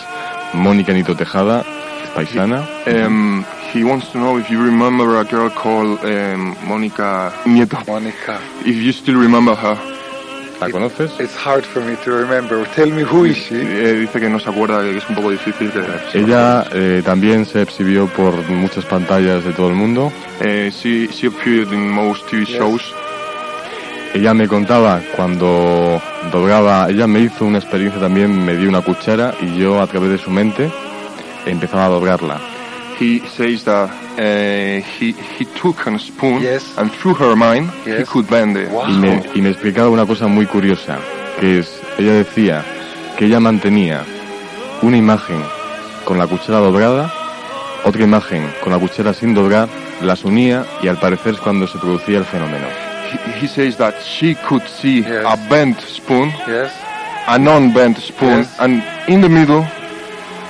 Mónica 0.53 0.93
Nito 0.93 1.15
Tejada, 1.15 1.65
es 2.05 2.11
paisana. 2.11 2.67
Um, 2.87 3.45
he 3.75 3.85
wants 3.85 4.09
to 4.13 4.19
know 4.19 4.39
if 4.39 4.49
you 4.51 4.59
remember 4.63 5.19
a 5.21 5.25
girl 5.25 5.51
called 5.51 6.03
um, 6.05 6.57
Monica 6.67 7.33
Nieto. 7.45 7.79
Monica. 7.87 8.41
If 8.65 8.77
you 8.77 8.93
still 8.93 9.17
remember 9.21 9.55
her. 9.55 9.77
¿La 10.61 10.71
conoces? 10.71 11.13
It's 11.21 11.37
hard 11.37 11.65
for 11.65 11.83
me 11.83 11.95
to 12.05 12.11
remember. 12.11 12.67
Tell 12.75 12.91
me 12.91 13.05
who 13.05 13.27
is 13.27 13.37
she? 13.37 13.55
Eh, 13.55 14.01
dice 14.01 14.19
que 14.19 14.29
no 14.29 14.41
se 14.41 14.51
acuerda, 14.51 14.83
que 14.83 14.97
es 14.97 15.09
un 15.09 15.15
poco 15.15 15.31
difícil. 15.31 15.71
Que, 15.71 16.19
Ella 16.19 16.67
eh, 16.73 17.03
también 17.05 17.47
se 17.47 17.63
exhibió 17.63 18.07
por 18.09 18.35
muchas 18.49 18.85
pantallas 18.85 19.45
de 19.45 19.53
todo 19.53 19.69
el 19.69 19.75
mundo. 19.75 20.13
Eh, 20.41 20.71
she, 20.73 21.09
she 21.13 21.29
appeared 21.29 21.73
in 21.73 21.89
most 21.89 22.27
TV 22.29 22.45
shows. 22.45 22.83
Ella 24.15 24.35
me 24.35 24.49
contaba 24.49 25.01
cuando 25.15 26.01
doblaba, 26.33 26.89
ella 26.89 27.07
me 27.07 27.21
hizo 27.21 27.45
una 27.45 27.59
experiencia 27.59 28.01
también, 28.01 28.45
me 28.45 28.57
dio 28.57 28.69
una 28.69 28.81
cuchara 28.81 29.35
y 29.41 29.59
yo 29.59 29.81
a 29.81 29.87
través 29.87 30.11
de 30.11 30.19
su 30.19 30.31
mente 30.31 30.71
empezaba 31.47 31.85
a 31.85 31.89
doblarla. 31.89 32.58
He 32.99 33.21
says 33.37 33.65
that 33.65 33.91
uh, 34.19 34.83
he, 34.99 35.13
he 35.13 35.45
took 35.45 35.87
a 35.87 35.99
spoon 35.99 36.43
Yes. 36.43 36.77
and 36.77 36.91
through 36.91 37.15
her 37.15 37.37
mind 37.37 37.71
he 37.85 37.91
Yes. 37.91 38.09
could 38.09 38.29
bend 38.29 38.57
it. 38.57 38.71
Wow. 38.71 38.89
Y 38.89 38.97
me, 38.99 39.23
y 39.35 39.41
me 39.41 39.51
explicaba 39.51 39.89
una 39.89 40.05
cosa 40.05 40.27
muy 40.27 40.47
curiosa, 40.47 40.99
que 41.39 41.61
es, 41.61 41.81
ella 41.97 42.13
decía 42.15 42.65
que 43.17 43.27
ella 43.27 43.39
mantenía 43.39 44.05
una 44.83 44.97
imagen 44.97 45.41
con 46.05 46.19
la 46.19 46.27
cuchara 46.27 46.59
doblada, 46.59 47.13
otra 47.85 48.03
imagen 48.03 48.53
con 48.65 48.73
la 48.73 48.79
cuchara 48.81 49.15
sin 49.15 49.33
doblar, 49.35 49.69
las 50.03 50.25
unía 50.25 50.65
y 50.83 50.89
al 50.89 50.99
parecer 50.99 51.35
es 51.35 51.41
cuando 51.41 51.67
se 51.69 51.79
producía 51.79 52.19
el 52.19 52.25
fenómeno. 52.25 52.67
He, 53.13 53.45
he 53.45 53.49
says 53.49 53.77
that 53.77 53.95
she 54.03 54.35
could 54.49 54.63
see 54.67 55.03
Yes. 55.03 55.25
a 55.25 55.37
bent 55.49 55.81
spoon, 55.83 56.33
Yes. 56.49 56.73
a 57.29 57.39
non-bent 57.39 57.99
spoon, 57.99 58.39
Yes. 58.41 58.57
and 58.59 58.83
in 59.07 59.21
the 59.21 59.29
middle 59.29 59.65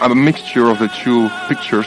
a 0.00 0.08
mixture 0.14 0.70
of 0.70 0.78
the 0.78 0.88
two 1.04 1.28
pictures. 1.48 1.86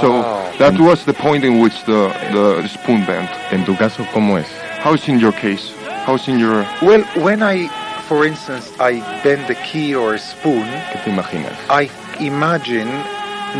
So 0.00 0.10
Wow. 0.22 0.52
that 0.58 0.78
was 0.80 1.04
the 1.04 1.14
point 1.14 1.44
in 1.44 1.60
which 1.60 1.84
the, 1.84 2.08
the 2.32 2.66
spoon 2.68 3.04
bent. 3.06 3.30
En 3.52 3.64
tu 3.64 3.76
caso, 3.76 4.04
¿cómo 4.12 4.38
es? 4.38 4.46
How's 4.82 5.08
in 5.08 5.18
your 5.20 5.32
case? 5.32 5.72
How's 6.06 6.26
in 6.28 6.38
your... 6.38 6.66
Well, 6.82 7.02
when 7.22 7.42
I, 7.42 7.68
for 8.08 8.24
instance, 8.26 8.70
I 8.80 9.00
bend 9.22 9.46
the 9.46 9.54
key 9.56 9.94
or 9.94 10.14
a 10.14 10.18
spoon, 10.18 10.64
¿Qué 10.92 10.98
te 11.04 11.10
imaginas? 11.10 11.56
I 11.70 11.90
imagine 12.20 12.88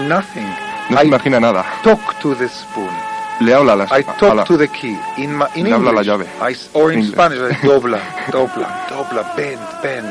nothing. 0.09 0.47
No 0.91 0.97
se 0.97 1.03
I 1.05 1.07
imagina 1.07 1.41
nada. 1.41 1.65
talk 1.83 2.19
to 2.21 2.35
the 2.35 2.49
spoon. 2.49 2.91
Le 3.41 3.53
habla 3.53 3.75
a 3.75 3.77
la, 3.77 3.85
I 3.91 3.99
a 4.01 4.03
talk 4.19 4.35
la- 4.35 4.45
to 4.45 4.57
the 4.57 4.67
key 4.69 4.99
in 5.19 5.35
my 5.37 5.47
in 5.55 5.65
Le 5.67 5.71
habla 5.73 5.93
la 5.93 6.01
English. 6.01 6.07
llave. 6.07 6.27
I 6.41 6.53
s- 6.53 6.69
or 6.75 6.91
in 6.91 6.99
English. 7.01 7.15
Spanish, 7.15 7.39
I 7.39 7.55
dobla, 7.67 8.01
dobla, 8.33 8.89
dobla, 8.89 9.37
bend, 9.37 9.61
bend. 9.83 10.07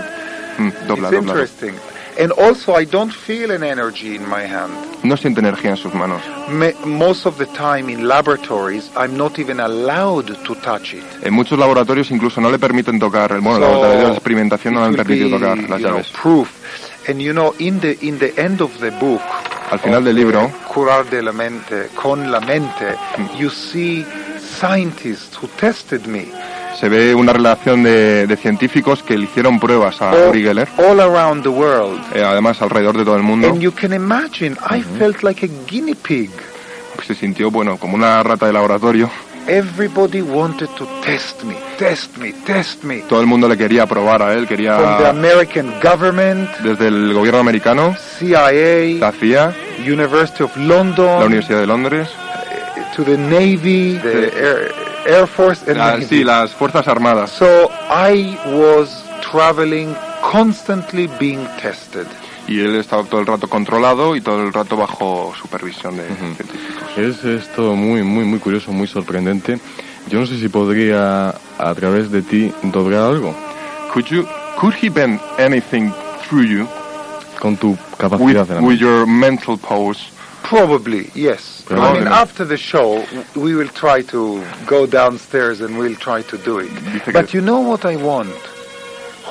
Mm, 0.58 0.72
dobla, 0.88 1.08
it's 1.10 1.18
dobla. 1.18 1.30
interesting. 1.30 1.74
And 2.20 2.32
also, 2.32 2.74
I 2.76 2.86
don't 2.86 3.14
feel 3.14 3.52
an 3.52 3.62
energy 3.64 4.16
in 4.16 4.28
my 4.28 4.42
hand. 4.48 4.74
No 5.04 5.16
siente 5.18 5.40
energía 5.40 5.70
en 5.72 5.78
sus 5.78 5.94
manos. 5.94 6.22
Me, 6.50 6.74
most 6.84 7.28
of 7.28 7.38
the 7.38 7.46
time 7.46 7.90
in 7.92 8.08
laboratories, 8.08 8.90
I'm 8.96 9.16
not 9.16 9.38
even 9.38 9.60
allowed 9.60 10.26
to 10.46 10.56
touch 10.56 10.96
it. 10.96 11.04
En 11.22 11.34
muchos 11.34 11.60
laboratorios 11.60 12.10
incluso 12.10 12.42
no 12.42 12.50
le 12.50 12.58
permiten 12.58 13.00
tocar, 13.00 13.40
bueno, 13.40 13.60
So, 13.60 13.72
laboratorios 13.72 14.08
de 14.10 14.14
experimentación 14.16 14.74
no 14.74 14.80
le 14.82 14.86
han 14.88 14.96
permitido 14.96 15.30
tocar 15.30 15.58
las 15.58 15.80
you 15.80 15.88
know, 15.88 15.98
llaves. 15.98 16.08
proof. 16.12 16.50
And 17.08 17.22
you 17.22 17.34
know, 17.34 17.54
in 17.60 17.80
the 17.80 17.98
in 18.02 18.18
the 18.20 18.34
end 18.38 18.62
of 18.62 18.80
the 18.80 18.90
book, 19.00 19.22
Al 19.72 19.80
final 19.80 20.04
del 20.04 20.16
libro, 20.16 20.52
Curar 20.74 21.06
de 21.10 21.22
la 21.22 21.32
mente, 21.32 21.90
con 21.96 22.32
la 22.32 22.40
mente, 22.40 22.96
you 23.38 23.50
see 23.50 24.04
scientists 24.40 25.36
who 25.36 25.48
tested 25.60 26.08
me 26.08 26.26
se 26.80 26.90
ve 26.90 27.16
una 27.16 27.34
relación 27.34 27.84
de, 27.84 28.28
de 28.28 28.36
científicos 28.38 29.02
que 29.04 29.18
le 29.18 29.26
hicieron 29.26 29.60
pruebas 29.60 30.02
a 30.02 30.12
all, 30.12 30.30
Uri 30.30 30.44
Geller, 30.44 30.68
all 30.78 31.00
around 31.00 31.44
the 31.44 31.50
world. 31.50 32.00
eh, 32.14 32.24
además 32.24 32.62
alrededor 32.62 32.98
de 32.98 33.04
todo 33.04 33.16
el 33.16 33.24
mundo. 33.24 33.48
And 33.48 33.60
you 33.60 33.72
can 33.72 33.94
imagine, 33.94 34.56
I 34.70 34.82
felt 34.98 35.24
like 35.24 35.46
a 35.46 35.50
guinea 35.70 35.96
pig. 35.96 36.30
Se 37.06 37.16
sintió, 37.16 37.50
bueno, 37.52 37.78
como 37.78 37.96
una 37.96 38.22
rata 38.24 38.48
de 38.48 38.54
laboratorio. 38.54 39.10
Everybody 39.48 40.22
wanted 40.22 40.68
to 40.78 40.86
test 41.06 41.44
me, 41.44 41.56
test 41.80 42.18
me, 42.18 42.34
test 42.34 42.84
me. 42.84 42.98
Todo 43.08 43.22
el 43.22 43.28
mundo 43.28 43.48
le 43.48 43.56
quería 43.58 43.86
probar 43.86 44.22
a 44.22 44.34
él, 44.34 44.46
From 44.46 44.48
the 44.50 44.56
quería 44.56 45.10
American 45.10 45.74
government, 45.82 46.50
desde 46.60 46.88
el 46.90 47.14
gobierno 47.14 47.40
americano, 47.40 47.96
CIA, 48.20 49.00
la 49.00 49.14
CIA, 49.14 49.56
University 49.80 50.44
of 50.44 50.56
la 50.58 50.64
London, 50.66 51.24
Universidad 51.24 51.62
de 51.62 51.68
Londres, 51.68 52.10
to 52.94 53.06
the 53.06 53.18
Navy, 53.18 53.98
the 54.04 54.34
Air, 54.38 54.72
Air 55.06 55.28
Force, 55.28 55.70
and 55.70 55.78
la- 55.78 56.02
sí, 56.02 56.24
las 56.24 56.52
Fuerzas 56.54 56.88
Armadas. 56.88 57.32
So 57.32 57.70
I 57.90 58.38
was 58.46 59.04
traveling 59.32 59.96
constantly 60.22 61.08
being 61.20 61.46
tested. 61.62 62.06
Y 62.48 62.60
él 62.62 62.76
estaba 62.76 63.04
todo 63.04 63.20
el 63.20 63.28
rato 63.28 63.50
controlado 63.50 64.16
y 64.16 64.22
todo 64.22 64.42
el 64.42 64.54
rato 64.54 64.78
bajo 64.78 65.34
supervisión 65.40 65.98
de 65.98 66.04
Ujú. 66.04 66.36
científicos. 66.36 66.98
Es 66.98 67.24
esto 67.26 67.76
muy, 67.76 68.04
muy, 68.04 68.24
muy 68.24 68.40
curioso, 68.40 68.72
muy 68.72 68.88
sorprendente. 68.88 69.60
Yo 70.10 70.20
no 70.22 70.26
sé 70.26 70.40
si 70.40 70.48
podría, 70.48 71.30
a 71.58 71.76
través 71.76 72.10
de 72.10 72.22
ti, 72.22 72.50
doblar 72.64 73.02
algo 73.02 73.36
Could 73.94 74.06
you, 74.06 74.26
could 74.58 74.74
he 74.82 74.90
bend 74.90 75.20
anything 75.38 75.92
through 76.30 76.46
you 76.46 76.68
con 77.42 77.58
tu 77.58 77.72
with, 77.72 77.78
capacidad 77.98 78.48
de 78.48 78.56
la 78.56 78.62
with 78.62 78.78
your 78.80 79.06
mental 79.06 79.58
powers? 79.58 80.00
Probably, 80.48 81.12
yes. 81.14 81.66
I 81.70 81.94
mean, 81.94 82.08
after 82.08 82.46
the 82.46 82.56
show, 82.56 83.04
we 83.36 83.54
will 83.54 83.68
try 83.68 84.02
to 84.04 84.42
go 84.66 84.86
downstairs 84.86 85.60
and 85.60 85.78
we'll 85.78 85.98
try 85.98 86.22
to 86.22 86.38
do 86.38 86.60
it. 86.60 86.70
Dice 86.70 87.12
But 87.12 87.34
you 87.34 87.42
know 87.42 87.60
what 87.60 87.84
I 87.84 87.98
want? 87.98 88.32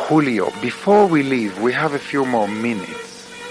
Julio, 0.08 0.52
before 0.60 1.06
we 1.06 1.22
leave, 1.22 1.58
we 1.62 1.72
have 1.72 1.94
a 1.94 1.98
few 1.98 2.26
more 2.26 2.46
minutes. 2.46 3.06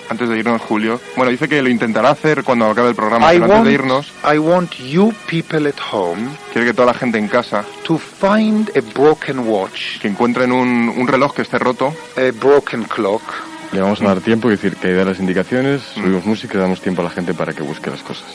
Antes 0.09 0.29
de 0.29 0.37
irnos, 0.37 0.61
Julio. 0.61 1.01
Bueno, 1.15 1.31
dice 1.31 1.47
que 1.47 1.59
lo 1.63 1.69
intentará 1.69 2.11
hacer 2.11 2.43
cuando 2.43 2.67
acabe 2.67 2.89
el 2.89 2.95
programa, 2.95 3.33
I 3.33 3.39
pero 3.39 3.45
antes 3.45 3.57
want, 3.57 3.67
de 3.67 3.73
irnos, 3.73 4.11
I 4.23 4.37
want 4.37 4.71
you 4.75 5.11
people 5.27 5.67
at 5.67 5.79
home 5.91 6.29
quiere 6.53 6.67
que 6.67 6.73
toda 6.75 6.85
la 6.85 6.93
gente 6.93 7.17
en 7.17 7.27
casa 7.27 7.65
to 7.83 7.97
find 7.97 8.69
a 8.77 8.81
broken 8.93 9.39
watch, 9.39 9.99
que 9.99 10.07
encuentren 10.07 10.51
un, 10.51 10.93
un 10.95 11.07
reloj 11.07 11.33
que 11.33 11.41
esté 11.41 11.57
roto, 11.57 11.91
a 12.15 12.31
broken 12.39 12.83
clock, 12.83 13.23
Le 13.71 13.81
vamos 13.81 14.01
a 14.01 14.05
dar 14.05 14.21
tiempo, 14.21 14.49
es 14.49 14.61
decir, 14.61 14.77
que 14.77 14.93
da 14.93 15.03
las 15.05 15.19
indicaciones, 15.19 15.81
Mm. 15.95 16.01
subimos 16.01 16.25
música 16.25 16.57
y 16.57 16.61
damos 16.61 16.81
tiempo 16.81 17.01
a 17.01 17.05
la 17.05 17.09
gente 17.11 17.33
para 17.33 17.53
que 17.53 17.61
busque 17.63 17.89
las 17.89 18.01
cosas. 18.03 18.25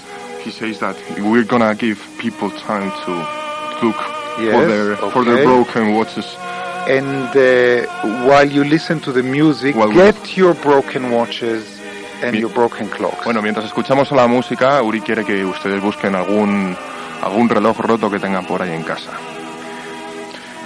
he 0.44 0.50
says 0.50 0.78
that 0.78 0.96
we're 1.18 1.44
gonna 1.44 1.74
give 1.74 1.98
people 2.18 2.48
time 2.66 2.90
to 3.04 3.12
look 3.86 3.96
Yes, 4.40 4.54
for 4.54 4.66
their 4.66 4.96
for 5.12 5.24
their 5.24 5.34
okay. 5.34 5.44
broken 5.44 5.94
watches. 5.94 6.24
And 6.88 7.28
uh, 7.36 7.86
while 8.26 8.50
you 8.50 8.64
listen 8.64 9.00
to 9.00 9.12
the 9.12 9.22
music, 9.22 9.76
While 9.76 9.88
we- 9.90 9.96
get 9.96 10.16
your 10.36 10.54
broken 10.54 11.10
watches 11.12 11.62
and 12.22 12.34
your 12.34 12.50
broken 12.50 12.88
clocks. 12.88 13.22
Bueno, 13.24 13.42
mientras 13.42 13.66
escuchamos 13.66 14.10
a 14.12 14.16
la 14.16 14.26
música, 14.26 14.82
Uri 14.82 15.02
quiere 15.02 15.24
que 15.26 15.44
ustedes 15.44 15.80
busquen 15.82 16.14
algún, 16.14 16.74
algún 17.22 17.48
reloj 17.50 17.78
roto 17.78 18.10
que 18.10 18.18
tengan 18.18 18.46
por 18.46 18.62
ahí 18.62 18.72
en 18.72 18.82
casa. 18.82 19.10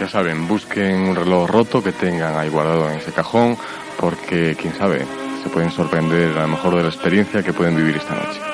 Ya 0.01 0.09
saben, 0.09 0.47
busquen 0.47 1.01
un 1.09 1.17
reloj 1.17 1.49
roto 1.51 1.83
que 1.83 1.91
tengan 1.93 2.37
ahí 2.37 2.49
guardado 2.49 2.89
en 2.91 2.99
ese 2.99 3.13
cajón, 3.13 3.57
porque 4.01 4.57
quién 4.61 4.75
sabe, 4.75 5.07
se 5.43 5.49
pueden 5.49 5.71
sorprender 5.71 6.37
a 6.39 6.43
lo 6.43 6.49
mejor 6.49 6.77
de 6.77 6.83
la 6.83 6.89
experiencia 6.89 7.43
que 7.43 7.53
pueden 7.53 7.77
vivir 7.77 7.97
esta 7.97 8.15
noche. 8.15 8.54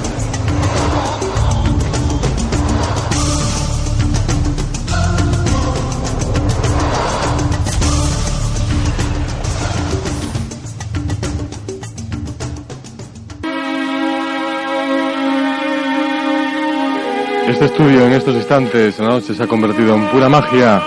Este 17.47 17.65
estudio 17.65 18.05
en 18.05 18.13
estos 18.13 18.35
instantes, 18.35 18.97
en 18.99 19.05
la 19.05 19.11
noche, 19.11 19.33
se 19.33 19.43
ha 19.43 19.47
convertido 19.47 19.95
en 19.95 20.07
pura 20.07 20.29
magia, 20.29 20.81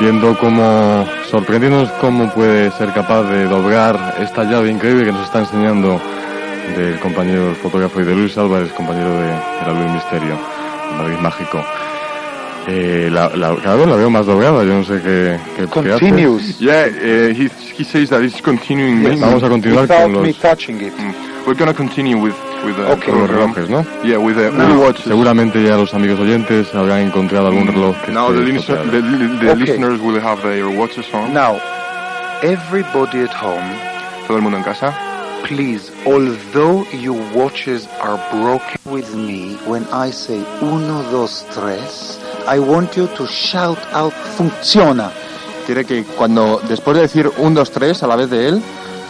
viendo 0.00 0.36
cómo, 0.38 1.06
sorprendiéndonos 1.30 1.90
cómo 2.00 2.32
puede 2.32 2.70
ser 2.72 2.92
capaz 2.92 3.22
de 3.24 3.44
doblar 3.44 4.16
esta 4.20 4.44
llave 4.44 4.70
increíble 4.70 5.04
que 5.04 5.12
nos 5.12 5.24
está 5.24 5.40
enseñando 5.40 6.00
del 6.76 6.98
compañero 6.98 7.50
el 7.50 7.56
fotógrafo 7.56 8.00
y 8.00 8.04
de 8.04 8.14
Luis 8.14 8.36
Álvarez, 8.36 8.72
compañero 8.72 9.10
de, 9.12 9.26
de 9.28 9.66
la 9.66 9.72
Luz 9.72 9.92
Misterio, 9.92 10.36
Madrid 10.98 11.18
Mágico. 11.20 11.64
Eh, 12.66 13.10
la, 13.12 13.28
la, 13.36 13.54
cada 13.62 13.76
vez 13.76 13.86
la 13.86 13.96
veo 13.96 14.08
más 14.08 14.24
doblada, 14.24 14.64
yo 14.64 14.74
no 14.74 14.84
sé 14.84 14.94
qué, 15.02 15.38
qué, 15.54 15.66
qué 15.66 15.92
hace. 15.92 16.00
Continues. 16.00 16.58
Yeah, 16.58 16.86
uh, 16.86 17.34
he, 17.34 17.50
he 17.76 17.84
says 17.84 18.08
that 18.08 18.22
it's 18.22 18.40
continuing. 18.40 19.02
Yes. 19.02 19.20
Vamos 19.20 19.42
a 19.42 19.50
continuar 19.50 19.82
Without 19.82 20.02
con 20.04 20.12
los, 20.14 20.22
me 20.22 20.32
touching 20.32 20.80
it. 20.80 20.94
We're 21.46 21.58
gonna 21.58 21.74
continue 21.74 22.16
with, 22.16 22.34
Okay. 22.72 23.10
con 23.10 23.20
los 23.20 23.30
relojes, 23.30 23.68
¿no? 23.70 23.84
Yeah, 24.02 24.18
with 24.18 24.36
the 24.36 24.50
No. 24.50 24.92
Seguramente 24.94 25.62
ya 25.62 25.76
los 25.76 25.92
amigos 25.94 26.18
oyentes 26.20 26.74
habrán 26.74 27.00
encontrado 27.00 27.48
algún 27.48 27.66
reloj 27.66 27.94
que 28.04 28.12
Now 28.12 28.30
esté 28.32 28.74
the, 28.76 29.02
the, 29.02 29.38
the 29.40 29.50
Okay. 29.50 29.56
listeners 29.56 30.00
will 30.00 30.20
have 30.20 30.42
their 30.42 30.66
watches 30.68 31.06
on. 31.12 31.32
Now, 31.32 31.60
everybody 32.42 33.20
at 33.22 33.32
home, 33.32 33.64
Todo 34.26 34.36
el 34.38 34.42
mundo 34.42 34.58
en 34.58 34.64
casa. 34.64 34.92
please, 35.44 35.90
although 36.06 36.84
your 36.92 37.16
watches 37.34 37.86
are 38.00 38.18
broken 38.32 38.78
with 38.86 39.14
me, 39.14 39.56
when 39.66 39.84
I 39.92 40.10
say 40.10 40.42
uno, 40.62 41.02
dos, 41.10 41.44
tres, 41.52 42.18
I 42.48 42.58
want 42.58 42.96
you 42.96 43.06
to 43.16 43.26
shout 43.26 43.78
out 43.92 44.12
funciona. 44.36 45.10
Quiere 45.66 45.84
que 45.84 46.04
cuando, 46.16 46.60
después 46.68 46.96
de 46.96 47.02
decir 47.02 47.30
un, 47.38 47.54
dos, 47.54 47.70
tres 47.70 48.02
a 48.02 48.06
la 48.06 48.16
vez 48.16 48.30
de 48.30 48.48
él, 48.48 48.62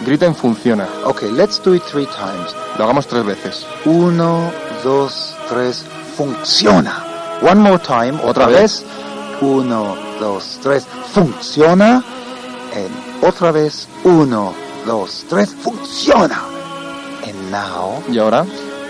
griten 0.05 0.34
funciona. 0.34 0.86
Okay, 1.05 1.30
let's 1.30 1.59
do 1.62 1.74
it 1.74 1.82
three 1.84 2.07
times. 2.07 2.55
Lo 2.78 2.84
hagamos 2.84 3.07
tres 3.07 3.24
veces. 3.24 3.66
Uno, 3.84 4.51
dos, 4.82 5.34
tres, 5.49 5.84
funciona. 6.16 7.05
One 7.42 7.61
more 7.61 7.78
time, 7.78 8.18
otra 8.24 8.47
vez. 8.47 8.84
Uno, 9.40 9.97
dos, 10.20 10.59
tres, 10.62 10.86
funciona. 11.12 12.03
And 12.74 13.24
otra 13.24 13.53
vez. 13.53 13.86
Uno, 14.05 14.53
dos, 14.86 15.24
tres, 15.28 15.55
funciona. 15.55 16.42
And 17.26 17.51
now, 17.51 18.03
Y 18.09 18.18
ahora, 18.18 18.45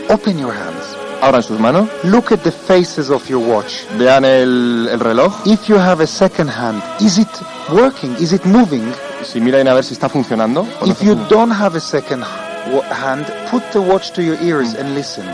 open 0.08 0.38
your 0.38 0.52
hands. 0.52 0.96
abran 1.22 1.42
sus 1.42 1.58
manos, 1.58 1.88
Look 2.04 2.32
at 2.32 2.42
the 2.42 2.52
faces 2.52 3.08
of 3.10 3.26
your 3.30 3.40
watch. 3.40 3.84
vean 3.96 4.24
el, 4.24 4.88
el 4.88 5.00
reloj. 5.00 5.32
If 5.46 5.68
you 5.68 5.76
have 5.78 6.02
a 6.02 6.06
second 6.06 6.48
hand, 6.48 6.82
is 7.00 7.18
it 7.18 7.28
working? 7.72 8.12
Is 8.16 8.32
it 8.32 8.44
moving? 8.44 8.84
Si 9.24 9.40
miren 9.40 9.68
a 9.68 9.74
ver 9.74 9.84
si 9.84 9.94
está 9.94 10.08
funcionando. 10.08 10.66
If 10.84 11.02
you 11.02 11.14
don't 11.28 11.52
have 11.52 11.76
a 11.76 11.80
second 11.80 12.22
hand, 12.22 13.26
put 13.50 13.62
the 13.72 13.80
watch 13.80 14.12
to 14.12 14.22
your 14.22 14.36
ears 14.42 14.74
and 14.74 14.94
listen. 14.94 15.24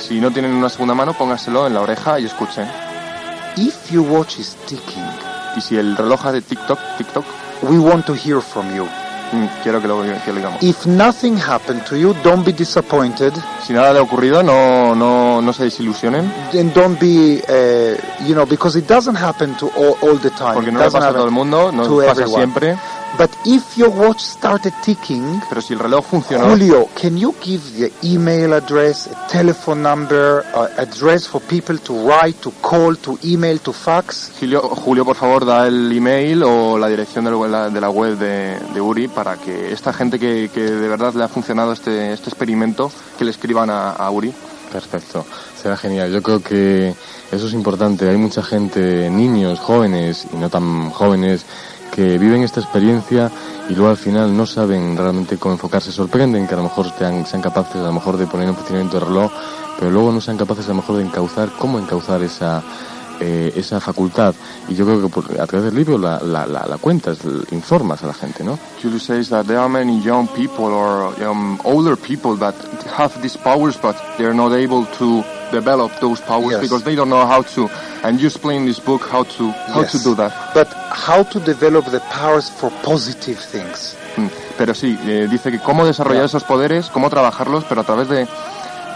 Si 0.00 0.20
no 0.20 0.30
tienen 0.30 0.52
una 0.52 0.68
segunda 0.68 0.94
mano, 0.94 1.12
póngaselo 1.12 1.66
en 1.66 1.74
la 1.74 1.82
oreja 1.82 2.18
y 2.18 2.24
escuchen. 2.26 2.66
If 3.56 3.90
your 3.90 4.06
watch 4.08 4.38
is 4.38 4.56
ticking, 4.66 5.04
Y 5.56 5.60
si 5.60 5.76
el 5.76 5.96
reloj 5.96 6.26
hace 6.26 6.42
TikTok, 6.42 6.78
TikTok, 6.96 7.24
we 7.62 7.78
want 7.78 8.06
to 8.06 8.14
hear 8.14 8.40
from 8.40 8.74
you. 8.74 8.86
mm, 9.32 9.46
quiero 9.62 9.80
que 9.80 9.88
lo, 9.88 10.02
que 10.02 10.32
lo 10.32 10.34
digamos. 10.36 10.62
If 10.62 10.86
nothing 10.86 11.36
happened 11.36 11.84
to 11.86 11.96
you, 11.96 12.14
don't 12.22 12.44
be 12.44 12.52
disappointed 12.52 13.32
Si 13.66 13.72
nada 13.72 13.92
le 13.92 13.98
ha 13.98 14.02
ocurrido, 14.02 14.42
no, 14.42 14.94
no, 14.94 15.40
no 15.40 15.52
se 15.52 15.64
desilusionen, 15.64 16.32
and 16.54 16.72
don't 16.72 16.98
be, 16.98 17.40
uh, 17.48 18.24
you 18.26 18.34
know, 18.34 18.46
because 18.46 18.76
it 18.78 18.86
doesn't 18.88 19.16
happen 19.16 19.54
to 19.56 19.66
all, 19.76 19.96
all 20.02 20.18
the 20.18 20.30
time. 20.30 20.54
porque 20.54 20.72
no 20.72 20.80
le 20.80 20.90
pasa 20.90 21.08
a 21.08 21.12
todo 21.12 21.24
el 21.24 21.30
mundo, 21.30 21.70
no 21.72 21.82
pasa 21.98 22.10
everyone. 22.22 22.36
siempre. 22.36 22.76
But 23.18 23.30
if 23.44 23.76
your 23.76 23.90
watch 23.90 24.20
started 24.20 24.72
ticking, 24.82 25.42
Pero 25.48 25.60
si 25.60 25.74
el 25.74 25.80
reloj 25.80 26.04
funcionó, 26.06 26.48
Julio, 26.48 26.88
can 27.00 27.18
you 27.18 27.34
give 27.42 27.60
the 27.76 27.92
email 28.02 28.54
address, 28.54 29.08
a 29.08 29.28
telephone 29.28 29.82
number, 29.82 30.44
uh, 30.54 30.68
address 30.78 31.26
for 31.26 31.40
people 31.40 31.76
to 31.78 31.92
write, 32.06 32.40
to 32.40 32.50
call, 32.62 32.96
to 32.96 33.18
email, 33.24 33.58
to 33.58 33.72
fax? 33.72 34.30
Julio, 34.38 34.62
Julio, 34.62 35.04
por 35.04 35.16
favor, 35.16 35.44
da 35.44 35.66
el 35.66 35.92
email 35.92 36.42
o 36.44 36.78
la 36.78 36.88
dirección 36.88 37.24
de 37.24 37.48
la, 37.48 37.68
de 37.68 37.80
la 37.80 37.90
web 37.90 38.16
de, 38.16 38.58
de 38.72 38.80
Uri 38.80 39.08
para 39.08 39.36
que 39.36 39.72
esta 39.72 39.92
gente 39.92 40.18
que, 40.18 40.48
que 40.52 40.60
de 40.60 40.88
verdad 40.88 41.12
le 41.14 41.24
ha 41.24 41.28
funcionado 41.28 41.72
este, 41.72 42.12
este 42.12 42.30
experimento, 42.30 42.90
que 43.18 43.24
le 43.24 43.32
escriban 43.32 43.70
a, 43.70 43.90
a 43.90 44.10
Uri. 44.10 44.32
Perfecto, 44.72 45.26
será 45.60 45.76
genial. 45.76 46.12
Yo 46.12 46.22
creo 46.22 46.40
que 46.40 46.94
eso 47.32 47.46
es 47.48 47.52
importante. 47.52 48.08
Hay 48.08 48.16
mucha 48.16 48.42
gente, 48.42 49.10
niños, 49.10 49.58
jóvenes 49.58 50.26
y 50.32 50.36
no 50.36 50.48
tan 50.48 50.90
jóvenes, 50.90 51.44
que 51.94 52.18
viven 52.18 52.42
esta 52.42 52.60
experiencia 52.60 53.30
y 53.68 53.74
luego 53.74 53.90
al 53.90 53.96
final 53.96 54.36
no 54.36 54.46
saben 54.46 54.96
realmente 54.96 55.38
cómo 55.38 55.54
enfocarse. 55.54 55.92
Sorprenden 55.92 56.46
que 56.46 56.54
a 56.54 56.56
lo 56.56 56.64
mejor 56.64 56.90
sean, 56.96 57.26
sean 57.26 57.42
capaces 57.42 57.76
a 57.76 57.84
lo 57.84 57.92
mejor 57.92 58.16
de 58.16 58.26
poner 58.26 58.48
en 58.48 58.54
funcionamiento 58.54 58.98
el 58.98 59.06
reloj, 59.06 59.32
pero 59.78 59.90
luego 59.90 60.12
no 60.12 60.20
sean 60.20 60.36
capaces 60.36 60.66
a 60.66 60.68
lo 60.68 60.76
mejor 60.76 60.96
de 60.96 61.04
encauzar, 61.04 61.50
cómo 61.58 61.78
encauzar 61.78 62.22
esa, 62.22 62.62
eh, 63.20 63.52
esa 63.56 63.80
facultad. 63.80 64.34
Y 64.68 64.74
yo 64.74 64.84
creo 64.84 65.00
que 65.02 65.08
por- 65.08 65.40
a 65.40 65.46
través 65.46 65.64
del 65.66 65.74
libro 65.74 65.98
la, 65.98 66.18
la, 66.20 66.46
la, 66.46 66.66
la 66.66 66.78
cuentas, 66.78 67.18
informas 67.52 68.02
a 68.02 68.06
la 68.08 68.14
gente, 68.14 68.42
¿no? 68.42 68.58
Julius 68.82 69.04
says 69.04 69.28
that 69.28 69.46
there 69.46 69.58
are 69.58 69.68
many 69.68 70.00
young 70.02 70.26
people 70.28 70.64
or 70.66 71.12
um, 71.24 71.58
older 71.64 71.96
people 71.96 72.36
that 72.38 72.54
have 72.96 73.12
these 73.22 73.36
powers, 73.36 73.76
but 73.80 73.94
they're 74.18 74.34
not 74.34 74.52
able 74.52 74.86
to 74.98 75.22
develop 75.52 75.90
those 76.00 76.20
powers 76.22 76.52
Yes. 76.52 76.60
because 76.62 76.84
they 76.84 76.94
don't 76.94 77.10
know 77.10 77.26
how 77.26 77.42
to. 77.54 77.68
And 78.02 78.18
you 78.20 78.28
explain 78.28 78.62
in 78.62 78.66
this 78.66 78.80
book 78.80 79.02
how 79.10 79.24
to 79.24 79.50
how 79.72 79.82
to 79.84 79.96
Yes. 79.98 80.04
do 80.04 80.14
that. 80.14 80.32
But 80.54 80.68
how 80.90 81.22
to 81.24 81.40
develop 81.40 81.86
the 81.90 82.00
powers 82.00 82.48
for 82.48 82.70
positive 82.82 83.38
things? 83.38 83.96
Mm, 84.16 84.28
Pero 84.58 84.74
sí, 84.74 84.98
eh, 85.06 85.26
dice 85.30 85.50
que 85.50 85.58
cómo 85.58 85.84
desarrollar 85.86 86.22
Yeah. 86.22 86.26
esos 86.26 86.44
poderes, 86.44 86.88
cómo 86.90 87.08
trabajarlos, 87.10 87.64
pero 87.64 87.80
a 87.80 87.84
través 87.84 88.08
de, 88.08 88.26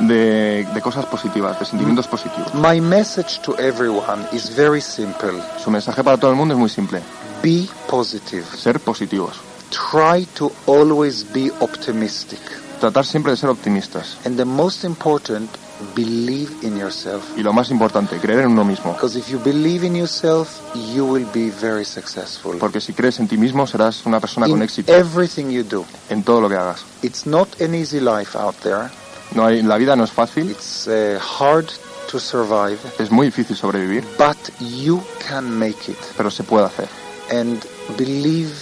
de, 0.01 0.67
de 0.73 0.81
cosas 0.81 1.07
positivas, 1.07 1.59
de 1.59 1.65
sentimientos 1.65 2.07
positivos. 2.07 2.55
My 2.55 2.81
message 2.81 3.41
to 3.43 3.57
everyone 3.59 4.27
is 4.33 4.55
very 4.55 4.81
simple. 4.81 5.41
Su 5.63 5.71
mensaje 5.71 6.03
para 6.03 6.17
todo 6.17 6.31
el 6.31 6.37
mundo 6.37 6.55
es 6.55 6.61
muy 6.61 6.71
simple. 6.71 7.01
Be 7.43 7.69
positive. 7.89 8.45
Ser 8.57 8.81
positivos. 8.81 9.41
Try 9.71 10.27
to 10.35 10.53
always 10.67 11.27
be 11.33 11.51
optimistic. 11.61 12.41
Tratar 12.81 13.05
siempre 13.05 13.33
de 13.33 13.37
ser 13.37 13.51
optimistas. 13.51 14.19
And 14.25 14.37
the 14.37 14.45
most 14.45 14.85
important, 14.85 15.51
believe 15.95 16.51
in 16.63 16.77
yourself. 16.77 17.23
Y 17.37 17.43
lo 17.43 17.53
más 17.53 17.71
importante, 17.71 18.19
creer 18.19 18.41
en 18.41 18.49
uno 18.49 18.65
mismo. 18.65 18.93
Because 18.93 19.19
if 19.19 19.29
you 19.29 19.39
believe 19.39 19.87
in 19.87 19.97
yourself, 19.97 20.61
you 20.93 21.05
will 21.05 21.27
be 21.33 21.51
very 21.51 21.85
successful. 21.85 22.57
Porque 22.59 22.81
si 22.81 22.93
crees 22.93 23.19
en 23.21 23.29
ti 23.29 23.37
mismo, 23.37 23.67
serás 23.67 24.05
una 24.07 24.21
persona 24.21 24.47
con 24.49 24.63
éxito 24.63 24.93
everything 24.95 25.51
you 25.51 25.65
do. 25.65 25.85
en 26.09 26.23
todo 26.23 26.41
lo 26.41 26.49
que 26.49 26.57
hagas. 26.57 26.85
It's 27.03 27.27
not 27.27 27.61
an 27.61 27.75
easy 27.75 28.01
life 28.01 28.37
out 28.39 28.55
there. 28.63 28.91
No 29.35 29.45
hay, 29.47 29.63
la 29.63 29.77
vida 29.77 29.97
no 29.97 30.05
es 30.05 30.13
fácil, 30.13 30.51
It's 30.51 30.87
uh, 30.87 31.19
hard 31.19 31.67
to 32.11 32.21
survive, 32.21 32.79
es 32.99 33.11
muy 33.11 33.27
difícil 33.27 33.57
sobrevivir, 33.57 34.05
but 34.19 34.37
you 34.61 35.03
can 35.29 35.51
make 35.59 35.91
it. 35.91 35.99
pero 36.17 36.31
se 36.31 36.43
puede 36.45 36.67
hacer. 36.67 36.89
And 37.31 37.61
believe 37.99 38.53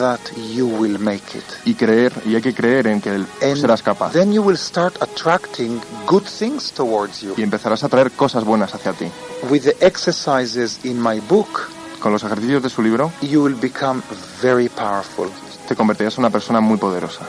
that 0.00 0.20
you 0.54 0.66
will 0.66 0.98
make 0.98 1.36
it. 1.38 1.44
Y 1.64 1.74
creer, 1.74 2.12
y 2.24 2.34
hay 2.34 2.42
que 2.42 2.54
creer 2.54 2.86
en 2.88 3.00
que 3.00 3.10
el- 3.14 3.26
serás 3.60 3.82
capaz. 3.82 4.12
then 4.12 4.32
you 4.32 4.42
will 4.42 4.56
start 4.58 5.00
attracting 5.02 5.80
good 6.06 6.24
things 6.24 6.72
towards 6.72 7.20
you. 7.20 7.34
Y 7.36 7.42
empezarás 7.42 7.84
a 7.84 7.88
traer 7.88 8.10
cosas 8.12 8.42
buenas 8.44 8.74
hacia 8.74 8.92
ti. 8.94 9.06
With 9.50 9.62
the 9.62 9.76
exercises 9.86 10.80
in 10.84 11.00
my 11.00 11.20
book, 11.28 11.68
Con 12.00 12.12
los 12.12 12.22
ejercicios 12.24 12.62
de 12.62 12.68
su 12.70 12.82
libro, 12.82 13.10
you 13.22 13.42
will 13.42 13.54
become 13.56 14.02
very 14.42 14.68
powerful. 14.68 15.28
Te 15.66 15.76
convertirás 15.76 16.14
en 16.14 16.20
una 16.20 16.30
persona 16.30 16.60
muy 16.60 16.76
poderosa. 16.78 17.22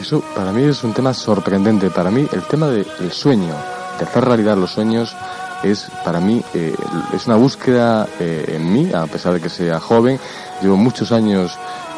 Eso 0.00 0.22
para 0.34 0.52
mí 0.52 0.62
es 0.62 0.82
un 0.84 0.92
tema 0.92 1.14
sorprendente. 1.14 1.90
Para 1.90 2.10
mí 2.10 2.26
el 2.32 2.42
tema 2.42 2.68
del 2.68 3.12
sueño, 3.12 3.54
de 3.98 4.04
hacer 4.04 4.24
realidad 4.24 4.56
los 4.56 4.72
sueños, 4.72 5.14
es 5.62 5.88
para 6.04 6.20
mí 6.20 6.42
eh, 6.52 6.74
es 7.14 7.26
una 7.26 7.36
búsqueda 7.36 8.06
eh, 8.20 8.56
en 8.56 8.72
mí, 8.72 8.92
a 8.92 9.06
pesar 9.06 9.32
de 9.32 9.40
que 9.40 9.48
sea 9.48 9.80
joven. 9.80 10.18
Llevo 10.60 10.76
muchos 10.76 11.12
años 11.12 11.56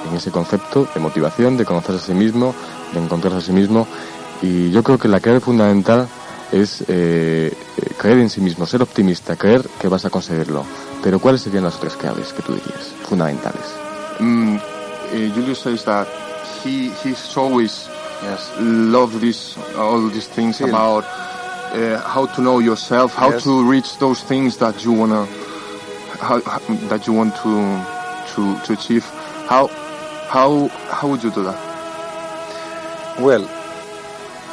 en 0.08 0.16
ese 0.16 0.30
concepto 0.30 0.88
de 0.94 1.00
motivación, 1.00 1.56
de 1.56 1.64
conocerse 1.64 2.04
a 2.04 2.06
sí 2.06 2.14
mismo, 2.14 2.54
de 2.92 3.00
encontrarse 3.00 3.38
a 3.38 3.40
sí 3.40 3.52
mismo. 3.52 3.86
Y 4.42 4.70
yo 4.70 4.82
creo 4.82 4.98
que 4.98 5.08
la 5.08 5.20
clave 5.20 5.40
fundamental 5.40 6.06
es 6.52 6.82
eh, 6.82 7.52
eh, 7.52 7.54
creer 7.98 8.18
en 8.18 8.30
sí 8.30 8.40
mismo, 8.40 8.66
ser 8.66 8.82
optimista, 8.82 9.36
creer 9.36 9.66
que 9.80 9.88
vas 9.88 10.04
a 10.04 10.10
conseguirlo. 10.10 10.64
Pero 11.02 11.18
¿cuáles 11.18 11.42
serían 11.42 11.64
las 11.64 11.76
otras 11.76 11.96
claves 11.96 12.32
que 12.32 12.42
tú 12.42 12.54
dirías, 12.54 12.94
fundamentales? 13.02 13.64
Mm, 14.20 14.56
Julius 15.34 15.60
says 15.60 15.84
that 15.84 16.06
he 16.62 16.90
he's 17.02 17.36
always 17.36 17.88
yes 18.22 18.50
loved 18.60 19.20
this 19.20 19.56
all 19.76 20.08
these 20.08 20.26
things 20.28 20.58
Sí. 20.58 20.68
about 20.68 21.04
uh, 21.04 22.00
how 22.00 22.26
to 22.26 22.40
know 22.40 22.58
yourself, 22.60 23.14
how 23.14 23.30
Yes. 23.30 23.44
to 23.44 23.64
reach 23.70 23.98
those 23.98 24.20
things 24.22 24.56
that 24.58 24.84
you 24.84 24.92
wanna 24.92 25.26
how, 26.20 26.38
that 26.88 27.06
you 27.06 27.12
want 27.12 27.34
to 27.36 27.52
to 28.34 28.58
to 28.64 28.72
achieve. 28.72 29.04
How 29.48 29.68
how 30.28 30.68
how 30.90 31.08
would 31.08 31.22
you 31.22 31.30
do 31.30 31.42
that? 31.44 31.58
Well, 33.20 33.48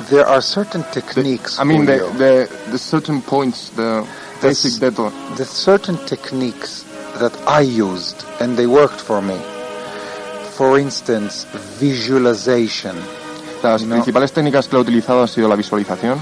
there 0.09 0.25
are 0.27 0.41
certain 0.41 0.83
techniques. 0.91 1.59
I 1.59 1.63
mean 1.63 1.85
the 1.85 1.97
the, 2.17 2.71
the 2.71 2.77
certain 2.77 3.21
points, 3.21 3.69
the 3.69 4.05
This- 4.41 4.63
basic 4.63 4.81
data. 4.81 5.11
the 5.37 5.45
certain 5.45 5.97
techniques 6.05 6.83
that 7.19 7.33
I 7.47 7.61
used 7.61 8.25
and 8.41 8.57
they 8.57 8.67
worked 8.67 8.99
for 9.01 9.21
me. 9.21 9.39
For 10.57 10.79
instance, 10.79 11.47
visualization, 11.79 12.95
Las 13.63 13.81
No. 13.83 13.95
principales 13.95 14.33
técnicas 14.33 14.67
que 14.67 14.75
he 14.75 14.79
utilizado 14.79 15.21
han 15.21 15.27
sido 15.29 15.47
la 15.47 15.55
visualización, 15.55 16.19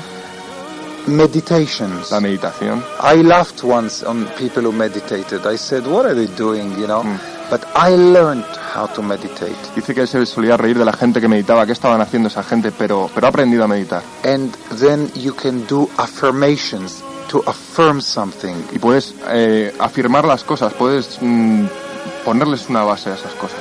meditations. 1.08 2.12
la 2.12 2.20
meditación. 2.20 2.84
I 3.02 3.24
laughed 3.24 3.64
once 3.64 4.06
on 4.06 4.26
people 4.38 4.64
who 4.66 4.72
meditated. 4.72 5.42
I 5.52 5.58
said, 5.58 5.86
"What 5.88 6.06
are 6.06 6.14
they 6.16 6.28
doing?" 6.38 6.78
You 6.80 6.86
know. 6.88 7.04
Mm. 7.04 7.18
But 7.50 7.64
I 7.76 7.96
learned 7.98 8.46
how 8.76 8.88
to 8.96 9.02
meditate, 9.02 9.56
Dice 9.76 9.94
que 9.94 10.08
se 10.08 10.26
solía 10.26 10.56
reír 10.56 10.78
de 10.78 10.86
la 10.86 10.94
gente 10.94 11.20
que 11.20 11.28
meditaba, 11.28 11.66
qué 11.66 11.74
estaban 11.74 12.00
haciendo 12.00 12.30
esa 12.30 12.44
gente, 12.44 12.72
pero 12.72 13.10
pero 13.14 13.28
ha 13.28 13.30
aprendido 13.30 13.64
a 13.66 13.68
meditar. 13.68 14.02
and 14.24 14.54
then 14.80 15.12
you 15.16 15.34
can 15.36 15.66
do 15.68 15.90
affirmations 15.98 17.04
to 17.28 17.44
affirm 17.48 18.02
something. 18.02 18.56
y 18.72 18.80
puedes 18.80 19.14
eh, 19.30 19.74
afirmar 19.80 20.24
las 20.26 20.44
cosas, 20.46 20.72
puedes 20.74 21.18
mm, 21.20 21.66
ponerles 22.24 22.70
una 22.70 22.84
base 22.84 23.10
a 23.10 23.16
esas 23.16 23.34
cosas. 23.34 23.60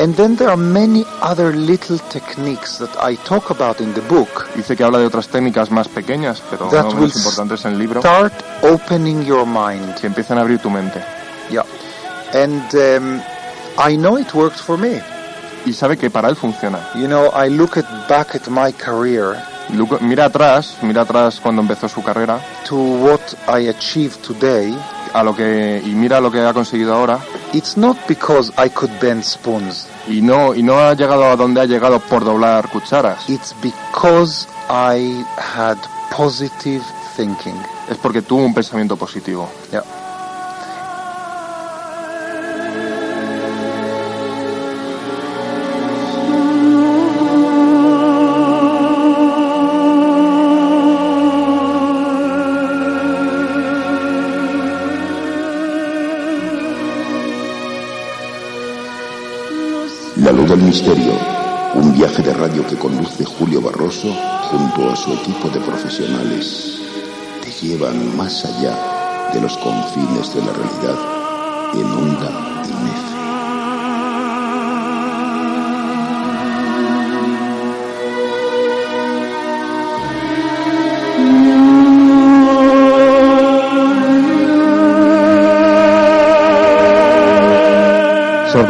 And 0.00 0.14
then 0.16 0.34
there 0.36 0.48
are 0.48 0.56
many 0.56 1.04
other 1.20 1.52
little 1.54 1.98
techniques 2.08 2.78
that 2.78 2.88
I 2.98 3.16
talk 3.16 3.50
about 3.50 3.82
in 3.82 3.92
the 3.92 4.00
book 4.00 4.48
Dice 4.56 4.74
que 4.74 4.82
habla 4.82 4.98
de 4.98 5.04
otras 5.04 5.28
técnicas 5.28 5.70
más 5.70 5.88
pequeñas, 5.88 6.42
pero 6.48 6.70
that 6.70 6.84
no 6.84 6.94
menos 6.94 7.16
importantes 7.16 7.64
en 7.66 7.72
el 7.72 7.78
libro, 7.78 8.00
start 8.00 8.32
opening 8.62 9.22
your 9.26 9.44
mind. 9.44 9.94
que 10.00 10.06
empiezan 10.06 10.38
a 10.38 10.40
abrir 10.40 10.58
tu 10.58 10.70
mente. 10.70 11.02
Yeah. 11.50 11.64
And 12.32 12.74
um, 12.74 13.20
I 13.76 13.96
know 13.96 14.16
it 14.16 14.32
worked 14.32 14.58
for 14.58 14.78
me. 14.78 15.02
Y 15.66 15.74
sabe 15.74 15.98
que 15.98 16.08
para 16.08 16.28
él 16.30 16.36
funciona. 16.36 16.78
You 16.94 17.06
know, 17.06 17.30
I 17.34 17.48
look 17.50 17.76
at 17.76 18.08
back 18.08 18.34
at 18.34 18.48
my 18.48 18.72
career 18.72 19.36
Lu- 19.74 19.98
Mira 20.00 20.24
atrás, 20.24 20.78
mira 20.82 21.02
atrás 21.02 21.38
cuando 21.40 21.60
empezó 21.60 21.88
su 21.88 22.02
carrera, 22.02 22.40
to 22.66 22.74
what 22.76 23.20
I 23.46 23.68
achieved 23.68 24.16
today. 24.26 24.74
a 25.12 25.22
lo 25.22 25.34
que 25.34 25.82
y 25.84 25.90
mira 25.90 26.20
lo 26.20 26.30
que 26.30 26.40
ha 26.40 26.52
conseguido 26.54 26.94
ahora 26.94 27.18
It's 27.52 27.76
not 27.76 27.96
because 28.06 28.52
I 28.56 28.70
could 28.70 28.92
bend 29.00 29.24
spoons. 29.24 29.86
Y 30.08 30.20
no 30.22 30.54
y 30.54 30.62
no 30.62 30.78
ha 30.78 30.94
llegado 30.94 31.24
a 31.24 31.36
donde 31.36 31.60
ha 31.60 31.64
llegado 31.66 32.00
por 32.00 32.24
doblar 32.24 32.68
cucharas. 32.68 33.28
It's 33.28 33.54
because 33.62 34.48
I 34.68 35.24
had 35.36 35.78
positive 36.10 36.82
thinking. 37.16 37.56
Es 37.88 37.98
porque 37.98 38.22
tuvo 38.22 38.44
un 38.44 38.54
pensamiento 38.54 38.96
positivo. 38.96 39.48
Yeah. 39.70 39.84
Misterio, 60.70 61.12
un 61.74 61.92
viaje 61.92 62.22
de 62.22 62.32
radio 62.32 62.64
que 62.64 62.76
conduce 62.76 63.24
Julio 63.24 63.60
Barroso 63.60 64.06
junto 64.52 64.88
a 64.88 64.94
su 64.94 65.12
equipo 65.14 65.48
de 65.48 65.58
profesionales, 65.58 66.78
te 67.42 67.50
llevan 67.50 68.16
más 68.16 68.44
allá 68.44 69.30
de 69.34 69.40
los 69.40 69.58
confines 69.58 70.32
de 70.32 70.42
la 70.42 70.52
realidad 70.52 71.74
en 71.74 71.86
onda 71.86 72.62
y 72.68 73.09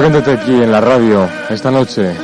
Sorpréndete 0.01 0.33
aquí 0.33 0.55
en 0.55 0.73
la 0.73 0.81
radio 0.81 1.29
esta 1.51 1.71
noche 1.71 2.17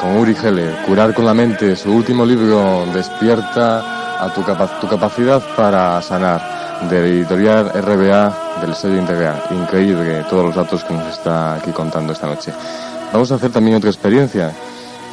con 0.00 0.16
Uri 0.16 0.34
Geller, 0.34 0.74
Curar 0.86 1.12
con 1.12 1.26
la 1.26 1.34
mente, 1.34 1.76
su 1.76 1.92
último 1.92 2.24
libro 2.24 2.86
despierta 2.94 4.24
a 4.24 4.32
tu, 4.32 4.42
capa- 4.42 4.80
tu 4.80 4.88
capacidad 4.88 5.42
para 5.54 6.00
sanar, 6.00 6.88
de 6.88 6.96
editorial 7.18 7.72
RBA 7.74 8.60
del 8.62 8.74
sello 8.74 8.96
Integral. 8.96 9.38
Increíble 9.50 10.24
todos 10.30 10.46
los 10.46 10.54
datos 10.56 10.82
que 10.82 10.94
nos 10.94 11.08
está 11.12 11.56
aquí 11.56 11.72
contando 11.72 12.14
esta 12.14 12.26
noche. 12.26 12.54
Vamos 13.12 13.30
a 13.30 13.34
hacer 13.34 13.50
también 13.50 13.76
otra 13.76 13.90
experiencia, 13.90 14.50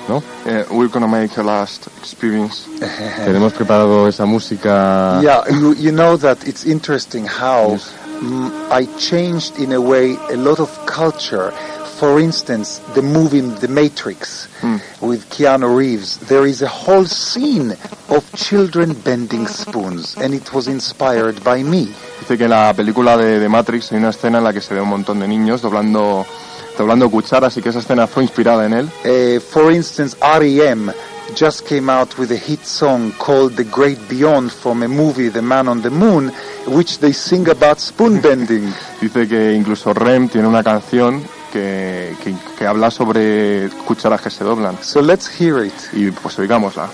¿no? 0.07 0.23
Eh, 0.45 0.63
we're 0.71 0.87
gonna 0.89 1.07
make 1.07 1.37
a 1.37 1.43
last 1.43 1.87
experience. 1.99 2.69
Tenemos 3.25 3.51
preparado 3.51 4.07
esa 4.07 4.23
música. 4.25 5.19
Yeah, 5.21 5.43
you, 5.49 5.73
you 5.75 5.91
know 5.91 6.15
that 6.19 6.37
it's 6.47 6.65
interesting 6.65 7.25
how 7.27 7.77
mm, 8.21 8.49
I 8.71 8.85
changed 8.97 9.59
in 9.59 9.73
a 9.73 9.81
way 9.81 10.17
a 10.31 10.37
lot 10.37 10.61
of 10.61 10.69
culture. 10.85 11.51
For 11.99 12.19
instance, 12.19 12.79
the 12.93 13.01
movie 13.01 13.41
The 13.41 13.67
Matrix 13.67 14.47
with 15.01 15.27
Keanu 15.31 15.75
Reeves, 15.75 16.17
there 16.27 16.45
is 16.45 16.61
a 16.61 16.67
whole 16.67 17.05
scene 17.05 17.71
of 18.09 18.23
children 18.35 18.93
bending 18.93 19.47
spoons, 19.47 20.15
and 20.15 20.35
it 20.35 20.53
was 20.53 20.67
inspired 20.67 21.43
by 21.43 21.63
me. 21.63 21.87
Dice 22.19 22.37
que 22.37 22.43
en 22.43 22.51
la 22.51 22.71
película 22.75 23.17
de, 23.17 23.39
de 23.39 23.49
Matrix 23.49 23.91
hay 23.91 23.97
una 23.97 24.09
escena 24.09 24.37
en 24.37 24.43
la 24.43 24.53
que 24.53 24.61
se 24.61 24.75
ve 24.75 24.81
un 24.81 24.89
montón 24.89 25.19
de 25.19 25.27
niños 25.27 25.63
doblando 25.63 26.23
doblando 26.77 27.09
cucharas 27.09 27.57
y 27.57 27.63
que 27.63 27.69
esa 27.69 27.79
escena 27.79 28.05
fue 28.05 28.21
inspirada 28.21 28.67
en 28.67 28.73
él. 28.73 28.89
Uh, 29.03 29.39
for 29.39 29.71
instance, 29.71 30.15
R.E.M. 30.21 30.93
just 31.35 31.67
came 31.67 31.89
out 31.89 32.15
with 32.19 32.31
a 32.31 32.37
hit 32.37 32.63
song 32.63 33.11
called 33.13 33.55
The 33.55 33.63
Great 33.63 33.97
Beyond 34.07 34.51
from 34.51 34.83
a 34.83 34.87
movie, 34.87 35.29
The 35.29 35.41
Man 35.41 35.67
on 35.67 35.81
the 35.81 35.89
Moon, 35.89 36.31
which 36.67 36.99
they 36.99 37.11
sing 37.11 37.49
about 37.49 37.79
spoon 37.79 38.21
bending. 38.21 38.71
Dice 39.01 39.27
que 39.27 39.53
incluso 39.53 39.93
Rem 39.95 40.29
tiene 40.29 40.47
una 40.47 40.63
canción 40.63 41.23
que, 41.51 42.15
que, 42.23 42.35
que 42.57 42.67
habla 42.67 42.91
sobre 42.91 43.69
cucharas 43.85 44.21
que 44.21 44.29
se 44.29 44.43
doblan. 44.43 44.77
So 44.81 45.01
let's 45.01 45.29
hear 45.39 45.65
it. 45.65 45.73
Y 45.93 46.11
pues 46.11 46.37
oigámosla. 46.39 46.89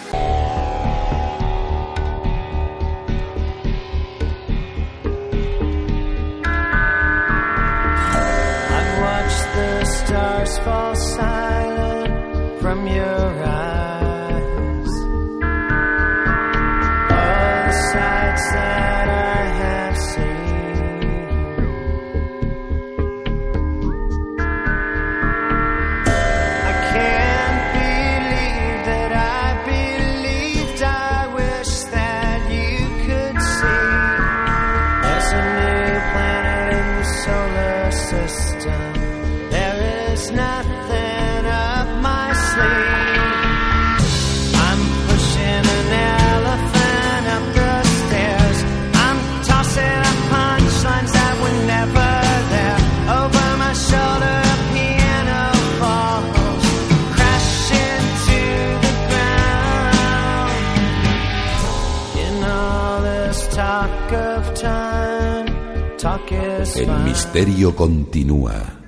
Misterio 67.33 67.75
continúa. 67.75 68.79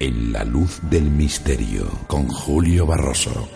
En 0.00 0.32
la 0.32 0.42
luz 0.42 0.80
del 0.90 1.08
misterio. 1.08 1.86
Con 2.08 2.26
Julio 2.26 2.84
Barroso. 2.84 3.48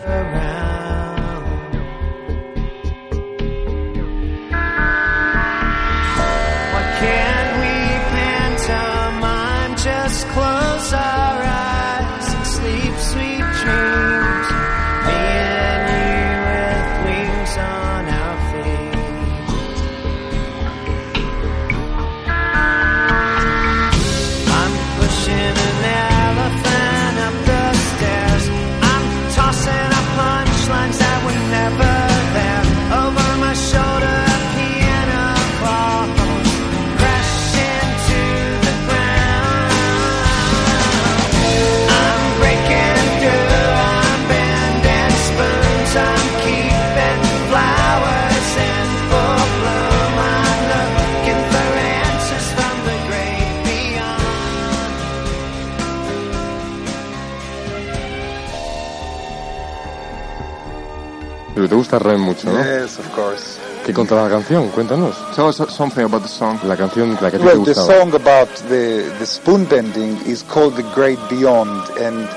Te 61.75 61.77
gusta 61.77 61.99
Rem 61.99 62.21
mucho, 62.21 62.49
¿no? 62.49 62.63
Yes, 62.63 62.97
of 62.99 63.09
course. 63.13 63.59
¿Qué 63.85 63.93
contaba 63.93 64.23
la 64.23 64.29
canción? 64.29 64.69
Cuéntanos. 64.69 65.13
Tell 65.35 65.45
us 65.47 65.57
something 65.69 66.03
about 66.05 66.23
the 66.23 66.29
song. 66.29 66.57
La 66.63 66.77
canción, 66.77 67.17
la 67.21 67.29
que 67.29 67.37
ti 67.37 67.43
te 67.43 67.49
Well, 67.49 67.63
the 67.65 67.73
gustaba. 67.73 67.99
song 67.99 68.13
about 68.15 68.47
the, 68.69 69.11
the 69.19 69.25
spoon 69.25 69.65
bending 69.65 70.17
is 70.25 70.41
called 70.43 70.75
The 70.77 70.83
Great 70.95 71.19
Beyond, 71.29 71.83
and 71.99 72.27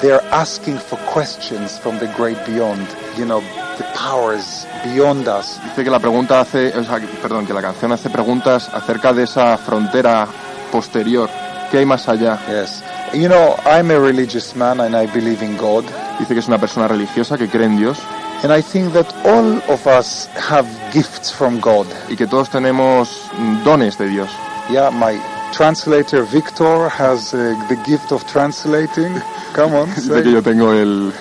they're 0.00 0.22
asking 0.30 0.78
for 0.78 0.96
questions 1.12 1.76
from 1.78 1.98
the 1.98 2.06
great 2.16 2.38
beyond. 2.46 2.86
You 3.18 3.26
know, 3.26 3.40
the 3.78 3.84
powers 3.94 4.64
beyond 4.84 5.26
us. 5.26 5.58
Dice 5.64 5.82
que 5.82 5.90
la 5.90 5.98
pregunta 5.98 6.40
hace, 6.40 6.68
o 6.78 6.84
sea, 6.84 7.00
perdón, 7.20 7.46
que 7.46 7.52
la 7.52 7.62
canción 7.62 7.90
hace 7.90 8.10
preguntas 8.10 8.70
acerca 8.72 9.12
de 9.12 9.24
esa 9.24 9.58
frontera 9.58 10.28
posterior. 10.70 11.28
¿Qué 11.72 11.78
hay 11.78 11.84
más 11.86 12.08
allá? 12.08 12.38
Yes. 12.46 12.84
You 13.12 13.28
know, 13.28 13.56
I'm 13.66 13.90
a 13.90 13.98
religious 13.98 14.54
man 14.54 14.80
and 14.80 14.94
I 14.96 15.06
believe 15.12 15.44
in 15.44 15.56
God. 15.56 15.84
Dice 16.20 16.32
que 16.32 16.38
es 16.40 16.46
una 16.48 16.58
persona 16.58 16.86
religiosa 16.86 17.36
que 17.36 17.48
cree 17.48 17.66
en 17.66 17.76
Dios 17.76 17.98
And 18.44 18.52
I 18.52 18.60
think 18.60 18.92
that 18.92 19.10
all 19.24 19.56
of 19.72 19.86
us 19.86 20.26
have 20.36 20.66
gifts 20.92 21.32
from 21.32 21.60
God. 21.60 21.86
y 22.10 22.14
que 22.14 22.26
todos 22.26 22.50
tenemos 22.50 23.30
dones 23.64 23.96
de 23.96 24.06
Dios. 24.06 24.28
Yeah, 24.68 24.90
my 24.90 25.18
translator 25.54 26.24
Victor 26.24 26.90
has 26.90 27.32
uh, 27.32 27.54
the 27.70 27.76
gift 27.86 28.12
of 28.12 28.26
translating. 28.26 29.18
Come 29.54 29.72
on, 29.72 29.88
Dice 29.94 30.22
que 30.22 30.30
yo 30.30 30.42
tengo 30.42 30.72
el, 30.72 31.14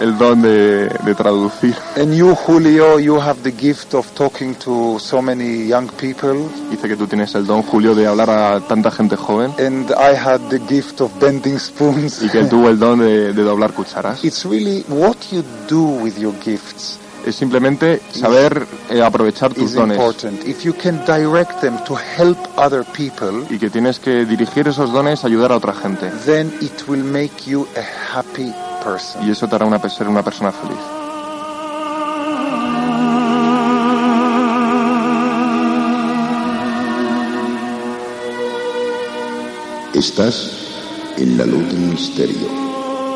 el 0.00 0.16
don 0.18 0.42
de, 0.42 0.88
de 0.88 1.14
traducir. 1.14 1.74
And 1.96 2.14
you, 2.14 2.34
Julio, 2.34 2.98
you 2.98 3.20
have 3.20 3.42
the 3.42 3.52
gift 3.52 3.94
of 3.94 4.06
talking 4.14 4.54
to 4.56 4.98
so 4.98 5.20
many 5.22 5.66
young 5.68 5.88
people. 5.92 6.48
Dice 6.70 6.88
que 6.88 6.96
tú 6.96 7.06
tienes 7.06 7.34
el 7.34 7.46
don, 7.46 7.62
Julio, 7.62 7.94
de 7.94 8.06
hablar 8.06 8.30
a 8.30 8.60
tanta 8.60 8.90
gente 8.90 9.16
joven 9.16 9.52
And 9.58 9.90
I 9.90 10.14
had 10.16 10.40
the 10.48 10.58
gift 10.68 11.00
of 11.00 11.10
bending 11.20 11.58
spoons. 11.58 12.22
y 12.22 12.28
que 12.28 12.44
tuvo 12.44 12.68
el 12.68 12.78
don 12.78 13.00
de, 13.00 13.32
de 13.32 13.42
doblar 13.42 13.72
cucharas. 13.72 14.24
It's 14.24 14.44
really 14.44 14.84
what 14.88 15.16
you 15.30 15.42
do 15.68 15.82
with 16.02 16.18
your 16.18 16.34
gifts 16.42 16.98
Es 17.24 17.36
simplemente 17.36 18.00
saber 18.10 18.66
eh, 18.90 19.00
aprovechar 19.00 19.54
tus 19.54 19.74
dones 19.74 19.96
important. 19.96 20.44
If 20.44 20.64
you 20.64 20.74
can 20.74 21.04
direct 21.06 21.60
them 21.60 21.78
to 21.84 21.94
help 21.94 22.36
other 22.56 22.84
people, 22.84 23.46
y 23.48 23.58
que 23.60 23.70
tienes 23.70 24.00
que 24.00 24.24
dirigir 24.26 24.66
esos 24.66 24.92
dones 24.92 25.22
a 25.22 25.28
ayudar 25.28 25.52
a 25.52 25.56
otra 25.56 25.72
gente. 25.72 26.10
then 26.26 26.52
it 26.60 26.88
will 26.88 27.04
make 27.04 27.48
you 27.48 27.68
a 27.76 28.16
happy 28.16 28.52
person. 28.82 29.26
Y 29.26 29.30
eso 29.30 29.48
te 29.48 29.54
hará 29.54 29.66
una, 29.66 29.78
ser 29.88 30.08
una 30.08 30.22
persona 30.22 30.52
feliz. 30.52 30.78
Estás 39.94 40.50
en 41.16 41.38
la 41.38 41.44
luz 41.44 41.66
del 41.68 41.78
misterio, 41.78 42.48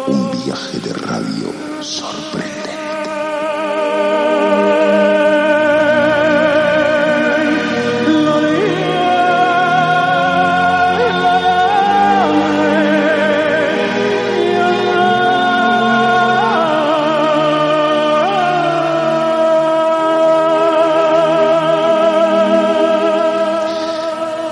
un 0.07 0.31
viaje 0.45 0.79
de 0.79 0.93
radio 0.93 1.53
sorprendente. 1.81 2.56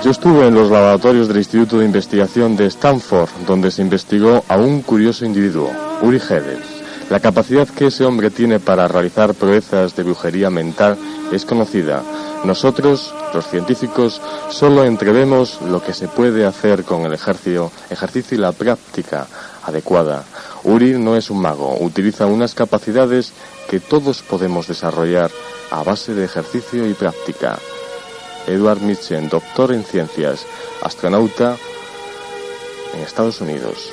Yo 0.05 0.11
estuve 0.11 0.45
en 0.45 0.53
los 0.53 0.69
laboratorios 0.69 1.27
del 1.27 1.37
Instituto 1.37 1.79
de 1.79 1.85
Investigación 1.85 2.55
de 2.55 2.67
Stanford, 2.67 3.27
donde 3.47 3.71
se 3.71 3.81
investigó 3.81 4.45
a 4.47 4.55
un 4.55 4.83
curioso 4.83 5.25
individuo, 5.25 5.71
Uri 6.03 6.19
Geller. 6.19 6.61
La 7.09 7.19
capacidad 7.19 7.67
que 7.67 7.87
ese 7.87 8.05
hombre 8.05 8.29
tiene 8.29 8.59
para 8.59 8.87
realizar 8.87 9.33
proezas 9.33 9.95
de 9.95 10.03
brujería 10.03 10.51
mental 10.51 10.95
es 11.31 11.43
conocida. 11.43 12.03
Nosotros, 12.43 13.15
los 13.33 13.47
científicos, 13.47 14.21
solo 14.51 14.83
entrevemos 14.83 15.59
lo 15.63 15.81
que 15.81 15.95
se 15.95 16.07
puede 16.07 16.45
hacer 16.45 16.83
con 16.83 17.01
el 17.07 17.13
ejercicio, 17.13 17.71
ejercicio 17.89 18.37
y 18.37 18.41
la 18.41 18.51
práctica 18.51 19.25
adecuada. 19.63 20.23
Uri 20.65 20.99
no 20.99 21.15
es 21.15 21.31
un 21.31 21.41
mago, 21.41 21.77
utiliza 21.79 22.27
unas 22.27 22.53
capacidades 22.53 23.33
que 23.67 23.79
todos 23.79 24.21
podemos 24.21 24.67
desarrollar 24.67 25.31
a 25.71 25.81
base 25.81 26.13
de 26.13 26.25
ejercicio 26.25 26.87
y 26.87 26.93
práctica. 26.93 27.57
Edward 28.47 28.81
Mitchell, 28.81 29.29
doctor 29.29 29.71
en 29.73 29.83
ciencias, 29.83 30.45
astronauta 30.81 31.57
en 32.93 33.01
Estados 33.01 33.41
Unidos. 33.41 33.91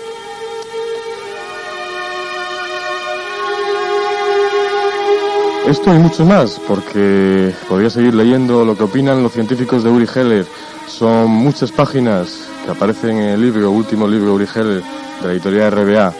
Esto 5.66 5.94
y 5.94 5.98
mucho 5.98 6.24
más, 6.24 6.61
porque 6.66 7.55
podría 7.68 7.88
seguir 7.88 8.14
leyendo 8.14 8.64
lo 8.64 8.76
que 8.76 8.82
opinan 8.82 9.22
los 9.22 9.32
científicos 9.32 9.84
de 9.84 9.90
Uri 9.90 10.09
Geller. 10.09 10.44
Son 10.88 11.30
muchas 11.30 11.70
páginas 11.70 12.48
que 12.64 12.72
aparecen 12.72 13.18
en 13.18 13.28
el 13.30 13.40
libro, 13.40 13.70
último 13.70 14.09
libro 14.09 14.34
Uri 14.34 14.46
Geller, 14.46 14.82
de 15.20 15.26
la 15.26 15.32
editorial 15.32 15.70
RBA. 15.70 16.12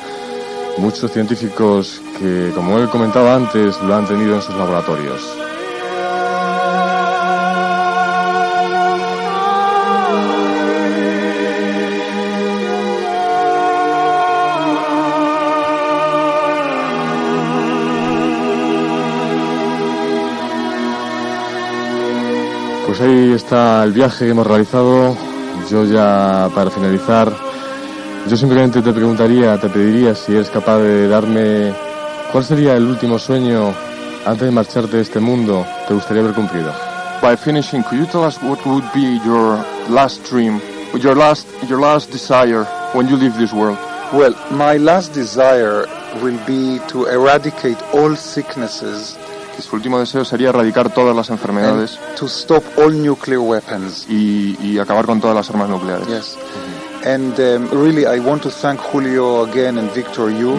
Muchos 0.78 1.11
científicos 1.11 2.01
que, 2.18 2.53
como 2.55 2.78
él 2.78 2.89
comentaba 2.89 3.35
antes, 3.35 3.80
lo 3.83 3.95
han 3.95 4.07
tenido 4.07 4.37
en 4.37 4.43
sus 4.43 4.55
laboratorios. 4.55 5.20
Está 23.11 23.83
el 23.83 23.93
viaje 23.93 24.25
que 24.25 24.31
hemos 24.31 24.47
realizado. 24.47 25.17
Yo 25.69 25.85
ya, 25.85 26.49
para 26.55 26.71
finalizar, 26.71 27.33
yo 28.29 28.37
simplemente 28.37 28.81
te 28.81 28.93
preguntaría, 28.93 29.59
te 29.59 29.69
pediría 29.69 30.15
si 30.15 30.33
eres 30.33 30.51
capaz 30.51 30.79
de 30.79 31.09
darme 31.09 31.73
cuál 32.31 32.45
sería 32.45 32.77
el 32.77 32.85
último 32.85 33.19
sueño 33.19 33.73
antes 34.25 34.43
de 34.43 34.51
marcharte 34.51 34.97
de 34.97 35.03
este 35.03 35.21
mundo 35.21 35.67
te 35.89 35.95
gustaría 35.95 36.23
haber 36.23 36.35
cumplido. 36.35 36.73
By 37.21 37.37
finishing, 37.37 37.83
could 37.83 37.99
you 37.99 38.07
tell 38.07 38.25
us 38.25 38.41
what 38.43 38.65
would 38.67 38.85
be 38.93 39.19
your 39.25 39.59
last 39.89 40.29
dream, 40.29 40.61
your 40.99 41.17
last, 41.17 41.47
your 41.69 41.81
last 41.81 42.11
desire 42.11 42.65
when 42.95 43.09
you 43.09 43.17
leave 43.17 43.37
this 43.37 43.53
world? 43.53 43.79
Well, 44.13 44.35
my 44.51 44.77
last 44.77 45.13
desire 45.15 45.87
will 46.23 46.39
be 46.47 46.81
to 46.89 47.07
eradicate 47.07 47.79
all 47.93 48.17
sicknesses 48.17 49.17
Que 49.55 49.63
su 49.63 49.77
último 49.77 49.99
deseo 49.99 50.25
sería 50.25 50.49
erradicar 50.49 50.91
todas 50.91 51.15
las 51.15 51.29
enfermedades 51.29 51.99
to 52.17 52.27
stop 52.27 52.62
all 52.77 52.93
nuclear 52.93 53.41
weapons. 53.41 54.07
y, 54.09 54.57
y 54.62 54.79
acabar 54.79 55.05
con 55.07 55.20
todas 55.20 55.35
las 55.37 55.51
armas 55.51 55.68
nucleares. 55.68 56.07
Yes. 56.09 56.37
And 57.05 57.37
um, 57.41 57.68
really, 57.73 58.07
I 58.07 58.20
want 58.20 58.43
to 58.45 58.51
thank 58.51 58.79
Julio 58.79 59.43
again 59.45 59.77
and 59.79 59.91
Victor, 59.93 60.31
you, 60.31 60.57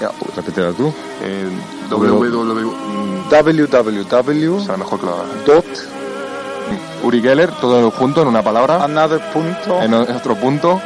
Ya. 0.00 0.10
Repítela 0.36 0.72
tú. 0.72 0.92
Eh, 1.22 1.48
www. 1.90 2.30
www. 3.30 4.60
Será 4.60 4.76
mejor 4.76 5.00
que 5.00 5.06
lo 5.06 5.12
haga. 5.14 5.24
Dot. 5.46 5.64
Uri 7.02 7.20
Geller, 7.22 7.50
todo 7.52 7.90
junto 7.90 8.22
en 8.22 8.28
una 8.28 8.42
palabra. 8.42 8.82
Another 8.84 9.20
punto. 9.32 9.80
En 9.82 9.94
otro 9.94 10.34
punto. 10.36 10.80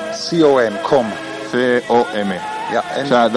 com. 0.88 1.04
Com. 1.04 1.06
C-O-M. 1.50 2.38
Yeah, 2.70 2.84
O 3.02 3.06
sea, 3.08 3.28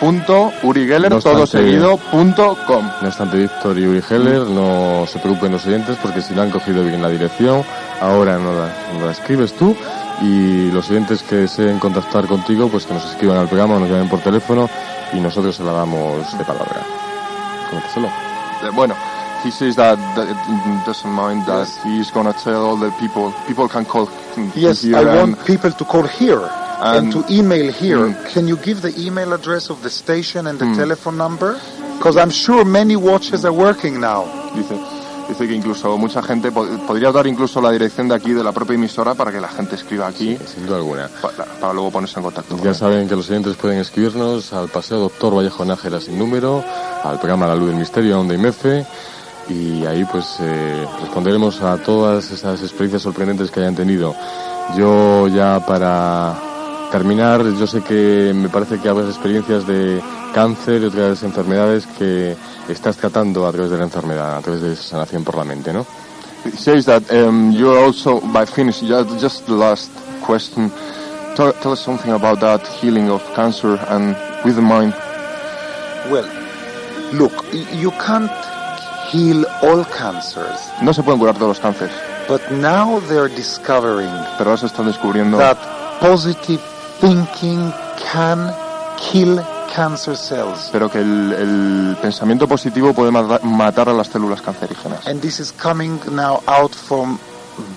www.urigeller, 0.00 1.10
No 1.10 1.18
todo 1.20 1.42
obstante- 1.42 1.66
seguido, 1.66 1.98
punto 1.98 2.56
com. 2.66 2.88
No 3.02 3.08
obstante, 3.08 3.36
Víctor 3.36 3.78
y 3.78 3.86
Uri 3.86 4.02
Heller, 4.08 4.46
no 4.46 5.04
se 5.06 5.18
preocupen 5.18 5.52
los 5.52 5.66
oyentes 5.66 5.98
porque 6.00 6.22
si 6.22 6.32
no 6.34 6.40
han 6.40 6.50
cogido 6.50 6.82
bien 6.82 7.02
la 7.02 7.10
dirección, 7.10 7.62
ahora 8.00 8.38
no 8.38 8.54
la, 8.54 8.72
no 8.98 9.04
la 9.04 9.12
escribes 9.12 9.52
tú 9.52 9.76
y 10.20 10.70
los 10.70 10.90
oyentes 10.90 11.22
que 11.22 11.36
deseen 11.36 11.78
contactar 11.78 12.26
contigo, 12.26 12.68
pues 12.68 12.84
que 12.86 12.94
nos 12.94 13.04
escriban 13.04 13.38
al 13.38 13.48
programa 13.48 13.78
nos 13.78 13.88
llamen 13.88 14.08
por 14.08 14.20
teléfono 14.20 14.68
y 15.12 15.20
nosotros 15.20 15.56
se 15.56 15.64
la 15.64 15.72
damos 15.72 16.36
de 16.36 16.44
palabra. 16.44 16.82
Coméntaselo. 17.70 18.06
Eh, 18.06 18.70
Bueno, 18.74 18.94
he 19.44 19.50
says 19.50 19.74
that, 19.76 19.96
that 20.16 20.26
doesn't 20.86 21.10
mind 21.10 21.46
that 21.46 21.66
he's 21.84 22.10
gonna 22.12 22.32
tell 22.44 22.56
all 22.64 22.76
the 22.78 22.90
people. 23.00 23.32
People 23.46 23.68
can 23.68 23.84
call 23.84 24.06
him 24.36 24.52
Yes, 24.54 24.84
I 24.84 25.02
want 25.04 25.42
people 25.46 25.72
to 25.72 25.84
call 25.84 26.04
here 26.06 26.42
and, 26.82 27.06
and- 27.06 27.12
to 27.12 27.24
email 27.32 27.72
here. 27.72 27.98
Mm. 27.98 28.32
Can 28.32 28.46
you 28.46 28.56
give 28.58 28.82
the 28.82 28.92
email 28.98 29.32
address 29.32 29.70
of 29.70 29.82
the 29.82 29.90
station 29.90 30.46
and 30.46 30.58
the 30.58 30.66
Mm. 30.66 30.76
telephone 30.76 31.16
number? 31.16 31.58
Because 31.96 32.16
I'm 32.18 32.30
sure 32.30 32.64
many 32.64 32.96
watches 32.96 33.44
are 33.44 33.52
working 33.52 34.00
now. 34.00 34.24
Dice, 34.54 34.72
dice 35.30 35.48
que 35.48 35.54
incluso 35.54 35.96
mucha 35.96 36.22
gente 36.22 36.52
po- 36.52 36.66
podría 36.86 37.10
dar 37.10 37.26
incluso 37.26 37.60
la 37.60 37.70
dirección 37.70 38.08
de 38.08 38.14
aquí 38.14 38.32
de 38.32 38.44
la 38.44 38.52
propia 38.52 38.74
emisora 38.74 39.14
para 39.14 39.32
que 39.32 39.40
la 39.40 39.48
gente 39.48 39.74
escriba 39.76 40.06
aquí 40.06 40.36
Sin 40.46 40.66
duda 40.66 40.76
alguna. 40.76 41.08
para, 41.22 41.44
para 41.44 41.72
luego 41.72 41.90
ponerse 41.90 42.18
en 42.20 42.24
contacto. 42.24 42.54
con 42.56 42.62
Ya 42.64 42.70
él. 42.70 42.76
saben 42.76 43.08
que 43.08 43.16
los 43.16 43.28
oyentes 43.30 43.56
pueden 43.56 43.78
escribirnos 43.78 44.52
al 44.52 44.68
Paseo 44.68 44.98
Doctor 44.98 45.34
Vallejo 45.36 45.64
Nájera 45.64 46.00
sin 46.00 46.18
número, 46.18 46.62
al 47.02 47.18
programa 47.18 47.46
La 47.46 47.54
Luz 47.54 47.68
del 47.70 47.78
Misterio, 47.78 48.20
Onda 48.20 48.34
IMF, 48.34 48.64
y 49.48 49.84
ahí 49.86 50.04
pues 50.04 50.36
eh, 50.40 50.86
responderemos 51.00 51.60
a 51.62 51.76
todas 51.78 52.30
esas 52.30 52.60
experiencias 52.62 53.02
sorprendentes 53.02 53.50
que 53.50 53.60
hayan 53.60 53.74
tenido. 53.74 54.14
Yo 54.76 55.26
ya 55.28 55.64
para 55.66 56.34
terminar, 56.90 57.42
yo 57.42 57.66
sé 57.66 57.82
que 57.82 58.32
me 58.34 58.48
parece 58.48 58.78
que 58.78 58.88
habrá 58.88 59.04
experiencias 59.06 59.66
de 59.66 60.02
cáncer 60.34 60.82
y 60.82 60.86
otras 60.86 61.22
enfermedades 61.22 61.86
que 61.98 62.36
estás 62.68 62.96
tratando 62.96 63.46
a 63.46 63.52
través 63.52 63.70
de 63.70 63.78
la 63.78 63.84
enfermedad, 63.84 64.36
a 64.36 64.40
través 64.40 64.60
de 64.62 64.72
esa 64.72 64.82
sanación 64.82 65.24
por 65.24 65.36
la 65.36 65.44
mente, 65.44 65.72
¿no? 65.72 65.86
He 66.44 66.50
says 66.56 66.86
that 66.86 67.02
um, 67.12 67.52
you're 67.52 67.78
also, 67.84 68.20
by 68.32 68.46
finish, 68.46 68.80
ju- 68.80 69.04
just 69.20 69.44
the 69.46 69.52
last 69.52 69.90
question, 70.24 70.72
tell, 71.36 71.52
tell 71.60 71.72
us 71.72 71.80
something 71.80 72.12
about 72.12 72.40
that 72.40 72.66
healing 72.80 73.10
of 73.10 73.22
cancer 73.34 73.78
and 73.90 74.16
with 74.44 74.54
the 74.56 74.62
mind. 74.62 74.94
Well, 76.10 76.24
look, 77.12 77.44
y- 77.52 77.66
you 77.78 77.90
can't 77.90 78.30
heal 79.12 79.44
all 79.62 79.84
cancers, 79.84 80.58
No 80.80 80.92
se 80.94 81.02
pueden 81.02 81.18
curar 81.18 81.34
todos 81.34 81.48
los 81.48 81.60
cánceres, 81.60 81.92
but 82.26 82.40
now 82.52 83.00
they're 83.08 83.28
discovering 83.28 84.08
pero 84.38 84.50
ahora 84.50 84.56
se 84.60 84.66
están 84.66 84.86
descubriendo 84.86 85.36
that 85.36 85.58
positive 86.00 86.60
thinking 87.00 87.72
can 88.12 88.52
kill 88.98 89.40
cancer 89.74 90.16
cells. 90.16 90.68
pero 90.72 90.90
que 90.90 90.98
el, 90.98 91.32
el 91.32 91.96
pensamiento 92.02 92.46
positivo 92.48 92.92
puede 92.92 93.10
mata- 93.10 93.40
matar 93.44 93.88
a 93.88 93.92
las 93.92 94.08
células 94.08 94.42
cancerígenas. 94.42 95.06
And 95.06 95.20
this 95.20 95.40
is 95.40 95.52
coming 95.52 95.98
now 96.10 96.42
out 96.46 96.74
from 96.74 97.18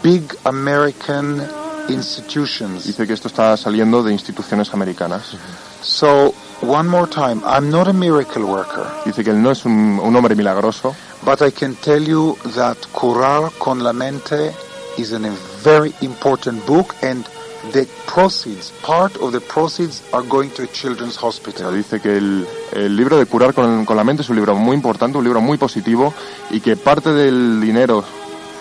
big 0.02 0.24
American 0.46 1.42
institutions. 1.90 2.86
Dice 2.86 3.06
que 3.08 3.14
esto 3.14 3.28
está 3.28 3.56
saliendo 3.58 4.04
de 4.04 4.12
instituciones 4.14 4.74
americanas. 4.74 5.36
So, 5.82 6.34
one 6.62 6.88
more 6.88 7.08
time, 7.08 7.42
I'm 7.46 7.70
not 7.70 7.88
a 7.88 7.94
miracle 7.94 8.44
worker, 8.46 8.86
Dice 9.06 9.24
que 9.24 9.32
él 9.32 9.42
no 9.42 9.52
es 9.52 9.66
un, 9.66 10.00
un 10.02 10.16
hombre 10.16 10.34
milagroso, 10.36 10.96
but 11.26 11.42
I 11.42 11.52
can 11.52 11.76
tell 11.76 12.02
you 12.02 12.38
that 12.56 12.78
Curar 12.94 13.52
con 13.60 13.84
la 13.84 13.92
Mente 13.94 14.54
is 14.98 15.12
a 15.12 15.20
very 15.64 15.94
important 16.02 16.66
book 16.66 16.96
and 17.04 17.26
the 17.72 17.88
proceeds, 18.06 18.72
part 18.82 19.16
of 19.18 19.32
the 19.32 19.40
proceeds 19.40 20.04
are 20.12 20.24
going 20.24 20.50
to 20.50 20.64
a 20.64 20.68
children's 20.68 21.18
hospital. 21.22 21.74
dice 21.74 22.00
que 22.00 22.18
el, 22.18 22.46
el 22.74 22.96
libro 22.96 23.18
de 23.18 23.26
curar 23.26 23.54
con, 23.54 23.86
con 23.86 23.96
la 23.96 24.04
mente 24.04 24.22
es 24.22 24.30
un 24.30 24.36
libro 24.36 24.56
muy 24.56 24.76
importante, 24.76 25.18
un 25.18 25.24
libro 25.24 25.42
muy 25.42 25.58
positivo 25.58 26.14
y 26.52 26.60
que 26.60 26.76
parte 26.76 27.14
del 27.14 27.62
dinero 27.62 28.04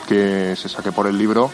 que 0.09 0.55
se 0.57 0.69
saque 0.69 0.93
por 0.93 1.07
el 1.07 1.19
libro 1.19 1.51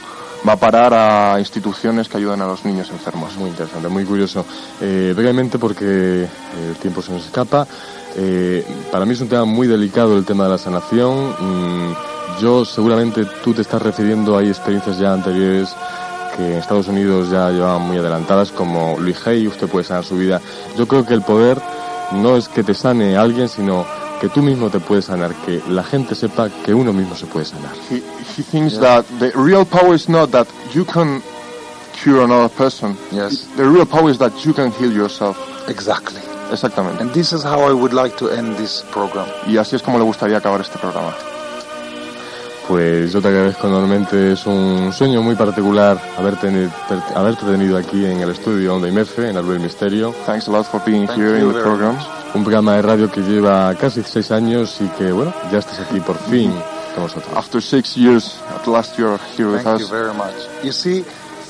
va 0.46 0.53
a 0.53 0.57
parar 0.57 0.94
a 0.94 1.38
instituciones 1.38 2.09
que 2.09 2.16
ayudan 2.16 2.40
a 2.42 2.46
los 2.46 2.64
niños 2.64 2.90
enfermos. 2.90 3.36
Muy 3.36 3.51
interesante, 3.51 3.88
muy 3.88 4.05
curioso. 4.05 4.44
Eh, 4.80 5.12
brevemente, 5.16 5.59
porque 5.59 6.22
el 6.22 6.76
tiempo 6.80 7.03
se 7.03 7.12
nos 7.12 7.24
escapa, 7.24 7.66
eh, 8.16 8.64
para 8.90 9.05
mí 9.05 9.12
es 9.12 9.20
un 9.20 9.28
tema 9.28 9.44
muy 9.44 9.66
delicado 9.66 10.16
el 10.16 10.24
tema 10.24 10.44
de 10.44 10.51
la 10.51 10.59
sanación. 10.59 11.30
Mm, 11.38 11.94
yo 12.40 12.64
seguramente 12.64 13.24
tú 13.42 13.53
te 13.53 13.62
estás 13.62 13.82
refiriendo 13.82 14.36
a 14.36 14.44
experiencias 14.44 14.99
ya 14.99 15.12
anteriores 15.12 15.74
que 16.39 16.53
en 16.53 16.59
Estados 16.59 16.86
Unidos 16.86 17.30
ya 17.30 17.51
llevaban 17.51 17.82
muy 17.82 17.99
adelantadas, 17.99 18.53
como 18.53 18.97
Luis 18.99 19.26
Hay, 19.26 19.49
usted 19.49 19.66
puede 19.66 19.84
sanar 19.84 20.05
su 20.05 20.16
vida. 20.16 20.41
Yo 20.76 20.86
creo 20.86 21.05
que 21.05 21.14
el 21.14 21.22
poder 21.22 21.61
no 22.12 22.36
es 22.36 22.49
que 22.49 22.62
te 22.62 22.74
sane 22.74 23.16
alguien, 23.16 23.49
sino 23.49 23.84
que 24.20 24.28
tú 24.28 24.41
mismo 24.41 24.70
te 24.70 24.78
puedes 24.78 25.07
sanar, 25.07 25.34
que 25.45 25.61
la 25.68 25.82
gente 25.82 26.14
sepa 26.14 26.49
que 26.49 26.72
uno 26.72 26.93
mismo 26.93 27.16
se 27.16 27.26
puede 27.26 27.45
sanar. 27.45 27.72
He, 27.91 27.97
he 28.36 28.43
thinks 28.43 28.78
that 28.78 29.05
the 29.18 29.32
real 29.34 29.64
power 29.64 29.95
is 29.95 30.09
not 30.09 30.30
that 30.30 30.47
you 30.72 30.84
can 30.84 31.20
cure 32.03 32.22
another 32.22 32.49
person. 32.49 32.97
Yes. 33.11 33.49
The 33.57 33.64
real 33.64 33.84
power 33.84 34.09
is 34.09 34.18
that 34.18 34.32
you 34.45 34.55
can 34.55 34.70
heal 34.70 34.93
yourself. 34.93 35.36
Exactly. 35.68 36.20
Exactamente. 36.53 37.03
And 37.03 37.12
this 37.12 37.32
is 37.32 37.43
how 37.43 37.61
I 37.68 37.72
would 37.72 37.93
like 37.93 38.16
to 38.18 38.30
end 38.30 38.57
this 38.57 38.84
program. 38.93 39.26
Y 39.47 39.57
así 39.57 39.74
es 39.74 39.82
como 39.82 39.99
le 39.99 40.05
gustaría 40.05 40.39
acabar 40.39 40.61
este 40.61 40.78
programa. 40.78 41.14
Pues 42.69 43.12
yo 43.14 43.23
te 43.23 43.29
agradezco 43.29 43.66
enormemente, 43.66 44.33
es 44.33 44.45
un 44.45 44.93
sueño 44.93 45.23
muy 45.23 45.35
particular 45.35 45.99
haberte, 46.19 46.49
per- 46.87 47.03
haberte 47.16 47.47
tenido 47.47 47.79
aquí 47.79 48.05
en 48.05 48.21
el 48.21 48.29
estudio 48.31 48.75
Onda 48.75 48.89
IMF, 48.89 49.19
en 49.21 49.35
del 49.37 49.59
Misterio. 49.61 50.14
Thanks 50.27 50.49
a 50.49 50.51
lot 50.51 50.66
for 50.66 50.81
being 50.85 51.07
Thank 51.07 51.19
here 51.19 51.39
you 51.41 51.47
in 51.47 51.53
the 51.53 51.53
very 51.55 51.64
program. 51.64 51.95
much. 51.97 52.07
Un 52.35 52.43
programa 52.45 52.75
de 52.75 52.83
radio 52.83 53.11
que 53.11 53.23
lleva 53.23 53.75
casi 53.75 54.03
seis 54.03 54.31
años 54.31 54.77
y 54.83 54.89
que, 54.99 55.11
bueno, 55.12 55.33
ya 55.51 55.61
estás 55.61 55.81
aquí 55.81 55.99
por 56.01 56.19
fin 56.19 56.53
con 56.95 57.05
nosotros. 57.05 57.33
After 57.35 57.62
six 57.62 57.97
years, 57.97 58.39
at 58.55 58.66
last 58.66 58.99
you're 58.99 59.19
here 59.39 59.49
with 59.51 59.62
Thank 59.62 59.79
you 59.81 59.87
us. 59.87 59.91
very 59.91 60.12
much. 60.12 60.35
You 60.62 60.73
see, 60.73 61.07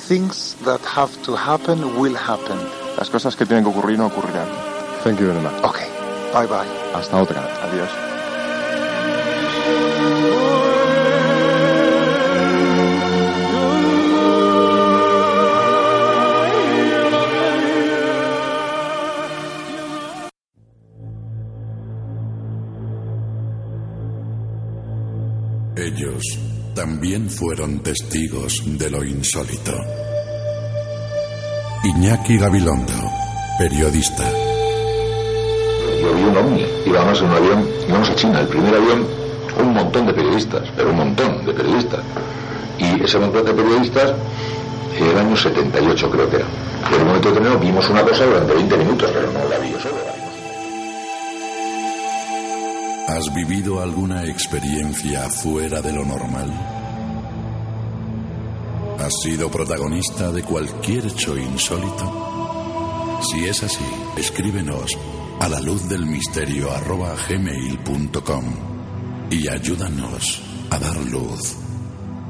things 0.06 0.54
that 0.64 0.80
have 0.96 1.10
to 1.24 1.34
happen 1.34 1.82
will 1.98 2.14
happen. 2.16 2.56
Las 2.96 3.10
cosas 3.10 3.34
que 3.34 3.44
tienen 3.44 3.64
que 3.64 3.70
ocurrir 3.70 3.98
no 3.98 4.06
ocurrirán. 4.06 4.46
Thank 5.02 5.18
you 5.18 5.26
very 5.26 5.40
much. 5.40 5.64
Okay. 5.64 5.88
Bye 6.32 6.46
bye. 6.46 6.68
Hasta 6.94 7.20
otra. 7.20 7.42
Adiós. 7.64 8.07
También 26.78 27.28
fueron 27.28 27.80
testigos 27.80 28.62
de 28.64 28.88
lo 28.88 29.02
insólito. 29.02 29.72
Iñaki 31.82 32.38
Gabilondo, 32.38 32.92
periodista. 33.58 34.22
yo 36.00 36.14
vi 36.14 36.22
un 36.22 36.36
ovni. 36.36 36.64
Íbamos 36.86 37.18
en 37.18 37.26
un 37.26 37.32
avión, 37.32 37.68
íbamos 37.88 38.10
a 38.10 38.14
China, 38.14 38.40
el 38.42 38.46
primer 38.46 38.76
avión, 38.76 39.04
un 39.60 39.74
montón 39.74 40.06
de 40.06 40.14
periodistas, 40.14 40.62
pero 40.76 40.90
un 40.90 40.98
montón 40.98 41.44
de 41.44 41.52
periodistas. 41.52 42.00
Y 42.78 43.02
ese 43.02 43.18
montón 43.18 43.44
de 43.44 43.54
periodistas, 43.54 44.12
el 45.00 45.18
año 45.18 45.36
78 45.36 46.10
creo 46.12 46.30
que 46.30 46.36
era. 46.36 46.46
Y 46.92 46.94
en 46.94 47.00
un 47.00 47.06
momento 47.08 47.28
determinado 47.30 47.58
vimos 47.58 47.90
una 47.90 48.02
cosa 48.02 48.24
durante 48.24 48.54
20 48.54 48.76
minutos, 48.76 49.10
pero 49.12 49.32
no 49.32 49.48
la 49.48 49.58
vi 49.58 49.72
yo 49.72 49.80
solo. 49.80 50.17
¿Has 53.08 53.32
vivido 53.32 53.80
alguna 53.80 54.26
experiencia 54.26 55.30
fuera 55.30 55.80
de 55.80 55.94
lo 55.94 56.04
normal? 56.04 56.52
¿Has 58.98 59.14
sido 59.22 59.50
protagonista 59.50 60.30
de 60.30 60.42
cualquier 60.42 61.06
hecho 61.06 61.34
insólito? 61.34 63.18
Si 63.22 63.46
es 63.46 63.62
así, 63.62 63.86
escríbenos 64.18 64.90
a 65.40 65.48
la 65.48 65.58
luz 65.58 65.88
del 65.88 66.04
misterio 66.04 66.70
arroba 66.70 67.14
gmail.com 67.26 68.44
y 69.30 69.48
ayúdanos 69.48 70.42
a 70.68 70.78
dar 70.78 70.96
luz 71.06 71.56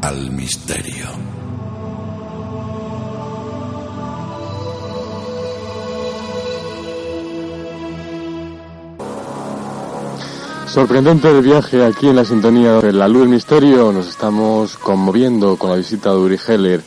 al 0.01 0.31
misterio. 0.31 1.38
Sorprendente 10.79 11.29
el 11.29 11.43
viaje 11.43 11.85
aquí 11.85 12.09
en 12.09 12.15
la 12.15 12.25
sintonía 12.25 12.75
de 12.75 12.93
La 12.93 13.09
Luz 13.09 13.23
del 13.23 13.31
Misterio. 13.31 13.91
Nos 13.91 14.07
estamos 14.07 14.77
conmoviendo 14.77 15.57
con 15.57 15.71
la 15.71 15.77
visita 15.77 16.11
de 16.11 16.19
Uri 16.19 16.39
Geller. 16.39 16.83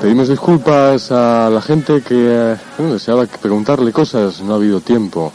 Pedimos 0.00 0.28
disculpas 0.28 1.12
a 1.12 1.50
la 1.50 1.62
gente 1.62 2.02
que 2.02 2.56
deseaba 2.78 3.26
preguntarle 3.26 3.92
cosas. 3.92 4.40
No 4.40 4.54
ha 4.54 4.56
habido 4.56 4.80
tiempo 4.80 5.32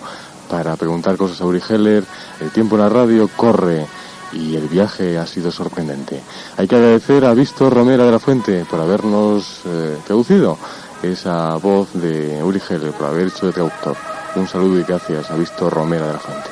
para 0.49 0.75
preguntar 0.75 1.15
cosas 1.15 1.39
a 1.39 1.45
Uri 1.45 1.61
Geller. 1.61 2.03
El 2.41 2.49
tiempo 2.49 2.75
en 2.75 2.81
la 2.81 2.89
radio 2.89 3.29
corre 3.33 3.87
y 4.33 4.57
el 4.57 4.67
viaje 4.67 5.17
ha 5.17 5.25
sido 5.25 5.49
sorprendente. 5.49 6.21
Hay 6.57 6.67
que 6.67 6.75
agradecer 6.75 7.23
a 7.23 7.33
Víctor 7.33 7.73
Romera 7.73 8.03
de 8.03 8.11
la 8.11 8.19
Fuente 8.19 8.65
por 8.69 8.81
habernos 8.81 9.61
eh, 9.65 9.97
traducido 10.05 10.57
esa 11.01 11.55
voz 11.55 11.93
de 11.93 12.43
Uri 12.43 12.59
Geller, 12.59 12.91
por 12.91 13.07
haber 13.07 13.27
hecho 13.27 13.45
de 13.45 13.53
traductor. 13.53 14.12
Un 14.35 14.47
saludo 14.47 14.79
y 14.79 14.83
gracias 14.83 15.29
a 15.29 15.35
Víctor 15.35 15.71
Romera 15.71 16.07
de 16.07 16.13
la 16.13 16.19
Fuente. 16.19 16.49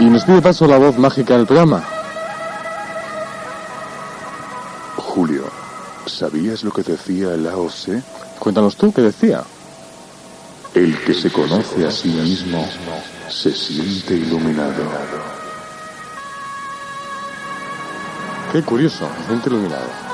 Y 0.00 0.06
nos 0.06 0.24
pide 0.24 0.42
paso 0.42 0.66
la 0.66 0.78
voz 0.78 0.98
mágica 0.98 1.36
del 1.36 1.46
programa. 1.46 1.84
Julio, 4.96 5.44
¿sabías 6.06 6.64
lo 6.64 6.72
que 6.72 6.82
decía 6.82 7.36
Lao 7.36 7.68
Tse? 7.68 8.02
Cuéntanos 8.40 8.76
tú 8.76 8.92
qué 8.92 9.02
decía. 9.02 9.44
El 10.74 10.98
que 11.04 11.14
se 11.14 11.30
conoce 11.30 11.86
a 11.86 11.90
sí 11.92 12.08
mismo 12.08 12.66
se 13.28 13.52
siente 13.54 14.14
iluminado. 14.14 14.82
Qué 18.50 18.60
curioso, 18.62 19.08
gente 19.28 19.48
iluminado. 19.48 20.13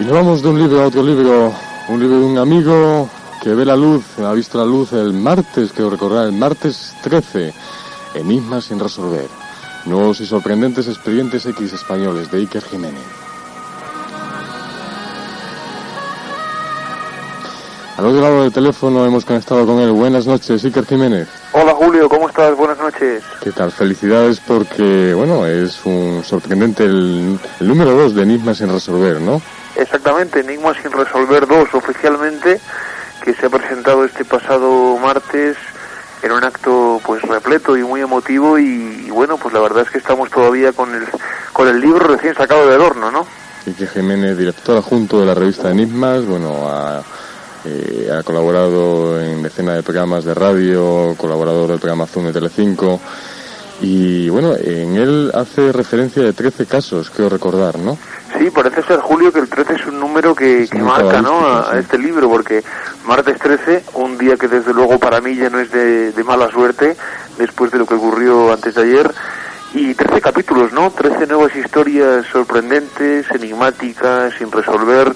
Y 0.00 0.04
nos 0.04 0.14
vamos 0.14 0.42
de 0.42 0.48
un 0.48 0.58
libro 0.58 0.82
a 0.82 0.86
otro 0.86 1.02
libro, 1.02 1.52
un 1.88 2.00
libro 2.00 2.20
de 2.20 2.24
un 2.24 2.38
amigo 2.38 3.06
que 3.42 3.50
ve 3.50 3.66
la 3.66 3.76
luz, 3.76 4.02
ha 4.18 4.32
visto 4.32 4.56
la 4.56 4.64
luz 4.64 4.94
el 4.94 5.12
martes, 5.12 5.72
que 5.72 5.82
recordar, 5.82 6.24
el 6.24 6.32
martes 6.32 6.94
13, 7.02 7.52
Enigmas 8.14 8.64
sin 8.64 8.80
resolver. 8.80 9.28
Nuevos 9.84 10.22
y 10.22 10.26
sorprendentes 10.26 10.88
expedientes 10.88 11.44
X 11.44 11.74
españoles 11.74 12.30
de 12.30 12.38
Iker 12.38 12.62
Jiménez. 12.62 13.02
Al 17.98 18.06
otro 18.06 18.22
lado 18.22 18.42
del 18.42 18.52
teléfono 18.52 19.04
hemos 19.04 19.26
conectado 19.26 19.66
con 19.66 19.80
él. 19.80 19.90
Buenas 19.90 20.26
noches, 20.26 20.64
Iker 20.64 20.86
Jiménez. 20.86 21.28
Hola 21.52 21.74
Julio, 21.74 22.08
¿cómo 22.08 22.26
estás? 22.26 22.56
Buenas 22.56 22.78
noches. 22.78 23.22
¿Qué 23.42 23.52
tal? 23.52 23.70
Felicidades 23.70 24.40
porque, 24.40 25.12
bueno, 25.12 25.46
es 25.46 25.84
un 25.84 26.22
sorprendente 26.24 26.84
el, 26.84 27.38
el 27.60 27.68
número 27.68 27.94
2 27.94 28.14
de 28.14 28.22
Enigmas 28.22 28.56
sin 28.56 28.72
resolver, 28.72 29.20
¿no? 29.20 29.42
Exactamente, 29.76 30.40
Enigma 30.40 30.74
sin 30.74 30.90
resolver 30.92 31.46
2 31.46 31.74
oficialmente, 31.74 32.60
que 33.22 33.34
se 33.34 33.46
ha 33.46 33.50
presentado 33.50 34.04
este 34.04 34.24
pasado 34.24 34.96
martes 34.98 35.56
en 36.22 36.32
un 36.32 36.44
acto 36.44 37.00
pues 37.04 37.22
repleto 37.22 37.76
y 37.76 37.82
muy 37.82 38.00
emotivo 38.00 38.58
y, 38.58 39.04
y 39.06 39.10
bueno, 39.10 39.38
pues 39.38 39.54
la 39.54 39.60
verdad 39.60 39.84
es 39.84 39.90
que 39.90 39.98
estamos 39.98 40.30
todavía 40.30 40.72
con 40.72 40.94
el, 40.94 41.06
con 41.52 41.68
el 41.68 41.80
libro 41.80 42.06
recién 42.06 42.34
sacado 42.34 42.68
del 42.68 42.80
horno, 42.80 43.10
¿no? 43.10 43.26
Iker 43.66 43.88
Jiménez, 43.88 44.36
director 44.36 44.76
adjunto 44.76 45.20
de 45.20 45.26
la 45.26 45.34
revista 45.34 45.70
Enigmas, 45.70 46.24
bueno, 46.24 46.68
ha, 46.68 47.02
eh, 47.64 48.08
colaborado 48.24 49.20
en 49.20 49.42
decenas 49.42 49.76
de 49.76 49.82
programas 49.82 50.24
de 50.24 50.34
radio, 50.34 51.14
colaborador 51.16 51.68
del 51.68 51.78
programa 51.78 52.06
Zoom 52.06 52.26
de 52.26 52.32
Telecinco, 52.32 53.00
y 53.80 54.28
bueno, 54.28 54.54
en 54.56 54.96
él 54.96 55.30
hace 55.34 55.72
referencia 55.72 56.22
de 56.22 56.32
13 56.32 56.66
casos, 56.66 57.10
creo 57.10 57.28
recordar, 57.28 57.78
¿no? 57.78 57.96
Sí, 58.38 58.50
parece 58.50 58.82
ser, 58.82 59.00
Julio, 59.00 59.32
que 59.32 59.40
el 59.40 59.48
13 59.48 59.74
es 59.74 59.86
un 59.86 59.98
número 59.98 60.34
que, 60.34 60.68
que 60.70 60.78
marca 60.78 61.22
¿no? 61.22 61.46
a, 61.46 61.78
este 61.78 61.98
libro, 61.98 62.28
porque 62.28 62.62
martes 63.06 63.38
13, 63.38 63.84
un 63.94 64.18
día 64.18 64.36
que 64.36 64.48
desde 64.48 64.72
luego 64.72 64.98
para 64.98 65.20
mí 65.20 65.34
ya 65.34 65.50
no 65.50 65.58
es 65.58 65.70
de, 65.72 66.12
de 66.12 66.24
mala 66.24 66.48
suerte, 66.50 66.96
después 67.38 67.70
de 67.70 67.78
lo 67.78 67.86
que 67.86 67.94
ocurrió 67.94 68.52
antes 68.52 68.74
de 68.74 68.82
ayer, 68.82 69.10
y 69.72 69.94
13 69.94 70.20
capítulos, 70.20 70.72
¿no? 70.72 70.90
13 70.90 71.26
nuevas 71.26 71.54
historias 71.56 72.26
sorprendentes, 72.26 73.30
enigmáticas, 73.30 74.34
sin 74.34 74.50
resolver, 74.52 75.14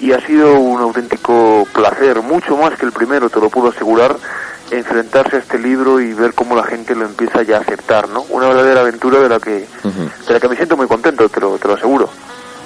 y 0.00 0.12
ha 0.12 0.20
sido 0.26 0.58
un 0.58 0.80
auténtico 0.80 1.66
placer, 1.72 2.20
mucho 2.20 2.56
más 2.56 2.78
que 2.78 2.86
el 2.86 2.92
primero, 2.92 3.30
te 3.30 3.40
lo 3.40 3.48
puedo 3.48 3.68
asegurar, 3.68 4.16
enfrentarse 4.70 5.36
a 5.36 5.38
este 5.40 5.58
libro 5.58 6.00
y 6.00 6.12
ver 6.14 6.34
cómo 6.34 6.56
la 6.56 6.64
gente 6.64 6.94
lo 6.94 7.04
empieza 7.04 7.42
ya 7.42 7.58
a 7.58 7.60
aceptar, 7.60 8.08
¿no? 8.08 8.22
Una 8.30 8.48
verdadera 8.48 8.80
aventura 8.80 9.20
de 9.20 9.28
la 9.28 9.38
que, 9.38 9.66
de 10.26 10.32
la 10.32 10.40
que 10.40 10.48
me 10.48 10.56
siento 10.56 10.76
muy 10.76 10.86
contento, 10.86 11.28
te 11.28 11.40
lo, 11.40 11.58
te 11.58 11.68
lo 11.68 11.74
aseguro. 11.74 12.08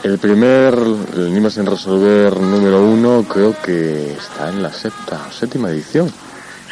El 0.02 0.18
primer, 0.18 0.74
el 0.74 1.26
Enigmas 1.28 1.54
sin 1.54 1.66
resolver 1.66 2.36
número 2.36 2.82
uno, 2.82 3.24
creo 3.28 3.54
que 3.60 4.12
está 4.12 4.48
en 4.48 4.62
la 4.62 4.72
sexta, 4.72 5.30
séptima 5.32 5.70
edición. 5.70 6.12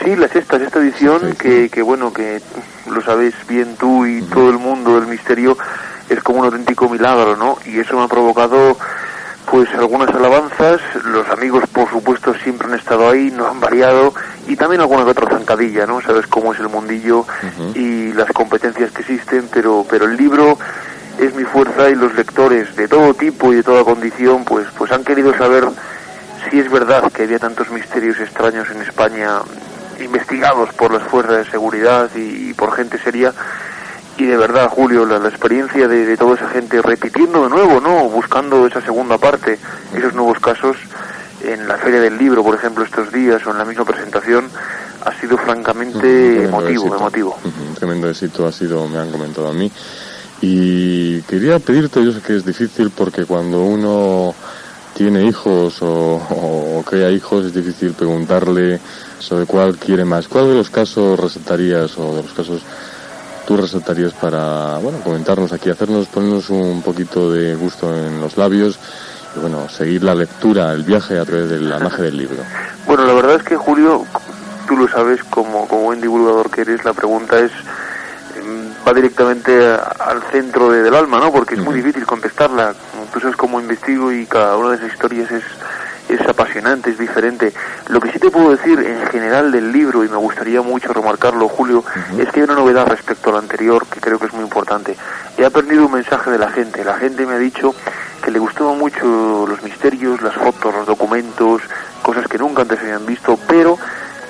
Sí, 0.03 0.15
la 0.15 0.29
sexta, 0.29 0.59
sexta 0.59 0.79
edición, 0.79 1.35
que, 1.35 1.69
que 1.69 1.83
bueno, 1.83 2.13
que 2.13 2.41
lo 2.89 3.03
sabéis 3.03 3.35
bien 3.49 3.77
tú 3.77 4.07
y 4.07 4.23
todo 4.23 4.51
el 4.51 4.59
mundo 4.59 4.95
del 4.95 5.09
misterio, 5.09 5.57
es 6.09 6.23
como 6.23 6.41
un 6.41 6.45
auténtico 6.47 6.89
milagro, 6.89 7.37
¿no? 7.37 7.59
Y 7.67 7.81
eso 7.81 7.97
me 7.97 8.05
ha 8.05 8.09
provocado, 8.09 8.79
pues, 9.51 9.73
algunas 9.75 10.11
alabanzas, 10.11 10.81
los 11.05 11.29
amigos, 11.29 11.65
por 11.73 11.89
supuesto, 11.89 12.35
siempre 12.35 12.69
han 12.69 12.79
estado 12.79 13.09
ahí, 13.09 13.31
no 13.31 13.47
han 13.47 13.61
variado, 13.61 14.13
y 14.47 14.57
también 14.57 14.81
alguna 14.81 15.05
que 15.05 15.11
otra 15.11 15.31
zancadilla, 15.31 15.87
¿no? 15.87 16.01
Sabes 16.01 16.27
cómo 16.27 16.53
es 16.53 16.61
el 16.61 16.69
mundillo 16.69 17.25
y 17.75 18.13
las 18.13 18.31
competencias 18.33 18.91
que 18.91 19.03
existen, 19.03 19.49
pero, 19.53 19.87
pero 19.89 20.07
el 20.07 20.17
libro 20.17 20.59
es 21.19 21.35
mi 21.35 21.45
fuerza 21.45 21.89
y 21.89 21.95
los 21.95 22.15
lectores 22.15 22.75
de 22.77 22.89
todo 22.89 23.15
tipo 23.15 23.53
y 23.53 23.57
de 23.57 23.63
toda 23.63 23.85
condición, 23.85 24.45
pues, 24.45 24.67
pues 24.77 24.93
han 24.93 25.05
querido 25.05 25.37
saber 25.37 25.65
si 26.51 26.59
es 26.59 26.71
verdad 26.71 27.11
que 27.13 27.23
había 27.23 27.39
tantos 27.39 27.71
misterios 27.71 28.19
extraños 28.21 28.69
en 28.71 28.83
España 28.83 29.41
investigados 30.01 30.73
por 30.75 30.93
las 30.93 31.03
fuerzas 31.05 31.39
de 31.39 31.51
seguridad 31.51 32.11
y, 32.15 32.51
y 32.51 32.55
por 32.55 32.73
gente 32.73 32.99
seria 32.99 33.33
y 34.19 34.25
de 34.25 34.37
verdad 34.37 34.69
Julio 34.69 35.05
la, 35.05 35.19
la 35.19 35.29
experiencia 35.29 35.87
de, 35.89 36.07
de 36.07 36.17
toda 36.17 36.37
esa 36.37 36.49
gente 36.49 36.81
repitiendo 36.83 37.45
de 37.45 37.51
nuevo 37.51 37.81
no 37.81 38.09
buscando 38.09 38.67
esa 38.67 38.81
segunda 38.81 39.19
parte 39.19 39.59
esos 39.95 40.15
nuevos 40.15 40.39
casos 40.41 40.77
en 41.43 41.69
la 41.69 41.77
feria 41.77 42.01
del 42.01 42.17
libro 42.17 42.43
por 42.43 42.55
ejemplo 42.55 42.85
estos 42.85 43.13
días 43.13 43.47
o 43.47 43.51
en 43.51 43.59
la 43.59 43.65
misma 43.65 43.85
presentación 43.85 44.49
ha 45.05 45.13
sido 45.21 45.37
francamente 45.39 46.45
emotivo 46.45 46.87
éxito. 46.87 46.97
emotivo 46.97 47.37
Ujú, 47.45 47.69
un 47.69 47.75
tremendo 47.75 48.11
éxito 48.11 48.47
ha 48.47 48.53
sido, 48.53 48.89
me 48.89 48.99
han 48.99 49.11
comentado 49.11 49.49
a 49.49 49.53
mí. 49.53 49.71
Y 50.43 51.23
quería 51.23 51.59
pedirte, 51.59 52.05
yo 52.05 52.13
sé 52.13 52.21
que 52.21 52.37
es 52.37 52.45
difícil 52.45 52.91
porque 52.91 53.25
cuando 53.25 53.63
uno 53.63 54.35
tiene 54.95 55.25
hijos 55.25 55.81
o, 55.81 55.89
o 55.89 56.83
crea 56.85 57.11
hijos 57.11 57.47
es 57.47 57.55
difícil 57.55 57.93
preguntarle 57.93 58.81
sobre 59.19 59.47
cuál 59.47 59.77
quiere 59.77 60.05
más. 60.05 60.29
¿Cuál 60.29 60.49
de 60.49 60.55
los 60.57 60.71
casos 60.71 61.19
resaltarías 61.19 61.97
o 61.99 62.17
de 62.17 62.23
los 62.23 62.33
casos 62.33 62.63
tú 63.47 63.57
resaltarías 63.57 64.13
para, 64.15 64.79
bueno, 64.79 64.99
comentarnos 65.01 65.53
aquí, 65.53 65.71
hacernos, 65.71 66.07
ponernos 66.09 66.51
un 66.51 66.83
poquito 66.83 67.31
de 67.33 67.55
gusto 67.55 67.95
en 67.95 68.21
los 68.21 68.37
labios 68.37 68.79
y 69.37 69.41
bueno, 69.41 69.69
seguir 69.69 70.03
la 70.03 70.15
lectura, 70.15 70.73
el 70.73 70.83
viaje 70.83 71.19
a 71.19 71.25
través 71.25 71.49
de 71.51 71.61
la 71.61 71.79
magia 71.79 72.05
del 72.05 72.17
libro? 72.17 72.39
Bueno, 72.87 73.05
la 73.05 73.13
verdad 73.15 73.37
es 73.37 73.43
que 73.43 73.57
Julio, 73.57 74.05
tú 74.67 74.77
lo 74.77 74.89
sabes 74.89 75.23
como, 75.25 75.67
como 75.69 75.83
buen 75.85 76.01
divulgador 76.01 76.51
que 76.51 76.63
eres, 76.63 76.85
la 76.85 76.93
pregunta 76.95 77.39
es 77.39 77.53
mm, 77.53 78.87
va 78.89 78.93
directamente 78.95 79.67
a- 79.69 79.77
al 80.07 80.23
centro 80.33 80.71
de- 80.71 80.83
del 80.83 80.95
alma, 80.95 81.19
¿no? 81.19 81.33
Porque 81.33 81.55
es 81.55 81.61
muy 81.61 81.75
difícil 81.77 82.05
contestarla. 82.07 82.75
Tú 83.13 83.21
sabes 83.21 83.37
cómo 83.37 83.61
investigo 83.61 84.13
y 84.13 84.27
cada 84.27 84.57
una 84.57 84.71
de 84.71 84.77
esas 84.77 84.93
historias 84.93 85.31
es, 85.31 85.43
es 86.09 86.21
apasionante, 86.21 86.91
es 86.91 86.99
diferente. 86.99 87.53
Lo 87.89 88.01
que 88.01 88.13
sí 88.13 88.19
te 88.19 88.31
puedo 88.31 88.51
decir 88.51 88.79
en 88.79 89.07
general 89.07 89.53
del 89.53 89.73
libro, 89.73 90.05
y 90.05 90.09
me 90.09 90.17
gustaría 90.17 90.63
mucho 90.63 90.93
remarcarlo, 90.93 91.49
Julio, 91.49 91.85
es 92.19 92.29
que 92.31 92.41
hay 92.41 92.45
una 92.45 92.55
novedad 92.55 92.87
respecto 92.87 93.31
al 93.31 93.37
anterior 93.37 93.87
que 93.87 94.01
creo 94.01 94.19
que 94.19 94.27
es 94.27 94.33
muy 94.33 94.45
importante. 94.45 94.97
he 95.37 95.45
aprendido 95.45 95.87
un 95.87 95.93
mensaje 95.93 96.31
de 96.31 96.39
la 96.39 96.51
gente. 96.51 96.85
La 96.85 96.97
gente 96.97 97.27
me 97.27 97.35
ha 97.35 97.39
dicho 97.39 97.75
que 98.23 98.31
le 98.31 98.39
gustaban 98.39 98.79
mucho 98.79 99.47
los 99.49 99.63
misterios, 99.63 100.23
las 100.23 100.35
fotos, 100.35 100.75
los 100.75 100.87
documentos, 100.87 101.63
cosas 102.03 102.27
que 102.29 102.39
nunca 102.39 102.63
antes 102.63 102.81
habían 102.81 103.07
visto, 103.07 103.39
pero 103.49 103.79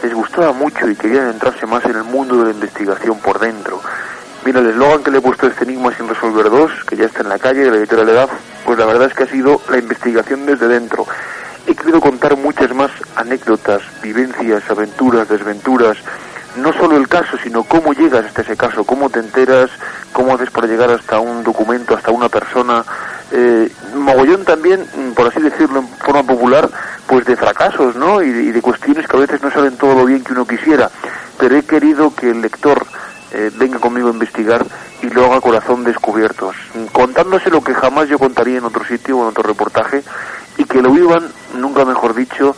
les 0.03 0.15
gustaba 0.15 0.53
mucho 0.53 0.89
y 0.89 0.97
querían 0.97 1.29
entrarse 1.29 1.67
más 1.67 1.85
en 1.85 1.97
el 1.97 2.05
mundo 2.05 2.39
de 2.39 2.45
la 2.45 2.51
investigación 2.51 3.19
por 3.19 3.39
dentro. 3.39 3.81
Mira, 4.45 4.61
el 4.61 4.69
eslogan 4.69 5.03
que 5.03 5.11
le 5.11 5.19
he 5.19 5.21
puesto 5.21 5.47
a 5.47 5.49
este 5.49 5.65
Enigma 5.65 5.93
sin 5.97 6.09
resolver 6.09 6.49
2, 6.49 6.85
que 6.87 6.97
ya 6.97 7.07
está 7.07 7.23
en 7.23 7.31
la 7.31 7.39
calle, 7.39 7.65
de 7.65 7.71
la 7.73 7.79
editorial 7.79 8.09
Edad, 8.09 8.29
pues 8.65 8.79
la 8.79 8.87
verdad 8.87 9.09
es 9.09 9.15
que 9.15 9.25
ha 9.25 9.27
sido 9.27 9.61
la 9.69 9.79
investigación 9.79 10.47
desde 10.47 10.69
dentro. 10.69 11.05
He 11.67 11.75
querido 11.75 12.01
contar 12.01 12.37
muchas 12.37 12.73
más 12.75 12.91
anécdotas, 13.17 13.83
vivencias, 14.01 14.63
aventuras, 14.71 15.29
desventuras, 15.29 15.97
no 16.57 16.73
solo 16.73 16.97
el 16.97 17.09
caso, 17.09 17.37
sino 17.43 17.65
cómo 17.65 17.93
llegas 17.93 18.25
hasta 18.25 18.43
ese 18.43 18.57
caso, 18.57 18.85
cómo 18.85 19.11
te 19.11 19.19
enteras, 19.19 19.71
cómo 20.13 20.35
haces 20.35 20.51
para 20.51 20.67
llegar 20.67 20.91
hasta 20.91 21.19
un 21.19 21.43
documento, 21.43 21.97
hasta 21.97 22.13
una 22.13 22.29
persona. 22.29 22.85
Eh, 23.33 23.71
mogollón 23.95 24.45
también, 24.45 24.81
mm, 24.81 25.13
por 25.13 25.27
así 25.29 25.41
decirlo 25.41 25.81
en 25.81 25.89
forma 25.89 26.23
popular, 26.23 26.71
pues 27.07 27.27
de 27.27 27.37
fracasos, 27.37 27.97
¿no? 27.97 28.23
Y 28.23 28.31
de, 28.31 28.43
y 28.45 28.53
de 28.53 28.63
cuestiones 28.63 29.07
que 29.07 29.17
a 29.17 29.21
veces 29.21 29.43
no 29.43 29.51
salen 29.51 29.77
todo 29.77 29.95
lo 29.95 30.05
bien 30.07 30.23
que 30.23 30.33
uno 30.33 30.47
quisiera. 30.47 30.91
Pero 31.39 31.57
he 31.57 31.63
querido 31.63 32.15
que 32.15 32.31
el 32.31 32.41
lector 32.41 32.87
eh, 33.33 33.51
venga 33.57 33.79
conmigo 33.79 34.09
a 34.09 34.13
investigar 34.13 34.65
y 35.03 35.09
lo 35.11 35.27
haga 35.27 35.41
corazón 35.41 35.85
descubiertos, 35.85 36.57
contándose 36.93 37.51
lo 37.51 37.63
que 37.63 37.75
jamás 37.75 38.09
yo 38.09 38.19
contaría 38.19 38.59
en 38.59 38.65
otro 38.65 38.85
sitio 38.85 39.19
o 39.19 39.23
en 39.23 39.29
otro 39.29 39.43
reportaje 39.43 40.03
y 40.59 40.65
que 40.65 40.81
lo 40.81 40.91
vivan, 40.91 41.29
nunca 41.55 41.85
mejor 41.85 42.15
dicho, 42.15 42.57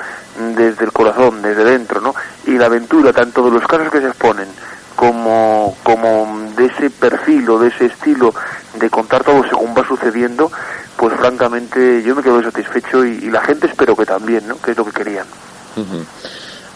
desde 0.56 0.84
el 0.84 0.92
corazón, 0.92 1.42
desde 1.42 1.64
dentro, 1.64 2.00
¿no? 2.00 2.14
Y 2.46 2.52
la 2.52 2.66
aventura, 2.66 3.12
tanto 3.12 3.42
de 3.42 3.50
los 3.50 3.66
casos 3.66 3.90
que 3.90 4.00
se 4.00 4.08
exponen 4.08 4.48
como, 4.94 5.76
como 5.82 6.50
de 6.56 6.66
ese 6.66 6.90
perfil 6.90 7.48
o 7.50 7.58
de 7.58 7.68
ese 7.68 7.86
estilo 7.86 8.34
de 8.74 8.90
contar 8.90 9.24
todo 9.24 9.42
según 9.44 9.74
va 9.76 9.86
sucediendo, 9.86 10.50
pues 10.96 11.16
francamente 11.16 12.02
yo 12.02 12.14
me 12.14 12.22
quedo 12.22 12.42
satisfecho 12.42 13.04
y, 13.04 13.10
y 13.10 13.30
la 13.30 13.40
gente 13.40 13.66
espero 13.66 13.96
que 13.96 14.06
también, 14.06 14.46
¿no? 14.46 14.60
Que 14.60 14.72
es 14.72 14.76
lo 14.76 14.84
que 14.84 14.92
querían. 14.92 15.26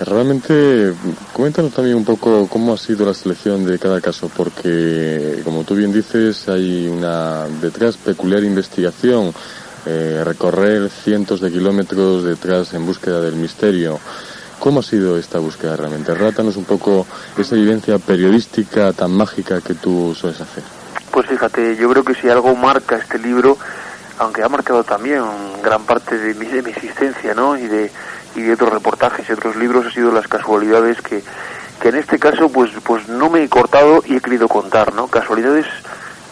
Realmente, 0.00 0.94
coméntanos 1.32 1.72
también 1.72 1.96
un 1.96 2.04
poco 2.04 2.48
cómo 2.48 2.74
ha 2.74 2.78
sido 2.78 3.06
la 3.06 3.14
selección 3.14 3.64
de 3.64 3.78
cada 3.78 4.00
caso, 4.00 4.30
porque, 4.34 5.40
como 5.44 5.64
tú 5.64 5.74
bien 5.74 5.92
dices, 5.92 6.48
hay 6.48 6.88
una 6.88 7.46
detrás 7.60 7.96
peculiar 7.96 8.42
investigación, 8.42 9.32
eh, 9.86 10.22
recorrer 10.24 10.90
cientos 10.90 11.40
de 11.40 11.50
kilómetros 11.50 12.24
detrás 12.24 12.72
en 12.74 12.86
búsqueda 12.86 13.20
del 13.20 13.36
misterio. 13.36 13.98
¿Cómo 14.58 14.80
ha 14.80 14.82
sido 14.84 15.18
esta 15.18 15.40
búsqueda 15.40 15.76
realmente? 15.76 16.14
Rátanos 16.14 16.56
un 16.56 16.64
poco 16.64 17.04
esa 17.36 17.56
vivencia 17.56 17.98
periodística 17.98 18.92
tan 18.92 19.10
mágica 19.10 19.60
que 19.60 19.74
tú 19.74 20.14
sueles 20.14 20.40
hacer. 20.40 20.62
Pues 21.10 21.26
fíjate, 21.26 21.76
yo 21.76 21.90
creo 21.90 22.04
que 22.04 22.14
si 22.14 22.28
algo 22.28 22.54
marca 22.54 22.96
este 22.96 23.18
libro, 23.18 23.58
aunque 24.18 24.42
ha 24.42 24.48
marcado 24.48 24.84
también 24.84 25.24
gran 25.62 25.84
parte 25.84 26.16
de 26.16 26.34
mi, 26.34 26.46
de 26.46 26.62
mi 26.62 26.70
existencia, 26.70 27.34
¿no? 27.34 27.58
Y 27.58 27.66
de, 27.66 27.90
y 28.34 28.42
de 28.42 28.54
otros 28.54 28.72
reportajes 28.72 29.28
y 29.28 29.32
otros 29.32 29.56
libros, 29.56 29.86
ha 29.86 29.90
sido 29.90 30.12
las 30.12 30.28
casualidades 30.28 31.00
que, 31.02 31.22
que 31.80 31.88
en 31.88 31.96
este 31.96 32.18
caso, 32.18 32.48
pues, 32.48 32.70
pues 32.84 33.08
no 33.08 33.28
me 33.28 33.42
he 33.42 33.48
cortado 33.48 34.02
y 34.06 34.16
he 34.16 34.20
querido 34.20 34.48
contar, 34.48 34.94
¿no? 34.94 35.08
Casualidades, 35.08 35.66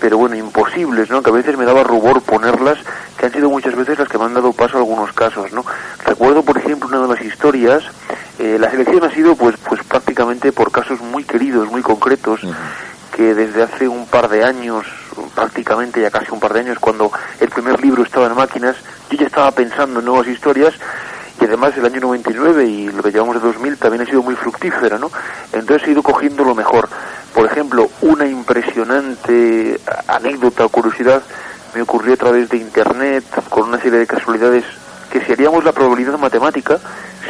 pero 0.01 0.17
bueno, 0.17 0.37
imposibles, 0.37 1.11
¿no? 1.11 1.23
Que 1.23 1.31
a 1.31 1.35
veces 1.35 1.57
me 1.57 1.65
daba 1.65 1.83
rubor 1.83 2.23
ponerlas, 2.23 2.79
que 3.19 3.27
han 3.27 3.33
sido 3.33 3.51
muchas 3.51 3.75
veces 3.75 3.99
las 3.99 4.09
que 4.09 4.19
me 4.19 4.25
han 4.25 4.35
dado 4.35 4.53
paso 4.53 4.77
a 4.77 4.81
algunos 4.81 5.13
casos, 5.13 5.53
¿no? 5.53 5.65
Recuerdo, 6.05 6.43
por 6.43 6.57
ejemplo, 6.57 6.89
una 6.89 7.07
de 7.07 7.15
las 7.15 7.25
historias, 7.25 7.85
eh, 8.39 8.57
la 8.59 8.71
selección 8.71 9.05
ha 9.05 9.11
sido, 9.11 9.37
pues, 9.37 9.57
pues 9.69 9.83
prácticamente 9.85 10.53
por 10.53 10.73
casos 10.73 11.01
muy 11.01 11.25
queridos, 11.25 11.71
muy 11.71 11.83
concretos, 11.83 12.41
que 13.15 13.35
desde 13.35 13.63
hace 13.63 13.89
un 13.89 14.07
par 14.07 14.29
de 14.29 14.45
años, 14.45 14.87
prácticamente 15.35 16.01
ya 16.01 16.11
casi 16.11 16.31
un 16.31 16.41
par 16.41 16.55
de 16.55 16.61
años, 16.61 16.79
cuando 16.79 17.11
el 17.41 17.49
primer 17.49 17.83
libro 17.83 18.03
estaba 18.03 18.29
en 18.29 18.37
máquinas, 18.37 18.77
yo 19.11 19.19
ya 19.19 19.27
estaba 19.27 19.51
pensando 19.51 19.99
en 19.99 20.07
nuevas 20.07 20.29
historias 20.29 20.75
y 21.41 21.45
además 21.45 21.77
el 21.77 21.87
año 21.87 22.01
99 22.01 22.65
y 22.65 22.89
lo 22.91 23.03
que 23.03 23.11
llevamos 23.11 23.37
de 23.37 23.41
2000 23.41 23.79
también 23.79 24.03
ha 24.03 24.07
sido 24.07 24.23
muy 24.23 24.35
fructífera, 24.35 24.99
¿no? 24.99 25.11
Entonces 25.53 25.89
he 25.89 25.93
ido 25.93 26.03
cogiendo 26.03 26.45
lo 26.45 26.55
mejor. 26.55 26.89
Por 27.35 27.47
ejemplo, 27.47 27.89
una 28.03 28.27
impresionante 28.27 29.81
anécdota 30.07 30.65
o 30.65 30.69
curiosidad 30.69 31.23
me 31.75 31.83
ocurrió 31.83 32.15
a 32.15 32.17
través 32.17 32.49
de 32.49 32.59
internet 32.59 33.25
con 33.49 33.69
una 33.69 33.81
serie 33.81 34.01
de 34.01 34.07
casualidades 34.07 34.65
que 35.11 35.20
si 35.24 35.32
haríamos 35.32 35.65
la 35.65 35.73
probabilidad 35.73 36.19
matemática 36.19 36.78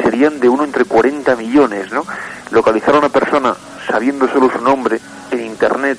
serían 0.03 0.39
de 0.39 0.49
uno 0.49 0.65
entre 0.65 0.85
40 0.85 1.35
millones, 1.37 1.91
¿no? 1.93 2.05
Localizar 2.51 2.95
a 2.95 2.99
una 2.99 3.09
persona 3.09 3.55
sabiendo 3.89 4.29
solo 4.29 4.51
su 4.51 4.61
nombre 4.63 5.01
en 5.31 5.41
internet 5.47 5.99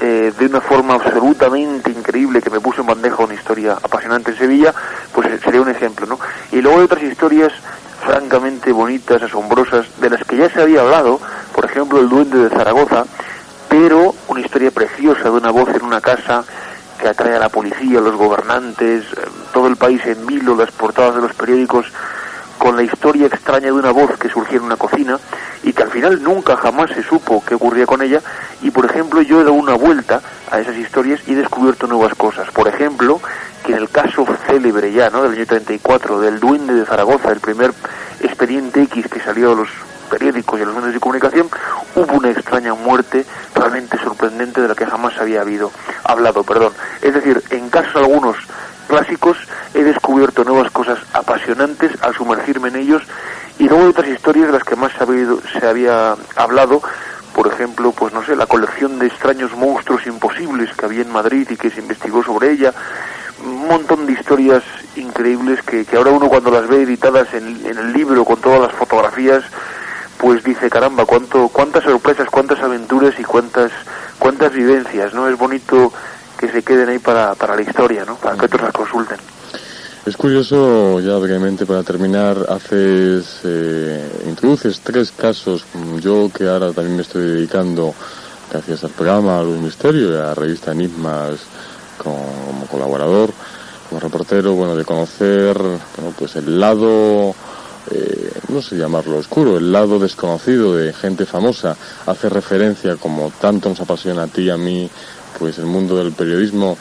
eh, 0.00 0.32
de 0.38 0.46
una 0.46 0.60
forma 0.60 0.94
absolutamente 0.94 1.90
increíble 1.90 2.40
que 2.40 2.50
me 2.50 2.60
puso 2.60 2.82
en 2.82 2.86
bandeja 2.86 3.24
una 3.24 3.34
historia 3.34 3.72
apasionante 3.72 4.30
en 4.30 4.38
Sevilla, 4.38 4.72
pues 5.12 5.28
sería 5.42 5.60
un 5.60 5.68
ejemplo, 5.68 6.06
¿no? 6.06 6.18
Y 6.52 6.60
luego 6.60 6.78
hay 6.78 6.84
otras 6.84 7.02
historias 7.02 7.52
francamente 8.04 8.72
bonitas, 8.72 9.22
asombrosas, 9.22 9.86
de 10.00 10.10
las 10.10 10.24
que 10.24 10.36
ya 10.36 10.48
se 10.48 10.62
había 10.62 10.82
hablado, 10.82 11.20
por 11.52 11.64
ejemplo 11.64 12.00
el 12.00 12.08
duende 12.08 12.38
de 12.38 12.48
Zaragoza, 12.48 13.04
pero 13.68 14.14
una 14.28 14.40
historia 14.40 14.70
preciosa 14.70 15.24
de 15.24 15.30
una 15.30 15.50
voz 15.50 15.68
en 15.74 15.82
una 15.84 16.00
casa 16.00 16.44
que 16.98 17.08
atrae 17.08 17.36
a 17.36 17.38
la 17.38 17.48
policía, 17.48 18.00
los 18.00 18.16
gobernantes, 18.16 19.04
eh, 19.04 19.28
todo 19.52 19.68
el 19.68 19.76
país 19.76 20.04
en 20.06 20.26
vilo, 20.26 20.56
las 20.56 20.70
portadas 20.72 21.14
de 21.14 21.22
los 21.22 21.34
periódicos, 21.34 21.86
con 22.58 22.76
la 22.76 22.82
historia 22.82 23.26
extraña 23.26 23.66
de 23.66 23.72
una 23.72 23.92
voz 23.92 24.18
que 24.18 24.28
surgía 24.28 24.58
en 24.58 24.64
una 24.64 24.76
cocina 24.76 25.18
y 25.62 25.72
que 25.72 25.84
al 25.84 25.90
final 25.90 26.22
nunca 26.22 26.56
jamás 26.56 26.90
se 26.90 27.02
supo 27.02 27.42
qué 27.46 27.54
ocurría 27.54 27.86
con 27.86 28.02
ella 28.02 28.20
y 28.62 28.70
por 28.70 28.84
ejemplo 28.84 29.22
yo 29.22 29.40
he 29.40 29.44
dado 29.44 29.54
una 29.54 29.74
vuelta 29.74 30.20
a 30.50 30.58
esas 30.58 30.76
historias 30.76 31.20
y 31.26 31.32
he 31.32 31.36
descubierto 31.36 31.86
nuevas 31.86 32.14
cosas. 32.16 32.50
Por 32.50 32.66
ejemplo, 32.68 33.20
que 33.64 33.72
en 33.72 33.78
el 33.78 33.88
caso 33.88 34.26
célebre 34.46 34.92
ya, 34.92 35.08
¿no? 35.10 35.22
del 35.22 35.32
año 35.32 35.46
34 35.46 36.20
del 36.20 36.40
duende 36.40 36.74
de 36.74 36.84
Zaragoza, 36.84 37.30
el 37.30 37.40
primer 37.40 37.72
expediente 38.20 38.82
X 38.82 39.06
que 39.08 39.20
salió 39.20 39.52
a 39.52 39.54
los 39.54 39.68
periódicos 40.10 40.58
y 40.58 40.62
a 40.62 40.66
los 40.66 40.74
medios 40.74 40.94
de 40.94 41.00
comunicación, 41.00 41.48
hubo 42.00 42.14
una 42.14 42.30
extraña 42.30 42.74
muerte 42.74 43.24
realmente 43.54 43.98
sorprendente 43.98 44.60
de 44.60 44.68
la 44.68 44.74
que 44.74 44.86
jamás 44.86 45.18
había 45.18 45.40
habido 45.40 45.70
hablado, 46.04 46.44
perdón. 46.44 46.72
Es 47.02 47.14
decir, 47.14 47.42
en 47.50 47.68
casos 47.70 47.96
algunos 47.96 48.36
clásicos 48.88 49.36
he 49.74 49.82
descubierto 49.84 50.44
nuevas 50.44 50.70
cosas 50.70 50.98
apasionantes 51.12 51.92
al 52.02 52.14
sumergirme 52.14 52.68
en 52.68 52.76
ellos 52.76 53.02
y 53.58 53.68
luego 53.68 53.84
hay 53.84 53.90
otras 53.90 54.08
historias 54.08 54.46
de 54.46 54.52
las 54.52 54.64
que 54.64 54.76
más 54.76 54.92
se 54.92 55.66
había, 55.66 56.16
hablado 56.36 56.82
por 57.34 57.46
ejemplo, 57.46 57.92
pues 57.92 58.12
no 58.12 58.24
sé, 58.24 58.34
la 58.34 58.46
colección 58.46 58.98
de 58.98 59.06
extraños 59.06 59.54
monstruos 59.56 60.04
imposibles 60.06 60.74
que 60.74 60.86
había 60.86 61.02
en 61.02 61.12
Madrid 61.12 61.46
y 61.48 61.56
que 61.56 61.70
se 61.70 61.80
investigó 61.80 62.24
sobre 62.24 62.50
ella, 62.50 62.72
un 63.44 63.68
montón 63.68 64.06
de 64.06 64.14
historias 64.14 64.64
increíbles 64.96 65.62
que, 65.62 65.84
que 65.84 65.96
ahora 65.96 66.10
uno 66.10 66.28
cuando 66.28 66.50
las 66.50 66.66
ve 66.66 66.82
editadas 66.82 67.32
en, 67.34 67.64
en 67.64 67.78
el 67.78 67.92
libro 67.92 68.24
con 68.24 68.40
todas 68.40 68.60
las 68.60 68.72
fotografías, 68.72 69.44
pues 70.18 70.42
dice, 70.44 70.68
caramba, 70.68 71.06
cuánto, 71.06 71.48
cuántas 71.48 71.84
sorpresas, 71.84 72.28
cuántas 72.30 72.60
aventuras 72.60 73.14
y 73.18 73.24
cuántas, 73.24 73.70
cuántas 74.18 74.52
vivencias, 74.52 75.14
¿no? 75.14 75.28
Es 75.28 75.38
bonito 75.38 75.92
que 76.38 76.48
se 76.48 76.62
queden 76.62 76.88
ahí 76.88 76.98
para, 76.98 77.34
para 77.34 77.56
la 77.56 77.62
historia, 77.62 78.04
¿no? 78.04 78.16
Para 78.16 78.36
que 78.36 78.46
otros 78.46 78.62
las 78.62 78.72
consulten. 78.72 79.18
Es 80.06 80.16
curioso, 80.16 81.00
ya 81.00 81.18
brevemente 81.18 81.66
para 81.66 81.82
terminar, 81.82 82.46
haces, 82.48 83.40
eh, 83.44 84.22
introduces 84.26 84.80
tres 84.80 85.12
casos. 85.12 85.66
Yo 86.00 86.30
que 86.34 86.48
ahora 86.48 86.72
también 86.72 86.96
me 86.96 87.02
estoy 87.02 87.22
dedicando, 87.26 87.94
gracias 88.50 88.84
al 88.84 88.90
programa 88.90 89.42
Luz 89.42 89.60
Misterio 89.60 90.12
y 90.12 90.16
a 90.16 90.28
la 90.28 90.34
revista 90.34 90.72
Enigmas 90.72 91.40
como 91.98 92.66
colaborador, 92.70 93.30
como 93.88 94.00
reportero, 94.00 94.54
bueno, 94.54 94.76
de 94.76 94.84
conocer, 94.84 95.58
bueno, 95.58 96.14
pues 96.16 96.36
el 96.36 96.58
lado, 96.58 97.34
eh, 97.90 98.32
no 98.48 98.62
sé 98.62 98.76
llamarlo 98.76 99.18
oscuro, 99.18 99.58
el 99.58 99.72
lado 99.72 99.98
desconocido 99.98 100.74
de 100.74 100.92
gente 100.92 101.26
famosa. 101.26 101.76
Hace 102.06 102.28
referencia, 102.28 102.96
como 102.96 103.32
tanto 103.40 103.68
nos 103.68 103.80
apasiona 103.80 104.24
a 104.24 104.26
ti 104.26 104.42
y 104.42 104.50
a 104.50 104.56
mí, 104.56 104.88
pues 105.38 105.58
el 105.58 105.66
mundo 105.66 105.96
del 105.96 106.12
periodismo 106.12 106.76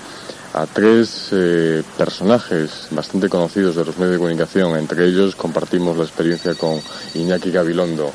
a 0.53 0.65
tres 0.65 1.29
eh, 1.31 1.83
personajes 1.97 2.87
bastante 2.91 3.29
conocidos 3.29 3.75
de 3.75 3.85
los 3.85 3.97
medios 3.97 4.13
de 4.13 4.17
comunicación. 4.17 4.75
Entre 4.75 5.05
ellos 5.05 5.35
compartimos 5.35 5.97
la 5.97 6.03
experiencia 6.03 6.55
con 6.55 6.79
Iñaki 7.13 7.51
Gabilondo. 7.51 8.11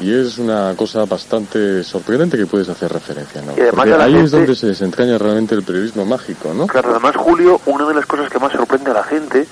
Y 0.00 0.12
es 0.12 0.38
una 0.38 0.74
cosa 0.76 1.04
bastante 1.04 1.84
sorprendente 1.84 2.36
que 2.36 2.46
puedes 2.46 2.68
hacer 2.68 2.92
referencia, 2.92 3.42
¿no? 3.42 3.52
Y 3.52 3.60
además 3.60 3.74
Porque 3.76 3.92
a 3.92 3.98
la 3.98 4.04
ahí 4.04 4.16
es 4.16 4.30
donde 4.30 4.56
se 4.56 4.68
desentraña 4.68 5.18
realmente 5.18 5.54
el 5.54 5.62
periodismo 5.62 6.04
mágico, 6.04 6.54
¿no? 6.54 6.66
Claro, 6.66 6.90
además, 6.90 7.14
Julio, 7.16 7.60
una 7.66 7.86
de 7.86 7.94
las 7.94 8.06
cosas 8.06 8.30
que 8.30 8.38
más 8.38 8.52
sorprende 8.52 8.90
a 8.90 8.94
la 8.94 9.04
gente 9.04 9.46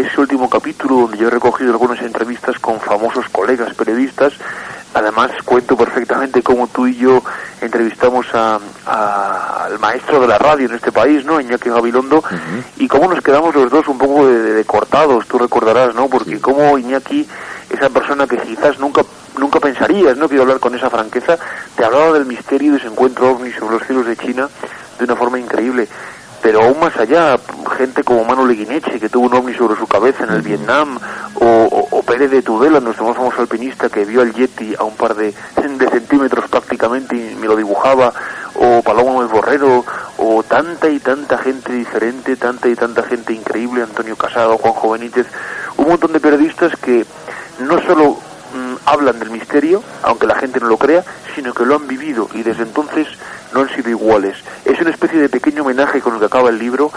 es 0.00 0.12
su 0.12 0.20
último 0.20 0.48
capítulo 0.50 0.96
donde 1.02 1.18
yo 1.18 1.28
he 1.28 1.30
recogido 1.30 1.70
algunas 1.72 2.00
entrevistas 2.02 2.58
con 2.58 2.80
famosos 2.80 3.28
colegas 3.30 3.74
periodistas. 3.74 4.32
Además, 4.94 5.30
cuento 5.44 5.76
perfectamente 5.76 6.42
cómo 6.42 6.68
tú 6.68 6.86
y 6.86 6.96
yo 6.96 7.22
entrevistamos 7.60 8.26
a- 8.34 8.58
a- 8.86 9.64
al 9.66 9.78
maestro 9.78 10.20
de 10.20 10.28
la 10.28 10.38
radio 10.38 10.66
en 10.68 10.74
este 10.74 10.90
país, 10.92 11.24
¿no? 11.24 11.40
Iñaki 11.40 11.68
Gabilondo, 11.68 12.22
y 12.78 12.88
cómo 12.88 13.08
nos 13.12 13.22
quedamos 13.22 13.54
los 13.54 13.70
dos 13.70 13.86
un 13.88 13.98
poco 13.98 14.26
de, 14.26 14.52
de 14.54 14.64
cortados, 14.64 15.26
tú 15.26 15.38
recordarás, 15.38 15.94
¿no? 15.94 16.08
Porque 16.08 16.40
cómo 16.40 16.78
Iñaki, 16.78 17.26
esa 17.70 17.90
persona 17.90 18.26
que 18.26 18.38
quizás 18.38 18.78
nunca 18.78 19.02
nunca 19.38 19.60
pensarías, 19.60 20.16
¿no? 20.16 20.28
Quiero 20.28 20.44
hablar 20.44 20.60
con 20.60 20.74
esa 20.74 20.88
franqueza, 20.88 21.36
te 21.76 21.84
hablaba 21.84 22.12
del 22.12 22.24
misterio 22.24 22.72
de 22.72 22.78
ese 22.78 22.86
encuentro 22.86 23.32
ovni 23.32 23.52
sobre 23.52 23.76
los 23.76 23.86
cielos 23.86 24.06
de 24.06 24.16
China, 24.16 24.48
de 24.98 25.04
una 25.04 25.14
forma 25.14 25.38
increíble. 25.38 25.86
Pero 26.46 26.62
aún 26.62 26.78
más 26.78 26.96
allá, 26.96 27.36
gente 27.76 28.04
como 28.04 28.24
Manu 28.24 28.46
Leguineche, 28.46 29.00
que 29.00 29.08
tuvo 29.08 29.26
un 29.26 29.34
ovni 29.34 29.52
sobre 29.52 29.74
su 29.74 29.88
cabeza 29.88 30.22
en 30.22 30.30
el 30.30 30.42
Vietnam, 30.42 30.96
o, 31.34 31.44
o, 31.44 31.98
o 31.98 32.02
Pérez 32.04 32.30
de 32.30 32.40
Tudela, 32.40 32.78
nuestro 32.78 33.04
más 33.04 33.16
famoso 33.16 33.40
alpinista, 33.40 33.88
que 33.88 34.04
vio 34.04 34.20
al 34.20 34.32
Yeti 34.32 34.72
a 34.78 34.84
un 34.84 34.94
par 34.94 35.16
de, 35.16 35.34
de 35.56 35.88
centímetros 35.90 36.48
prácticamente 36.48 37.16
y 37.16 37.34
me 37.34 37.48
lo 37.48 37.56
dibujaba, 37.56 38.12
o 38.54 38.80
Paloma 38.80 39.22
el 39.22 39.26
Borrero, 39.26 39.84
o 40.18 40.44
tanta 40.44 40.88
y 40.88 41.00
tanta 41.00 41.36
gente 41.36 41.72
diferente, 41.72 42.36
tanta 42.36 42.68
y 42.68 42.76
tanta 42.76 43.02
gente 43.02 43.32
increíble, 43.32 43.82
Antonio 43.82 44.14
Casado, 44.14 44.56
Juanjo 44.56 44.92
Benítez, 44.92 45.26
un 45.78 45.88
montón 45.88 46.12
de 46.12 46.20
periodistas 46.20 46.76
que 46.76 47.04
no 47.58 47.82
solo 47.82 48.10
mm, 48.54 48.74
hablan 48.84 49.18
del 49.18 49.30
misterio, 49.30 49.82
aunque 50.04 50.28
la 50.28 50.36
gente 50.36 50.60
no 50.60 50.68
lo 50.68 50.78
crea, 50.78 51.02
sino 51.34 51.52
que 51.52 51.66
lo 51.66 51.74
han 51.74 51.88
vivido 51.88 52.28
y 52.34 52.44
desde 52.44 52.62
entonces 52.62 53.08
no 53.52 53.60
han 53.60 53.68
sido 53.68 53.90
iguales. 53.90 54.36
Es 54.64 54.80
una 54.80 54.90
especie 54.90 55.20
de 55.20 55.28
pequeño 55.28 55.62
homenaje 55.62 56.00
con 56.00 56.14
el 56.14 56.20
que 56.20 56.26
acaba 56.26 56.50
el 56.50 56.58
libro, 56.58 56.90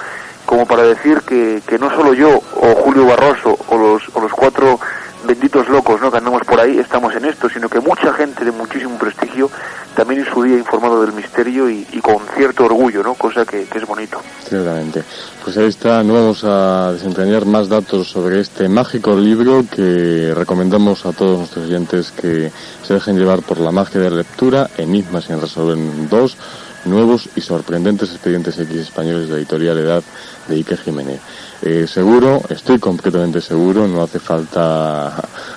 como 0.45 0.65
para 0.65 0.83
decir 0.83 1.21
que, 1.21 1.61
que 1.67 1.77
no 1.77 1.89
solo 1.89 2.13
yo 2.13 2.41
o 2.55 2.75
Julio 2.75 3.05
Barroso 3.05 3.57
o 3.67 3.77
los, 3.77 4.03
o 4.13 4.21
los 4.21 4.31
cuatro 4.31 4.79
benditos 5.25 5.67
locos 5.69 5.99
¿no? 6.01 6.11
que 6.11 6.17
andamos 6.17 6.43
por 6.43 6.59
ahí 6.59 6.77
estamos 6.77 7.13
en 7.15 7.25
esto, 7.25 7.49
sino 7.49 7.69
que 7.69 7.79
mucha 7.79 8.13
gente 8.13 8.45
de 8.45 8.51
muchísimo 8.51 8.97
prestigio 8.97 9.49
también 9.95 10.21
en 10.21 10.33
su 10.33 10.43
día 10.43 10.57
informado 10.57 11.01
del 11.01 11.13
misterio 11.13 11.69
y, 11.69 11.85
con 12.01 12.19
cierto 12.35 12.65
orgullo, 12.65 13.03
¿no? 13.03 13.15
cosa 13.15 13.45
que, 13.45 13.65
que 13.65 13.77
es 13.79 13.85
bonito. 13.85 14.21
Ciertamente. 14.47 15.03
Pues 15.43 15.57
ahí 15.57 15.67
está, 15.67 16.03
no 16.03 16.13
vamos 16.13 16.43
a 16.43 16.93
desentrañar 16.93 17.45
más 17.45 17.67
datos 17.67 18.07
sobre 18.09 18.39
este 18.39 18.69
mágico 18.69 19.15
libro 19.15 19.65
que 19.69 20.33
recomendamos 20.35 21.05
a 21.05 21.11
todos 21.11 21.39
nuestros 21.39 21.65
oyentes 21.65 22.11
que 22.11 22.51
se 22.83 22.93
dejen 22.93 23.17
llevar 23.17 23.41
por 23.41 23.59
la 23.59 23.71
magia 23.71 23.99
de 23.99 24.09
la 24.09 24.17
lectura, 24.17 24.69
Enigmas 24.77 25.25
sin 25.25 25.41
resolver 25.41 25.77
dos 26.09 26.37
nuevos 26.85 27.29
y 27.35 27.41
sorprendentes 27.41 28.11
expedientes 28.11 28.57
X 28.57 28.75
españoles 28.75 29.29
de 29.29 29.37
editorial 29.37 29.77
Edad 29.77 30.03
de 30.47 30.55
Iker 30.55 30.77
Jiménez. 30.77 31.19
Eh, 31.61 31.85
seguro, 31.87 32.41
estoy 32.49 32.79
completamente 32.79 33.41
seguro, 33.41 33.87
no 33.87 34.01
hace 34.03 34.19
falta 34.19 35.13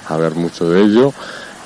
hablar 0.08 0.34
mucho 0.34 0.68
de 0.68 0.80
ello, 0.82 1.12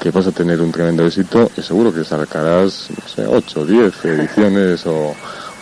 que 0.00 0.10
vas 0.10 0.26
a 0.26 0.32
tener 0.32 0.60
un 0.60 0.70
tremendo 0.72 1.06
éxito 1.06 1.50
y 1.56 1.62
seguro 1.62 1.92
que 1.92 2.04
sacarás, 2.04 2.88
no 3.02 3.08
sé, 3.08 3.26
8, 3.26 3.64
10 3.64 4.04
ediciones 4.04 4.84
o, 4.86 5.14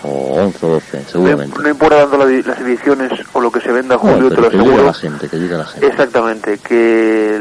o 0.02 0.34
11 0.42 0.66
o 0.66 0.68
12, 0.70 1.04
seguramente. 1.10 1.56
No, 1.56 1.62
no 1.62 1.68
importa 1.70 1.96
dando 1.98 2.18
la- 2.18 2.42
las 2.46 2.60
ediciones 2.60 3.12
o 3.32 3.40
lo 3.40 3.52
que 3.52 3.60
se 3.60 3.70
venda, 3.70 3.96
Julio, 3.96 4.28
te 4.28 4.34
pero 4.34 4.42
lo 4.42 4.50
que 4.50 4.56
llegue 4.56 4.68
a 4.68 4.72
aseguro. 4.72 4.86
la 4.86 4.94
gente, 4.94 5.28
que 5.28 5.36
llegue 5.38 5.54
a 5.54 5.58
la 5.58 5.66
gente. 5.66 5.86
Exactamente, 5.86 6.58
que 6.58 7.40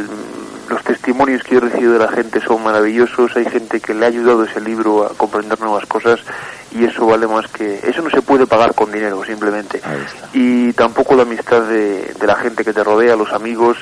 los 0.69 0.83
testimonios 0.83 1.43
que 1.43 1.55
yo 1.55 1.57
he 1.57 1.61
recibido 1.61 1.93
de 1.93 1.99
la 1.99 2.11
gente 2.11 2.39
son 2.41 2.63
maravillosos, 2.63 3.35
hay 3.35 3.45
gente 3.45 3.79
que 3.79 3.93
le 3.93 4.05
ha 4.05 4.09
ayudado 4.09 4.43
ese 4.43 4.61
libro 4.61 5.05
a 5.05 5.09
comprender 5.09 5.59
nuevas 5.59 5.85
cosas 5.85 6.19
y 6.71 6.85
eso 6.85 7.05
vale 7.05 7.27
más 7.27 7.47
que... 7.47 7.79
Eso 7.83 8.01
no 8.01 8.09
se 8.09 8.21
puede 8.21 8.47
pagar 8.47 8.73
con 8.73 8.91
dinero, 8.91 9.23
simplemente. 9.23 9.81
Y 10.33 10.73
tampoco 10.73 11.15
la 11.15 11.23
amistad 11.23 11.61
de, 11.63 12.13
de 12.19 12.27
la 12.27 12.35
gente 12.35 12.63
que 12.63 12.73
te 12.73 12.83
rodea, 12.83 13.15
los 13.15 13.31
amigos 13.33 13.77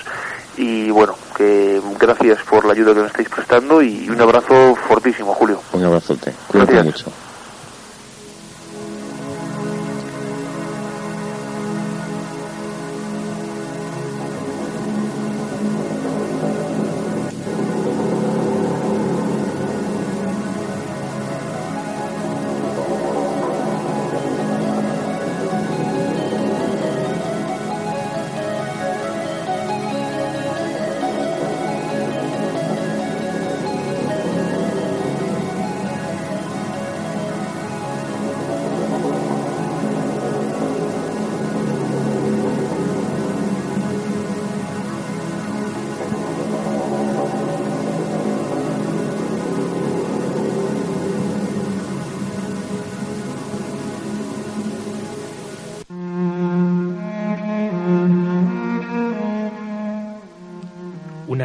y 0.57 0.89
bueno, 0.91 1.15
que 1.35 1.81
gracias 1.99 2.39
por 2.43 2.65
la 2.65 2.73
ayuda 2.73 2.93
que 2.93 2.99
me 3.01 3.07
estáis 3.07 3.29
prestando 3.29 3.81
y 3.81 4.09
un 4.09 4.19
abrazo 4.19 4.75
fortísimo, 4.87 5.33
Julio. 5.33 5.61
Un 5.73 5.85
abrazote, 5.85 6.33
cuídate 6.47 6.73
Gracias. 6.73 7.05
mucho. 7.05 7.30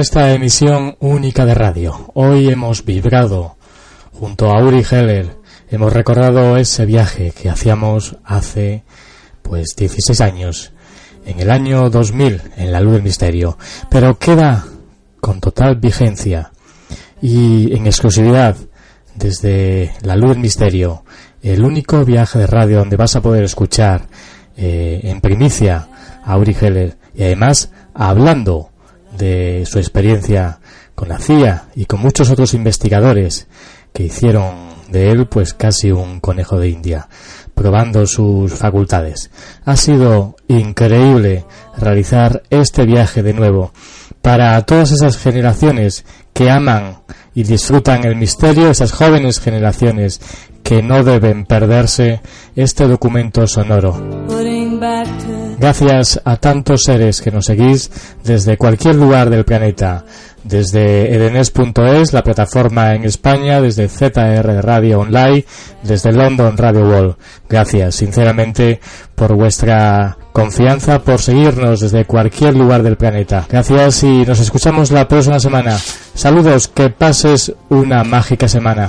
Esta 0.00 0.32
emisión 0.32 0.96
única 1.00 1.44
de 1.44 1.52
radio. 1.52 2.10
Hoy 2.14 2.48
hemos 2.48 2.86
vibrado 2.86 3.56
junto 4.12 4.50
a 4.50 4.64
Uri 4.64 4.82
Heller. 4.90 5.36
Hemos 5.70 5.92
recordado 5.92 6.56
ese 6.56 6.86
viaje 6.86 7.32
que 7.32 7.50
hacíamos 7.50 8.16
hace 8.24 8.82
pues 9.42 9.74
16 9.76 10.22
años, 10.22 10.72
en 11.26 11.40
el 11.40 11.50
año 11.50 11.90
2000, 11.90 12.40
en 12.56 12.72
la 12.72 12.80
luz 12.80 12.94
del 12.94 13.02
misterio. 13.02 13.58
Pero 13.90 14.18
queda 14.18 14.64
con 15.20 15.38
total 15.38 15.76
vigencia 15.76 16.50
y 17.20 17.76
en 17.76 17.86
exclusividad 17.86 18.56
desde 19.14 19.92
la 20.00 20.16
luz 20.16 20.30
del 20.30 20.40
misterio, 20.40 21.04
el 21.42 21.62
único 21.62 22.06
viaje 22.06 22.38
de 22.38 22.46
radio 22.46 22.78
donde 22.78 22.96
vas 22.96 23.16
a 23.16 23.20
poder 23.20 23.44
escuchar 23.44 24.08
eh, 24.56 25.00
en 25.04 25.20
primicia 25.20 25.88
a 26.24 26.38
Uri 26.38 26.56
Heller 26.58 26.96
y 27.14 27.24
además 27.24 27.70
hablando 27.92 28.69
de 29.20 29.64
su 29.66 29.78
experiencia 29.78 30.58
con 30.94 31.08
la 31.08 31.18
CIA 31.18 31.68
y 31.76 31.84
con 31.84 32.00
muchos 32.00 32.30
otros 32.30 32.54
investigadores 32.54 33.46
que 33.92 34.04
hicieron 34.04 34.70
de 34.90 35.10
él 35.10 35.26
pues 35.26 35.54
casi 35.54 35.92
un 35.92 36.20
conejo 36.20 36.58
de 36.58 36.68
India, 36.68 37.08
probando 37.54 38.06
sus 38.06 38.52
facultades. 38.54 39.30
Ha 39.64 39.76
sido 39.76 40.36
increíble 40.48 41.44
realizar 41.76 42.42
este 42.50 42.84
viaje 42.86 43.22
de 43.22 43.34
nuevo 43.34 43.72
para 44.22 44.60
todas 44.62 44.90
esas 44.92 45.16
generaciones 45.16 46.04
que 46.32 46.50
aman 46.50 46.98
y 47.34 47.44
disfrutan 47.44 48.04
el 48.04 48.16
misterio, 48.16 48.70
esas 48.70 48.92
jóvenes 48.92 49.38
generaciones 49.38 50.20
que 50.62 50.82
no 50.82 51.04
deben 51.04 51.46
perderse 51.46 52.20
este 52.56 52.86
documento 52.86 53.46
sonoro. 53.46 54.26
Gracias 55.60 56.18
a 56.24 56.36
tantos 56.36 56.84
seres 56.84 57.20
que 57.20 57.30
nos 57.30 57.44
seguís 57.44 57.90
desde 58.24 58.56
cualquier 58.56 58.94
lugar 58.94 59.28
del 59.28 59.44
planeta, 59.44 60.06
desde 60.42 61.14
edenes.es, 61.14 62.14
la 62.14 62.22
plataforma 62.22 62.94
en 62.94 63.04
España, 63.04 63.60
desde 63.60 63.86
ZR 63.88 64.62
Radio 64.62 65.00
Online, 65.00 65.44
desde 65.82 66.12
London 66.12 66.56
Radio 66.56 66.88
World. 66.88 67.16
Gracias, 67.46 67.96
sinceramente, 67.96 68.80
por 69.14 69.34
vuestra 69.34 70.16
confianza, 70.32 71.00
por 71.00 71.20
seguirnos 71.20 71.80
desde 71.80 72.06
cualquier 72.06 72.56
lugar 72.56 72.82
del 72.82 72.96
planeta. 72.96 73.46
Gracias 73.46 74.02
y 74.02 74.24
nos 74.24 74.40
escuchamos 74.40 74.90
la 74.90 75.06
próxima 75.06 75.38
semana. 75.40 75.76
Saludos, 76.14 76.68
que 76.68 76.88
pases 76.88 77.52
una 77.68 78.02
mágica 78.02 78.48
semana. 78.48 78.88